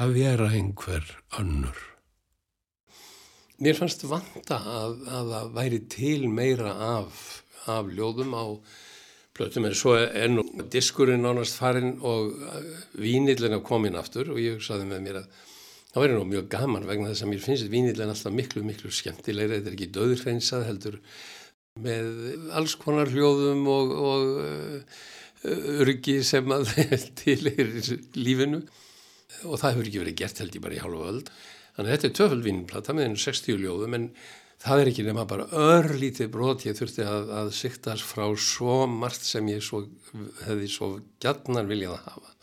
að 0.00 0.14
vera 0.16 0.48
einhver 0.50 1.04
önnur. 1.38 1.76
Mér 3.62 3.76
fannst 3.78 4.02
vanta 4.08 4.58
að, 4.58 4.96
að 5.06 5.28
það 5.34 5.52
væri 5.58 5.80
til 5.92 6.28
meira 6.28 6.72
af, 6.98 7.20
af 7.70 7.90
ljóðum 7.92 8.34
á 8.34 8.44
plötum 9.34 9.66
en 9.68 9.74
svo 9.76 9.96
er 9.98 10.30
nú 10.30 10.44
diskurinn 10.70 11.26
ánast 11.26 11.58
farinn 11.58 11.96
og 12.06 12.34
uh, 12.38 12.60
vínillin 13.00 13.56
að 13.56 13.64
komin 13.66 13.98
aftur 13.98 14.32
og 14.34 14.40
ég 14.42 14.62
saði 14.64 14.86
með 14.90 15.02
mér 15.06 15.20
að 15.22 15.40
það 15.94 16.04
væri 16.04 16.18
nú 16.18 16.28
mjög 16.30 16.46
gaman 16.52 16.86
vegna 16.88 17.10
þess 17.10 17.26
að 17.26 17.32
mér 17.32 17.42
finnst 17.44 17.70
vínillin 17.72 18.12
alltaf 18.12 18.34
miklu, 18.34 18.62
miklu 18.66 18.92
skemmtilegri, 18.94 19.58
þetta 19.58 19.72
er 19.72 19.76
ekki 19.78 19.90
döðurhreinsað 19.94 20.68
heldur 20.68 21.00
með 21.84 22.54
alls 22.54 22.76
konar 22.78 23.10
hljóðum 23.10 23.66
og, 23.70 23.92
og 23.98 24.38
uh, 24.44 25.02
örgi 25.82 26.20
sem 26.26 26.54
að 26.54 26.70
til 27.20 27.40
er 27.50 27.74
lífinu. 28.16 28.62
Og 29.44 29.58
það 29.58 29.74
hefur 29.74 29.88
ekki 29.90 30.00
verið 30.00 30.18
gert 30.22 30.40
held 30.40 30.54
ég 30.56 30.62
bara 30.64 30.78
í 30.78 30.82
hálfa 30.82 31.10
öll 31.10 31.22
þannig 31.74 31.88
að 31.88 31.94
þetta 31.94 32.08
er 32.08 32.16
töföld 32.18 32.44
vínplata 32.46 32.94
með 32.94 33.08
einu 33.08 33.20
60 33.20 33.58
hljóðum 33.58 33.96
en 33.98 34.08
það 34.64 34.82
er 34.82 34.90
ekki 34.90 35.04
nema 35.06 35.26
bara 35.28 35.46
örlítið 35.50 36.30
brot. 36.32 36.64
Ég 36.68 36.76
þurfti 36.78 37.04
að, 37.06 37.30
að 37.40 37.50
siktast 37.56 38.06
frá 38.08 38.26
svo 38.40 38.84
margt 38.90 39.26
sem 39.26 39.48
ég 39.52 39.62
svo, 39.64 39.84
hefði 40.46 40.70
svo 40.72 40.90
gætnar 41.22 41.68
viljað 41.70 41.98
að 41.98 42.08
hafa. 42.12 42.34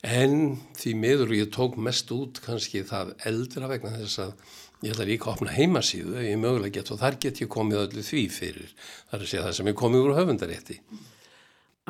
En 0.00 0.34
því 0.80 0.94
miður 0.96 1.36
ég 1.36 1.52
tók 1.52 1.76
mest 1.76 2.08
út 2.14 2.40
kannski 2.44 2.86
það 2.88 3.12
eldra 3.28 3.68
vegna 3.68 3.98
þess 3.98 4.22
að 4.24 4.32
ég 4.80 4.94
ætla 4.94 5.08
líka 5.10 5.28
að 5.28 5.34
opna 5.34 5.52
heimasíðu 5.52 6.22
ég 6.24 6.40
mögulega 6.40 6.78
get. 6.78 6.92
Og 6.94 7.00
þar 7.02 7.18
get 7.20 7.42
ég 7.44 7.52
komið 7.52 7.82
öllu 7.84 8.04
því 8.06 8.22
fyrir. 8.32 8.70
Þar 9.10 9.20
að 9.20 9.32
segja 9.32 9.46
það 9.48 9.56
sem 9.58 9.72
er 9.72 9.80
komið 9.82 10.06
úr 10.06 10.16
höfundarétti. 10.16 10.78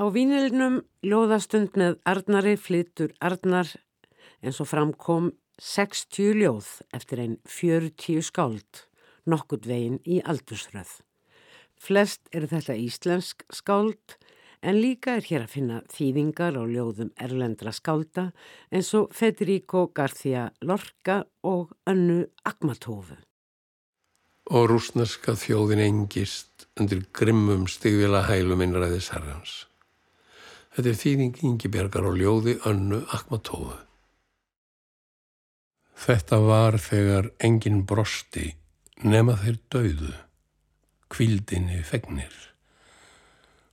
Á 0.00 0.04
vínilinum 0.10 0.80
ljóðastund 1.04 1.76
með 1.78 2.00
Arnari 2.08 2.56
flyttur 2.58 3.12
Arnar 3.20 3.70
eins 4.40 4.60
og 4.62 4.70
framkom 4.70 5.30
60 5.60 6.38
ljóð 6.40 6.68
eftir 6.96 7.20
einn 7.20 7.36
40 7.44 8.24
skáld, 8.24 8.86
nokkurt 9.30 9.68
veginn 9.70 10.00
í 10.04 10.20
aldursröð. 10.20 10.98
Flest 11.80 12.28
eru 12.36 12.50
þetta 12.50 12.76
íslensk 12.76 13.46
skáld 13.54 14.18
en 14.60 14.76
líka 14.82 15.16
er 15.16 15.24
hér 15.24 15.46
að 15.46 15.54
finna 15.54 15.78
þýðingar 15.88 16.58
á 16.60 16.64
ljóðum 16.68 17.12
erlendra 17.16 17.72
skálda 17.72 18.26
eins 18.68 18.92
og 18.98 19.14
Federico 19.16 19.86
García 19.96 20.50
Lorca 20.60 21.22
og 21.42 21.72
Önnu 21.88 22.26
Akmatófu. 22.44 23.16
Og 24.50 24.66
rúsneska 24.68 25.36
þjóðin 25.38 25.84
engist 25.86 26.66
undir 26.76 27.06
grimmum 27.16 27.68
stigvila 27.70 28.26
hælum 28.28 28.64
innræðis 28.66 29.12
herrans. 29.14 29.64
Þetta 30.74 30.90
er 30.90 31.00
þýðing 31.00 31.40
Ingebjörgar 31.46 32.06
á 32.06 32.12
ljóði 32.12 32.58
Önnu 32.66 33.04
Akmatófu. 33.14 33.78
Þetta 36.00 36.38
var 36.40 36.78
þegar 36.80 37.32
engin 37.44 37.82
brosti 37.86 38.54
nema 39.04 39.36
þeir 39.40 39.58
dauðu, 39.72 40.12
kvildinni 41.10 41.80
fegnir. 41.86 42.34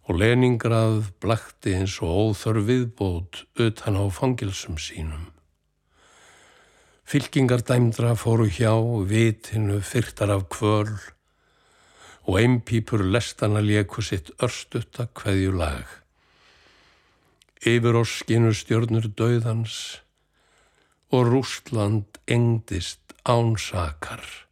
Og 0.08 0.22
Leningrad 0.22 1.10
blakti 1.20 1.74
eins 1.76 1.98
og 2.00 2.32
óþör 2.32 2.62
viðbót 2.64 3.42
utan 3.60 4.00
á 4.00 4.08
fangilsum 4.08 4.80
sínum. 4.80 5.28
Fylkingardæmdra 7.08 8.16
fóru 8.20 8.48
hjá, 8.48 8.72
vitinu 9.08 9.82
fyrtar 9.84 10.32
af 10.32 10.48
kvöl 10.52 10.96
og 12.28 12.40
einpípur 12.40 13.04
lestana 13.04 13.60
leku 13.64 14.04
sitt 14.04 14.32
örstutta 14.44 15.08
kveðju 15.16 15.54
lag. 15.60 15.88
Yfir 17.68 18.00
oskinu 18.00 18.52
stjörnur 18.56 19.08
döðans 19.12 20.00
og 21.12 21.32
Rústland 21.32 22.20
engdist 22.28 23.16
ánsakar 23.24 24.47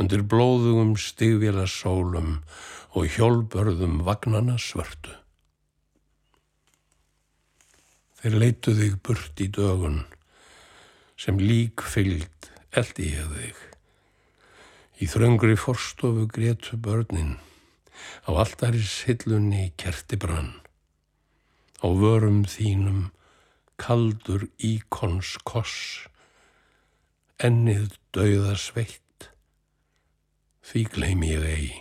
undir 0.00 0.22
blóðugum 0.24 0.94
stigvila 0.96 1.66
sólum 1.68 2.38
og 2.96 3.10
hjólbörðum 3.14 4.00
vagnana 4.06 4.56
svörtu. 4.58 5.12
Þeir 8.20 8.36
leitu 8.42 8.72
þig 8.76 8.96
burt 9.04 9.40
í 9.40 9.48
dögun 9.52 10.02
sem 11.20 11.38
lík 11.40 11.84
fylgd 11.84 12.50
eldi 12.76 13.12
ég 13.14 13.28
þig. 13.34 13.60
Í 15.00 15.08
þröngri 15.08 15.56
forstofu 15.56 16.26
gretu 16.28 16.76
börnin, 16.80 17.38
á 18.28 18.30
alltaris 18.32 19.02
hillunni 19.08 19.70
kerti 19.80 20.18
brann. 20.20 20.52
Á 21.80 21.88
vörum 21.88 22.44
þínum 22.44 23.08
kaldur 23.80 24.44
íkons 24.60 25.38
koss, 25.48 26.04
ennið 27.40 27.96
dauða 28.12 28.58
sveitt, 28.60 29.00
því 30.70 30.84
gleym 30.94 31.22
ég 31.26 31.46
eigi. 31.46 31.78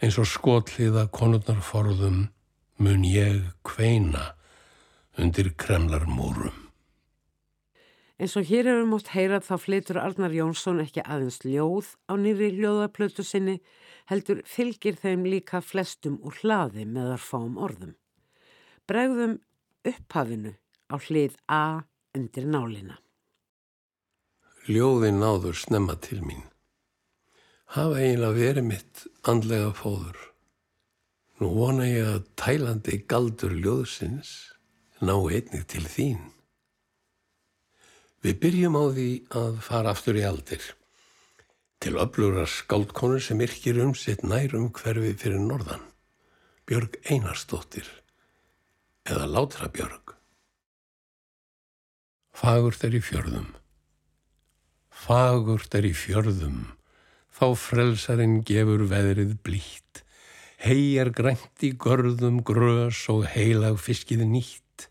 Eins 0.00 0.16
og 0.20 0.28
skotliða 0.30 1.08
konurnar 1.12 1.60
forðum 1.64 2.28
mun 2.80 3.02
ég 3.04 3.42
kveina 3.66 4.30
undir 5.20 5.50
kremlar 5.58 6.06
múrum. 6.08 6.70
Eins 8.20 8.36
og 8.36 8.44
hér 8.48 8.68
erum 8.68 8.90
mótt 8.92 9.10
heyrað 9.14 9.46
þá 9.48 9.54
flytur 9.60 9.98
Arnar 10.00 10.34
Jónsson 10.36 10.82
ekki 10.82 11.02
aðeins 11.02 11.40
ljóð 11.44 11.94
á 12.04 12.20
nýri 12.20 12.50
ljóðaplötu 12.58 13.24
sinni, 13.24 13.58
heldur 14.12 14.42
fylgir 14.44 14.98
þeim 15.00 15.24
líka 15.24 15.62
flestum 15.64 16.18
úr 16.20 16.36
hlaði 16.42 16.84
með 16.84 17.14
þar 17.14 17.24
fáum 17.24 17.56
orðum. 17.56 17.94
Bregðum 18.84 19.38
upphafinu 19.88 20.52
á 20.92 20.96
hlið 21.00 21.40
A 21.48 21.64
undir 22.16 22.44
nálina. 22.44 23.00
Ljóðin 24.68 25.20
náður 25.24 25.56
snemma 25.56 25.96
til 25.96 26.20
mín. 26.20 26.49
Hafa 27.70 28.00
eiginlega 28.02 28.34
verið 28.34 28.64
mitt 28.66 29.04
andlega 29.30 29.70
fóður. 29.78 30.16
Nú 31.38 31.52
vona 31.54 31.84
ég 31.86 32.08
að 32.16 32.24
tælandi 32.40 32.96
galdur 33.06 33.52
ljóðsins 33.54 34.32
ná 34.98 35.14
einnig 35.14 35.68
til 35.70 35.84
þín. 35.86 36.24
Við 38.26 38.40
byrjum 38.42 38.74
á 38.74 38.84
því 38.90 39.06
að 39.38 39.60
fara 39.62 39.92
aftur 39.94 40.18
í 40.18 40.24
aldir. 40.26 40.64
Til 41.80 41.94
öflurar 42.02 42.50
skáldkonu 42.50 43.22
sem 43.22 43.38
yrkir 43.40 43.78
um 43.86 43.94
sitt 43.94 44.26
nærum 44.26 44.72
hverfi 44.74 45.14
fyrir 45.22 45.38
norðan. 45.38 45.86
Björg 46.66 46.98
Einarstóttir 47.06 47.86
eða 49.06 49.30
Látra 49.30 49.70
Björg. 49.70 50.16
Fagurt 52.34 52.82
er 52.82 52.98
í 52.98 53.04
fjörðum. 53.04 53.48
Fagurt 54.90 55.78
er 55.78 55.86
í 55.86 55.94
fjörðum. 55.94 56.79
Þá 57.40 57.54
frelsarinn 57.56 58.42
gefur 58.44 58.82
veðrið 58.84 59.30
blítt. 59.40 60.02
Hei 60.60 60.98
er 61.00 61.08
grænt 61.16 61.62
í 61.64 61.70
görðum 61.72 62.42
grös 62.44 62.98
og 63.08 63.22
heilag 63.32 63.78
fiskið 63.80 64.26
nýtt. 64.28 64.90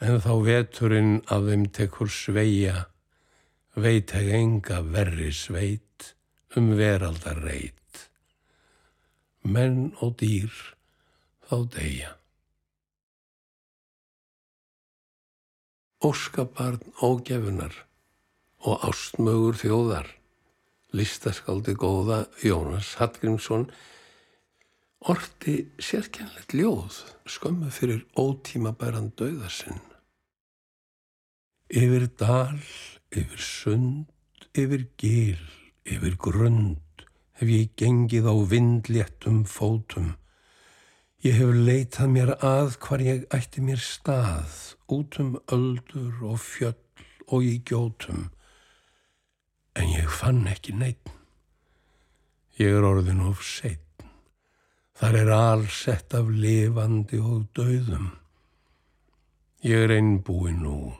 En 0.00 0.16
þá 0.24 0.30
veturinn 0.46 1.18
af 1.28 1.44
þeim 1.44 1.66
tekur 1.76 2.08
sveia, 2.08 2.86
veit 3.76 4.14
heg 4.16 4.30
enga 4.38 4.78
verri 4.80 5.28
sveit 5.36 6.14
um 6.56 6.70
veraldar 6.78 7.42
reit. 7.44 8.06
Menn 9.44 9.90
og 10.00 10.14
dýr 10.22 10.54
þá 11.50 11.56
deyja. 11.76 12.14
Óskabarn 16.00 16.80
ógefunar 17.04 17.76
og 18.64 18.88
ástmögur 18.88 19.60
þjóðar, 19.60 20.08
listaskaldi 20.96 21.74
góða 21.78 22.24
Jónas 22.42 22.94
Hallgrímsson, 22.98 23.68
orti 25.00 25.70
sérkennlegt 25.80 26.52
ljóð 26.56 27.00
skömmu 27.30 27.70
fyrir 27.72 28.04
ótímabæran 28.18 29.12
döðasinn. 29.16 29.80
Yfir 31.70 32.08
dal, 32.18 32.58
yfir 33.14 33.40
sund, 33.40 34.10
yfir 34.58 34.88
gil, 34.98 35.44
yfir 35.86 36.16
grund 36.18 37.06
hef 37.40 37.48
ég 37.48 37.70
gengið 37.78 38.26
á 38.28 38.34
vindléttum 38.50 39.44
fótum. 39.48 40.16
Ég 41.24 41.38
hef 41.38 41.54
leitað 41.54 42.12
mér 42.12 42.34
að 42.36 42.76
hvar 42.82 43.00
ég 43.04 43.24
ætti 43.32 43.62
mér 43.64 43.80
stað, 43.80 44.74
út 44.92 45.16
um 45.22 45.38
öldur 45.52 46.20
og 46.26 46.40
fjöll 46.42 46.76
og 47.30 47.46
í 47.46 47.54
gjótum. 47.64 48.28
En 49.80 49.88
ég 49.88 50.08
fann 50.12 50.44
ekki 50.50 50.74
neitt. 50.76 51.08
Ég 52.60 52.74
er 52.76 52.84
orðin 52.84 53.22
of 53.24 53.40
seitt. 53.40 54.04
Þar 55.00 55.16
er 55.22 55.30
allsett 55.32 56.12
af 56.18 56.28
lifandi 56.28 57.16
og 57.24 57.46
döðum. 57.56 58.10
Ég 59.64 59.86
er 59.86 59.94
einbúi 59.96 60.52
nú 60.52 60.92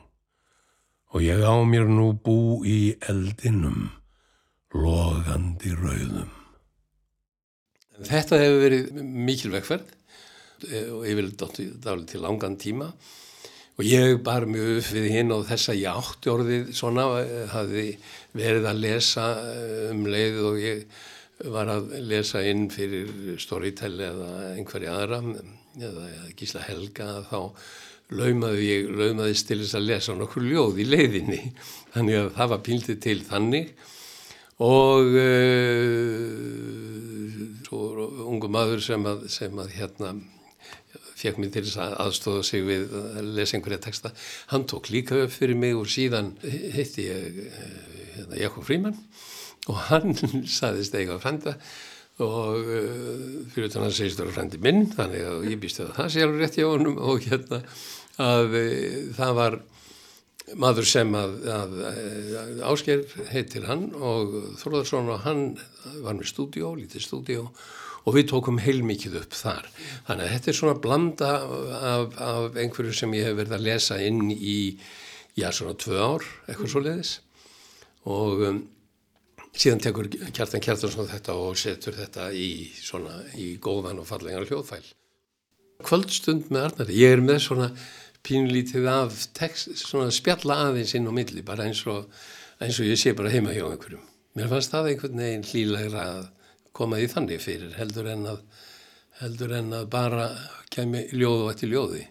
og 1.11 1.19
ég 1.21 1.43
á 1.43 1.53
mér 1.67 1.89
nú 1.91 2.13
bú 2.15 2.63
í 2.65 2.95
eldinum, 3.11 3.89
logandi 4.71 5.73
rauðum. 5.75 6.29
Þetta 8.01 8.39
hefur 8.39 8.61
verið 8.63 9.01
mikil 9.01 9.51
vekkferð 9.53 9.91
og 10.95 11.03
ég 11.09 11.17
vil 11.19 11.33
dáli 11.37 12.05
til 12.07 12.23
langan 12.23 12.55
tíma 12.57 12.87
og 13.81 13.87
ég 13.89 14.19
bar 14.21 14.45
mjög 14.45 14.75
upp 14.77 14.89
við 14.93 15.07
hinn 15.09 15.31
og 15.33 15.47
þess 15.49 15.71
að 15.71 15.79
ég 15.81 16.01
átti 16.03 16.29
orðið 16.29 16.67
svona, 16.77 17.05
hafi 17.49 17.85
verið 18.37 18.67
að 18.69 18.81
lesa 18.83 19.23
um 19.89 20.03
leið 20.05 20.37
og 20.45 20.59
ég 20.61 20.83
var 21.49 21.71
að 21.73 21.95
lesa 22.05 22.43
inn 22.45 22.67
fyrir 22.69 23.39
Storytel 23.41 23.95
eða 24.05 24.27
einhverja 24.51 24.99
aðra 24.99 25.23
eða 25.81 26.09
Gísla 26.37 26.61
Helga 26.67 27.07
þá 27.31 27.39
laumaði 28.11 28.67
ég, 28.67 28.91
laumaðist 28.91 29.47
til 29.49 29.57
þess 29.63 29.79
að 29.79 29.87
lesa 29.87 30.13
nokkur 30.19 30.45
ljóð 30.45 30.83
í 30.83 30.85
leiðinni. 30.85 31.39
Þannig 31.95 32.19
að 32.19 32.29
það 32.37 32.51
var 32.53 32.61
píldið 32.67 32.99
til 33.01 33.17
þannig. 33.25 33.71
Og 34.61 35.15
uh, 35.17 36.21
svo 37.65 37.79
ungu 38.29 38.51
maður 38.51 38.83
sem 38.85 39.09
að, 39.09 39.25
sem 39.33 39.57
að 39.63 39.73
hérna 39.79 40.13
fekk 41.21 41.39
mér 41.41 41.53
til 41.53 41.65
að 41.81 41.95
aðstóða 42.05 42.43
sig 42.47 42.65
við 42.65 42.95
að 42.97 43.31
lesa 43.37 43.57
einhverja 43.57 43.83
texta. 43.85 44.13
Hann 44.51 44.67
tók 44.69 44.89
líka 44.93 45.19
upp 45.25 45.33
fyrir 45.33 45.59
mig 45.59 45.77
og 45.77 45.89
síðan 45.91 46.33
hitti 46.41 47.07
ég 47.07 47.39
hérna, 48.17 48.41
Jakob 48.41 48.67
Fríman 48.67 48.97
og 49.69 49.81
hann 49.89 50.15
saðist 50.59 50.95
eiga 50.97 51.17
að 51.17 51.25
frenda 51.25 51.57
og 52.21 52.61
uh, 52.61 53.41
fyrir 53.53 53.71
þannig 53.71 53.81
að 53.81 53.87
hann 53.87 53.97
segist 53.97 54.19
að 54.19 54.25
það 54.25 54.31
er 54.31 54.37
frendi 54.37 54.61
minn 54.61 54.85
þannig 54.91 55.27
að 55.27 55.49
ég 55.49 55.61
býst 55.61 55.81
að 55.81 55.93
það 55.97 56.09
sé 56.13 56.23
alveg 56.25 56.41
rétt 56.43 56.57
hjá 56.59 56.67
honum 56.67 56.97
og 57.01 57.27
hérna 57.27 57.61
að 58.21 58.57
uh, 58.59 58.97
það 59.17 59.37
var 59.39 59.59
maður 60.61 60.87
sem 60.89 61.13
að, 61.15 61.35
að, 61.53 61.75
að 62.41 62.63
Ásker 62.71 63.03
heitir 63.31 63.67
hann 63.69 63.91
og 63.95 64.33
Þorðarsson 64.59 65.11
og 65.13 65.21
hann 65.25 65.45
var 66.03 66.17
með 66.17 66.27
stúdíó, 66.33 66.73
lítið 66.75 67.05
stúdíó 67.05 67.45
og 68.05 68.15
við 68.17 68.29
tókum 68.31 68.59
heilmikið 68.61 69.19
upp 69.21 69.35
þar. 69.37 69.67
Þannig 70.07 70.25
að 70.25 70.35
þetta 70.35 70.51
er 70.51 70.57
svona 70.59 70.81
blanda 70.83 71.31
af, 71.91 72.19
af 72.21 72.59
einhverju 72.61 72.95
sem 72.97 73.17
ég 73.17 73.29
hef 73.29 73.39
verið 73.39 73.57
að 73.57 73.65
lesa 73.67 73.99
inn 74.01 74.31
í, 74.33 74.59
já 75.37 75.49
svona 75.55 75.77
tvö 75.79 75.99
ár, 76.01 76.29
eitthvað 76.47 76.73
svo 76.73 76.85
leiðis 76.85 77.17
og 78.09 78.39
um, 78.47 78.61
síðan 79.53 79.83
tekur 79.83 80.07
Kjartan 80.09 80.63
Kjartansson 80.63 81.09
þetta 81.11 81.35
og 81.37 81.59
setur 81.59 81.93
þetta 81.97 82.31
í 82.33 82.71
svona 82.73 83.19
í 83.37 83.53
góðan 83.61 84.01
og 84.01 84.07
fallengar 84.09 84.47
hljóðfæl. 84.49 84.83
Kvöldstund 85.85 86.49
með 86.53 86.67
Arnari, 86.69 86.97
ég 86.97 87.15
er 87.15 87.23
með 87.25 87.41
svona 87.45 87.71
pínlítið 88.25 88.87
af 88.89 89.15
text, 89.37 89.73
svona 89.81 90.11
spjalla 90.13 90.59
aðeins 90.67 90.93
inn 90.97 91.09
á 91.09 91.13
milli, 91.13 91.41
bara 91.45 91.65
eins 91.69 91.81
og, 91.89 92.09
eins 92.61 92.77
og 92.81 92.89
ég 92.89 92.99
sé 93.01 93.15
bara 93.17 93.31
heima 93.33 93.53
hjá 93.55 93.65
einhverjum. 93.65 94.03
Mér 94.37 94.51
fannst 94.51 94.73
það 94.73 94.91
einhvern 94.91 95.23
veginn 95.23 95.47
hlýlegra 95.49 96.03
að 96.05 96.27
koma 96.75 96.99
því 96.99 97.11
þannig 97.15 97.43
fyrir 97.43 97.75
heldur 97.79 98.09
en 98.11 98.25
að, 98.33 98.41
heldur 99.21 99.53
en 99.59 99.77
að 99.81 99.85
bara 99.91 100.31
kemi 100.71 101.05
ljóðu 101.11 101.45
og 101.45 101.53
eftir 101.53 101.71
ljóði. 101.73 102.07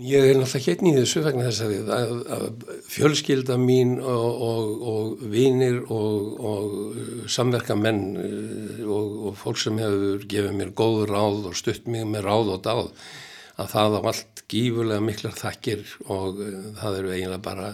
Ég 0.00 0.30
er 0.30 0.38
náttúrulega 0.38 0.72
hérna 0.72 0.88
í 0.88 0.96
þessu 0.96 1.20
vegna 1.26 1.48
þess 1.50 1.62
að, 1.66 1.90
að, 1.92 2.12
að 2.32 2.76
fjölskylda 2.88 3.56
mín 3.60 3.98
og, 4.00 4.44
og, 4.46 4.70
og 4.92 5.24
vinir 5.28 5.82
og, 5.92 6.30
og 6.40 7.26
samverkamenn 7.28 8.00
eh, 8.22 8.80
og 8.88 9.36
fólk 9.36 9.60
sem 9.60 9.76
hefur 9.82 10.24
gefið 10.24 10.56
mér 10.56 10.72
góð 10.80 11.04
ráð 11.10 11.50
og 11.50 11.58
stutt 11.60 11.90
mig 11.92 12.08
með 12.08 12.24
ráð 12.30 12.54
og 12.54 12.64
dáð 12.64 12.88
að 13.60 13.72
það 13.74 13.98
á 13.98 14.00
allt 14.00 14.42
gífurlega 14.50 15.04
miklar 15.04 15.36
þakkir 15.36 15.84
og 16.08 16.40
eh, 16.46 16.58
það 16.80 17.00
eru 17.02 17.14
eiginlega 17.14 17.44
bara 17.50 17.70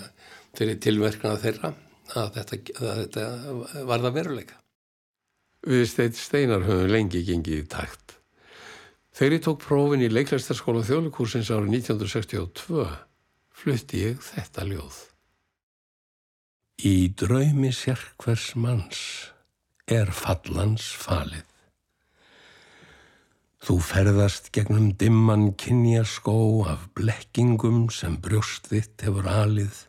fyrir 0.59 0.83
tilverkna 0.83 1.37
þeirra 1.45 1.75
að 2.17 2.41
þetta, 2.41 2.63
þetta 2.81 3.29
var 3.87 4.03
það 4.03 4.19
veruleika. 4.19 4.59
Við 5.67 5.83
steit 5.91 6.15
steinar 6.15 6.63
höfum 6.63 6.93
lengi 6.93 7.25
gengið 7.27 7.65
í 7.65 7.67
takt. 7.67 8.15
Þegar 9.17 9.35
ég 9.35 9.43
tók 9.43 9.59
prófin 9.65 10.05
í 10.07 10.13
leiklæstarskóla 10.13 10.85
þjóðlikursins 10.87 11.51
árið 11.51 11.73
1962 11.81 12.87
flutti 13.57 14.03
ég 14.05 14.23
þetta 14.23 14.67
ljóð. 14.69 14.99
Í 16.87 17.09
draumi 17.19 17.73
sérkvers 17.75 18.51
manns 18.61 19.03
er 19.91 20.13
fallans 20.15 20.91
falið. 21.01 21.47
Þú 23.67 23.81
ferðast 23.83 24.53
gegnum 24.55 24.93
dimman 25.01 25.49
kynjaskó 25.59 26.37
af 26.71 26.85
blekkingum 26.95 27.89
sem 27.91 28.21
brjóst 28.23 28.69
þitt 28.71 29.03
hefur 29.03 29.27
alið 29.27 29.81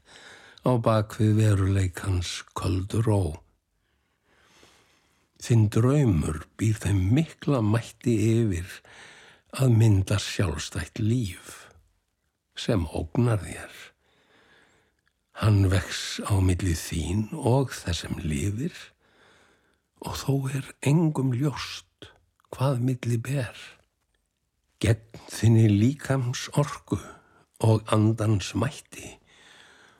á 0.65 0.73
bakvið 0.81 1.35
veruleikans 1.43 2.39
köldur 2.57 3.11
ó. 3.13 3.21
Þinn 5.43 5.67
draumur 5.73 6.41
býr 6.57 6.79
þeim 6.81 7.01
mikla 7.13 7.61
mætti 7.61 8.15
yfir 8.31 8.79
að 9.57 9.75
mynda 9.77 10.17
sjálfstætt 10.21 10.99
líf 11.01 11.67
sem 12.57 12.87
ógnar 12.89 13.43
þér. 13.45 13.75
Hann 15.37 15.67
vex 15.69 16.19
á 16.25 16.41
milli 16.41 16.73
þín 16.73 17.27
og 17.37 17.73
þessum 17.77 18.17
lifir 18.25 18.73
og 20.01 20.17
þó 20.23 20.33
er 20.57 20.71
engum 20.89 21.35
ljóst 21.37 22.09
hvað 22.53 22.81
milli 22.89 23.21
ber. 23.21 23.57
Gegn 24.81 25.21
þinni 25.29 25.67
líkams 25.69 26.47
orgu 26.57 26.99
og 27.65 27.85
andans 27.93 28.53
mætti 28.57 29.15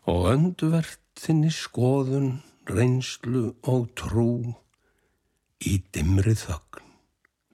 og 0.09 0.29
önduvert 0.31 1.01
þinni 1.17 1.49
skoðun, 1.53 2.39
reynslu 2.69 3.51
og 3.69 3.89
trú 3.97 4.55
í 5.64 5.78
dimri 5.93 6.36
þögn 6.38 6.86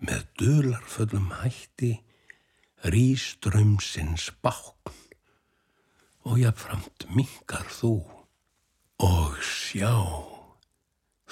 með 0.04 0.26
dularföllum 0.40 1.30
hætti 1.40 1.94
rýströmsins 2.84 4.32
bákn. 4.44 4.92
Og 6.24 6.40
jáfnframt 6.40 7.08
mingar 7.16 7.68
þú. 7.72 7.96
Og 9.04 9.40
sjá 9.44 9.92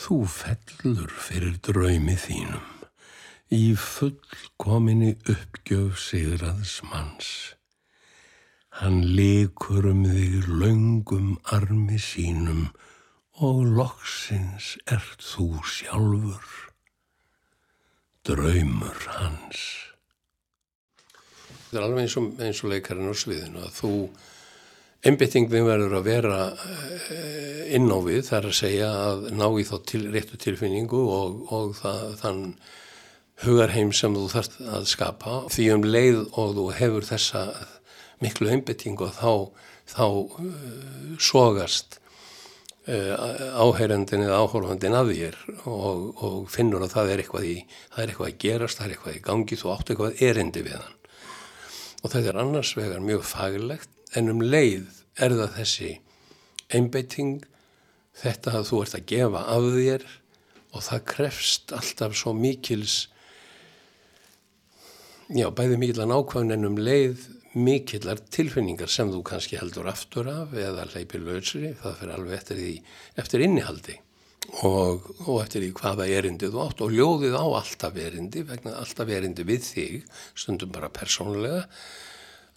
þú 0.01 0.17
fellur 0.27 1.11
fyrir 1.13 1.59
draumi 1.63 2.17
þínum 2.19 2.67
í 3.51 3.73
fullkominni 3.75 5.11
uppgjöf 5.29 5.99
sigraðs 5.99 6.79
manns. 6.87 7.31
Hann 8.79 9.01
likur 9.17 9.89
um 9.91 10.05
þig 10.07 10.47
laungum 10.47 11.33
armi 11.51 11.99
sínum 11.99 12.69
og 13.41 13.61
loksins 13.73 14.75
ert 14.85 15.23
þú 15.25 15.47
sjálfur, 15.65 16.49
draumur 18.27 19.07
hans. 19.17 19.61
Það 21.71 21.79
er 21.79 21.85
alveg 21.87 22.03
eins 22.03 22.17
og, 22.19 22.27
eins 22.43 22.59
og 22.61 22.69
leikarinn 22.73 23.09
á 23.09 23.15
sviðinu 23.17 23.63
að 23.63 23.71
þú, 23.79 23.93
einbyttingin 25.09 25.65
verður 25.65 25.95
að 25.97 26.09
vera 26.09 26.41
eh, 26.51 27.71
inn 27.77 27.89
á 27.89 27.97
við, 28.05 28.21
það 28.27 28.37
er 28.37 28.49
að 28.51 28.59
segja 28.59 28.91
að 29.07 29.25
ná 29.39 29.47
í 29.47 29.65
þá 29.65 29.75
til, 29.89 30.03
réttu 30.13 30.37
tilfinningu 30.45 31.01
og, 31.01 31.39
og 31.49 31.73
það, 31.79 32.03
þann 32.21 32.43
hugarheim 33.41 33.95
sem 33.95 34.13
þú 34.13 34.27
þarfst 34.35 34.59
að 34.69 34.85
skapa. 34.91 35.39
Því 35.49 35.67
um 35.73 35.87
leið 35.87 36.21
og 36.27 36.53
þú 36.59 36.67
hefur 36.77 37.09
þessa 37.09 37.47
miklu 38.21 38.53
einbytting 38.53 39.01
og 39.01 39.15
þá, 39.17 39.33
þá 39.89 40.05
uh, 40.05 41.17
sogast 41.17 41.97
uh, 42.89 43.61
áheyrandin 43.61 44.25
eða 44.25 44.39
áhórfandin 44.41 44.97
að 44.97 45.11
þér 45.15 45.37
og, 45.69 46.07
og 46.23 46.49
finnur 46.51 46.85
að 46.85 46.95
það 46.95 47.11
er 47.11 47.23
eitthvað 47.23 47.47
í, 47.49 47.55
það 47.93 48.03
er 48.03 48.13
eitthvað 48.13 48.31
að 48.31 48.39
gerast, 48.45 48.79
það 48.79 48.87
er 48.87 48.95
eitthvað 48.95 49.17
í 49.17 49.23
gangi, 49.27 49.59
þú 49.59 49.73
átt 49.75 49.93
eitthvað 49.93 50.23
erindi 50.29 50.65
við 50.65 50.77
hann. 50.79 50.97
Og 52.01 52.07
þetta 52.09 52.31
er 52.31 52.41
annars 52.41 52.73
vegar 52.77 53.05
mjög 53.05 53.27
faglegt 53.29 54.17
en 54.17 54.33
um 54.33 54.41
leið 54.41 55.01
er 55.21 55.35
það 55.37 55.57
þessi 55.59 55.91
einbytting, 56.71 57.43
þetta 58.21 58.57
að 58.57 58.67
þú 58.71 58.81
ert 58.85 58.97
að 58.97 59.07
gefa 59.11 59.45
af 59.55 59.67
þér 59.75 60.07
og 60.71 60.85
það 60.87 61.05
krefst 61.11 61.73
alltaf 61.75 62.15
svo 62.17 62.33
mikils, 62.35 62.95
já 65.31 65.47
bæði 65.55 65.77
mikil 65.79 66.01
að 66.01 66.11
nákvæmna 66.11 66.57
en 66.57 66.67
um 66.67 66.79
leið 66.79 67.27
mikillar 67.57 68.21
tilfinningar 68.31 68.91
sem 68.91 69.09
þú 69.11 69.23
kannski 69.27 69.59
heldur 69.59 69.89
aftur 69.91 70.29
af 70.31 70.53
eða 70.55 70.87
leipir 70.93 71.23
lausri, 71.25 71.73
það 71.81 71.97
fyrir 71.99 72.15
alveg 72.15 72.37
eftir, 72.37 72.61
því, 72.61 72.75
eftir 73.23 73.43
innihaldi 73.47 73.97
og, 74.67 75.09
og 75.27 75.41
eftir 75.41 75.65
því 75.65 75.71
hvaða 75.79 76.07
erindi 76.11 76.51
þú 76.51 76.63
átt. 76.63 76.85
Og 76.85 76.95
ljóðið 76.95 77.35
á 77.35 77.45
alltaf 77.45 77.99
erindi 77.99 78.45
vegna 78.47 78.77
alltaf 78.79 79.11
erindi 79.11 79.45
við 79.47 79.67
þig 79.67 80.07
stundum 80.31 80.71
bara 80.75 80.91
persónulega 80.93 81.65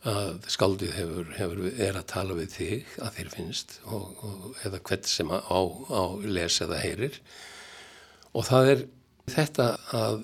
að 0.05 0.49
skaldið 0.53 0.93
hefur, 0.99 1.29
hefur 1.39 1.61
er 1.81 1.97
að 1.97 2.09
tala 2.13 2.37
við 2.37 2.51
þig 2.59 2.97
að 3.01 3.15
þér 3.19 3.31
finnst 3.33 3.79
og, 3.89 4.11
og, 4.21 4.51
eða 4.69 4.83
hvert 4.85 5.09
sem 5.09 5.31
á, 5.33 5.61
á 5.89 6.03
les 6.29 6.61
eða 6.61 6.81
heyrir. 6.83 7.21
Og 8.35 8.45
það 8.45 8.71
er 8.75 8.85
þetta 9.33 9.69
að 9.97 10.19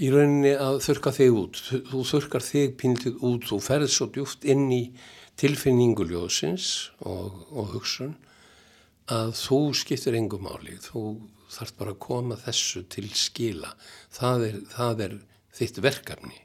í 0.00 0.08
rauninni 0.12 0.54
að 0.56 0.80
þurka 0.86 1.12
þig 1.16 1.36
út. 1.36 1.60
Þú 1.90 2.02
þurkar 2.08 2.46
þig 2.46 2.74
pínlítið 2.80 3.24
út 3.28 3.48
þú 3.50 3.58
ferð 3.64 3.92
svo 3.92 4.08
djúft 4.14 4.46
inn 4.48 4.66
í 4.72 4.82
tilfinninguljóðsins 5.40 6.70
og, 7.04 7.36
og 7.52 7.74
hugsun 7.76 8.16
að 9.10 9.34
þú 9.40 9.60
skiptir 9.76 10.16
engum 10.18 10.48
máli. 10.48 10.78
Þú 10.80 11.04
þarf 11.50 11.76
bara 11.78 11.94
að 11.94 12.02
koma 12.06 12.40
þessu 12.40 12.84
til 12.92 13.08
skila. 13.14 13.74
Það 14.14 14.46
er, 14.48 14.58
það 14.74 15.04
er 15.06 15.16
þitt 15.60 15.80
verkefni. 15.84 16.42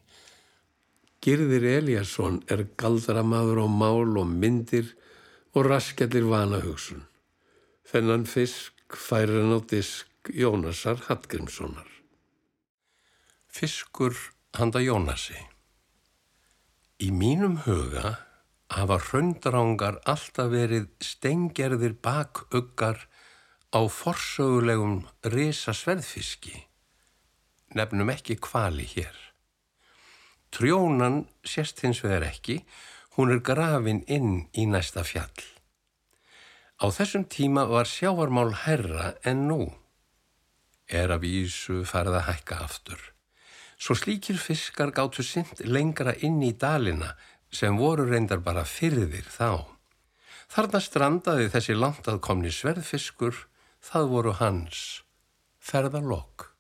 Girðir 1.26 1.66
Eliasson 1.80 2.44
er 2.52 2.68
galdramadur 2.78 3.64
á 3.66 3.68
mál 3.72 4.14
og 4.20 4.30
myndir 4.30 4.94
og 5.56 5.66
raskjallir 5.70 6.28
vana 6.30 6.60
hugsun 6.62 7.06
þennan 7.90 8.26
fisk 8.28 8.98
færir 9.08 9.42
hann 9.42 9.56
á 9.56 9.60
disk 9.72 10.32
Jónasar 10.34 11.06
Hallgrímssonar 11.08 11.95
Fiskur 13.56 14.12
handa 14.60 14.82
Jónasi 14.84 15.38
Í 17.00 17.08
mínum 17.16 17.54
huga 17.64 18.10
hafa 18.76 18.98
hröndarángar 19.00 20.02
alltaf 20.12 20.50
verið 20.52 20.90
stenggerðir 21.00 21.96
bakuggar 22.04 23.06
á 23.72 23.80
forsögulegum 23.88 24.98
resa 25.32 25.72
sverðfiski. 25.72 26.66
Nefnum 27.80 28.12
ekki 28.12 28.36
kvali 28.44 28.90
hér. 28.92 29.16
Trjónan 30.52 31.24
sérst 31.48 31.80
hins 31.88 32.04
vegar 32.04 32.28
ekki, 32.28 32.60
hún 33.16 33.32
er 33.32 33.40
grafin 33.40 34.04
inn 34.12 34.50
í 34.52 34.68
næsta 34.68 35.08
fjall. 35.08 35.48
Á 36.84 36.92
þessum 36.92 37.24
tíma 37.32 37.70
var 37.72 37.88
sjávarmál 37.88 38.52
herra 38.68 39.14
en 39.24 39.48
nú. 39.48 39.64
Er 40.92 41.16
af 41.16 41.24
Ísu 41.24 41.86
farið 41.88 42.20
að 42.20 42.34
hækka 42.34 42.64
aftur 42.68 43.15
svo 43.78 43.96
slíkir 43.96 44.38
fiskar 44.40 44.92
gáttu 44.96 45.24
sint 45.24 45.62
lengra 45.66 46.16
inn 46.26 46.42
í 46.44 46.54
dalina 46.54 47.14
sem 47.52 47.78
voru 47.78 48.08
reyndar 48.10 48.42
bara 48.44 48.66
fyrðir 48.68 49.28
þá. 49.32 49.66
Þarna 50.52 50.82
strandaði 50.82 51.48
þessi 51.52 51.76
langtaðkomni 51.76 52.52
sverðfiskur, 52.54 53.48
það 53.82 54.12
voru 54.12 54.36
hans 54.40 54.82
ferðarlokk. 55.60 56.52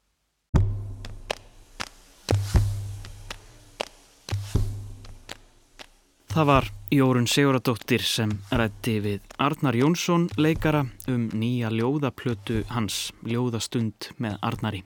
Það 6.36 6.48
var 6.50 6.66
Jórun 6.92 7.30
Siguradóttir 7.32 8.04
sem 8.04 8.34
rætti 8.52 8.98
við 9.00 9.36
Arnar 9.40 9.78
Jónsson 9.80 10.26
leikara 10.36 10.82
um 11.08 11.30
nýja 11.32 11.70
ljóðaplötu 11.72 12.66
hans 12.74 13.14
Ljóðastund 13.24 14.10
með 14.20 14.36
Arnari. 14.44 14.82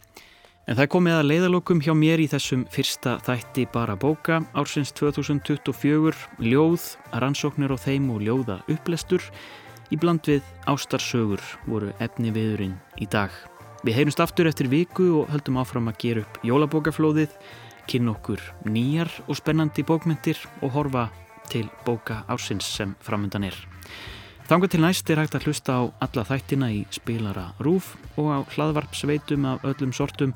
En 0.69 0.77
það 0.77 0.89
komið 0.93 1.15
að 1.17 1.27
leiðalokum 1.31 1.79
hjá 1.81 1.95
mér 1.97 2.21
í 2.21 2.27
þessum 2.29 2.63
fyrsta 2.69 3.15
þætti 3.25 3.63
bara 3.73 3.95
bóka 3.97 4.35
ársins 4.53 4.91
2024, 4.93 6.11
ljóð, 6.45 6.83
rannsóknir 7.23 7.73
og 7.73 7.81
þeim 7.81 8.11
og 8.13 8.21
ljóða 8.21 8.59
upplestur 8.69 9.25
í 9.89 9.97
bland 9.97 10.29
við 10.29 10.45
ástarsögur 10.69 11.41
voru 11.65 11.89
efni 11.97 12.29
viðurinn 12.35 12.77
í 13.01 13.09
dag. 13.09 13.33
Við 13.81 13.97
heyrumst 13.97 14.21
aftur 14.21 14.51
eftir 14.51 14.69
viku 14.69 15.09
og 15.23 15.33
höldum 15.33 15.57
áfram 15.57 15.89
að 15.89 15.97
gera 16.05 16.25
upp 16.27 16.37
jólabókaflóðið, 16.45 17.33
kynna 17.89 18.13
okkur 18.13 18.45
nýjar 18.69 19.09
og 19.25 19.41
spennandi 19.41 19.81
bókmyndir 19.81 20.37
og 20.61 20.77
horfa 20.77 21.07
til 21.49 21.65
bóka 21.81 22.21
ársins 22.29 22.69
sem 22.77 22.93
framöndan 23.01 23.49
er. 23.49 23.57
Þanga 24.49 24.65
til 24.65 24.79
næst 24.81 25.09
er 25.13 25.19
hægt 25.21 25.35
að 25.37 25.43
hlusta 25.45 25.73
á 25.77 25.81
alla 26.01 26.23
þættina 26.25 26.71
í 26.73 26.79
spilara 26.89 27.51
Rúf 27.61 27.91
og 28.17 28.31
á 28.33 28.37
hlaðvarpsveitum 28.55 29.45
af 29.45 29.61
öllum 29.61 29.93
sortum. 29.93 30.33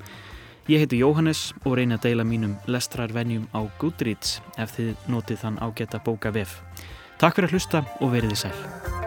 Ég 0.70 0.84
heiti 0.84 1.02
Jóhannes 1.02 1.48
og 1.66 1.80
reyni 1.80 1.98
að 1.98 2.06
deila 2.06 2.28
mínum 2.28 2.54
lestrarvenjum 2.70 3.50
á 3.58 3.66
Goodreads 3.82 4.38
ef 4.62 4.78
þið 4.78 5.10
notið 5.10 5.42
þann 5.42 5.62
ágæta 5.66 6.04
bóka 6.06 6.30
vef. 6.30 6.60
Takk 7.18 7.40
fyrir 7.40 7.50
að 7.50 7.58
hlusta 7.58 7.88
og 8.06 8.14
verið 8.14 8.38
í 8.38 8.44
sæl. 8.46 9.03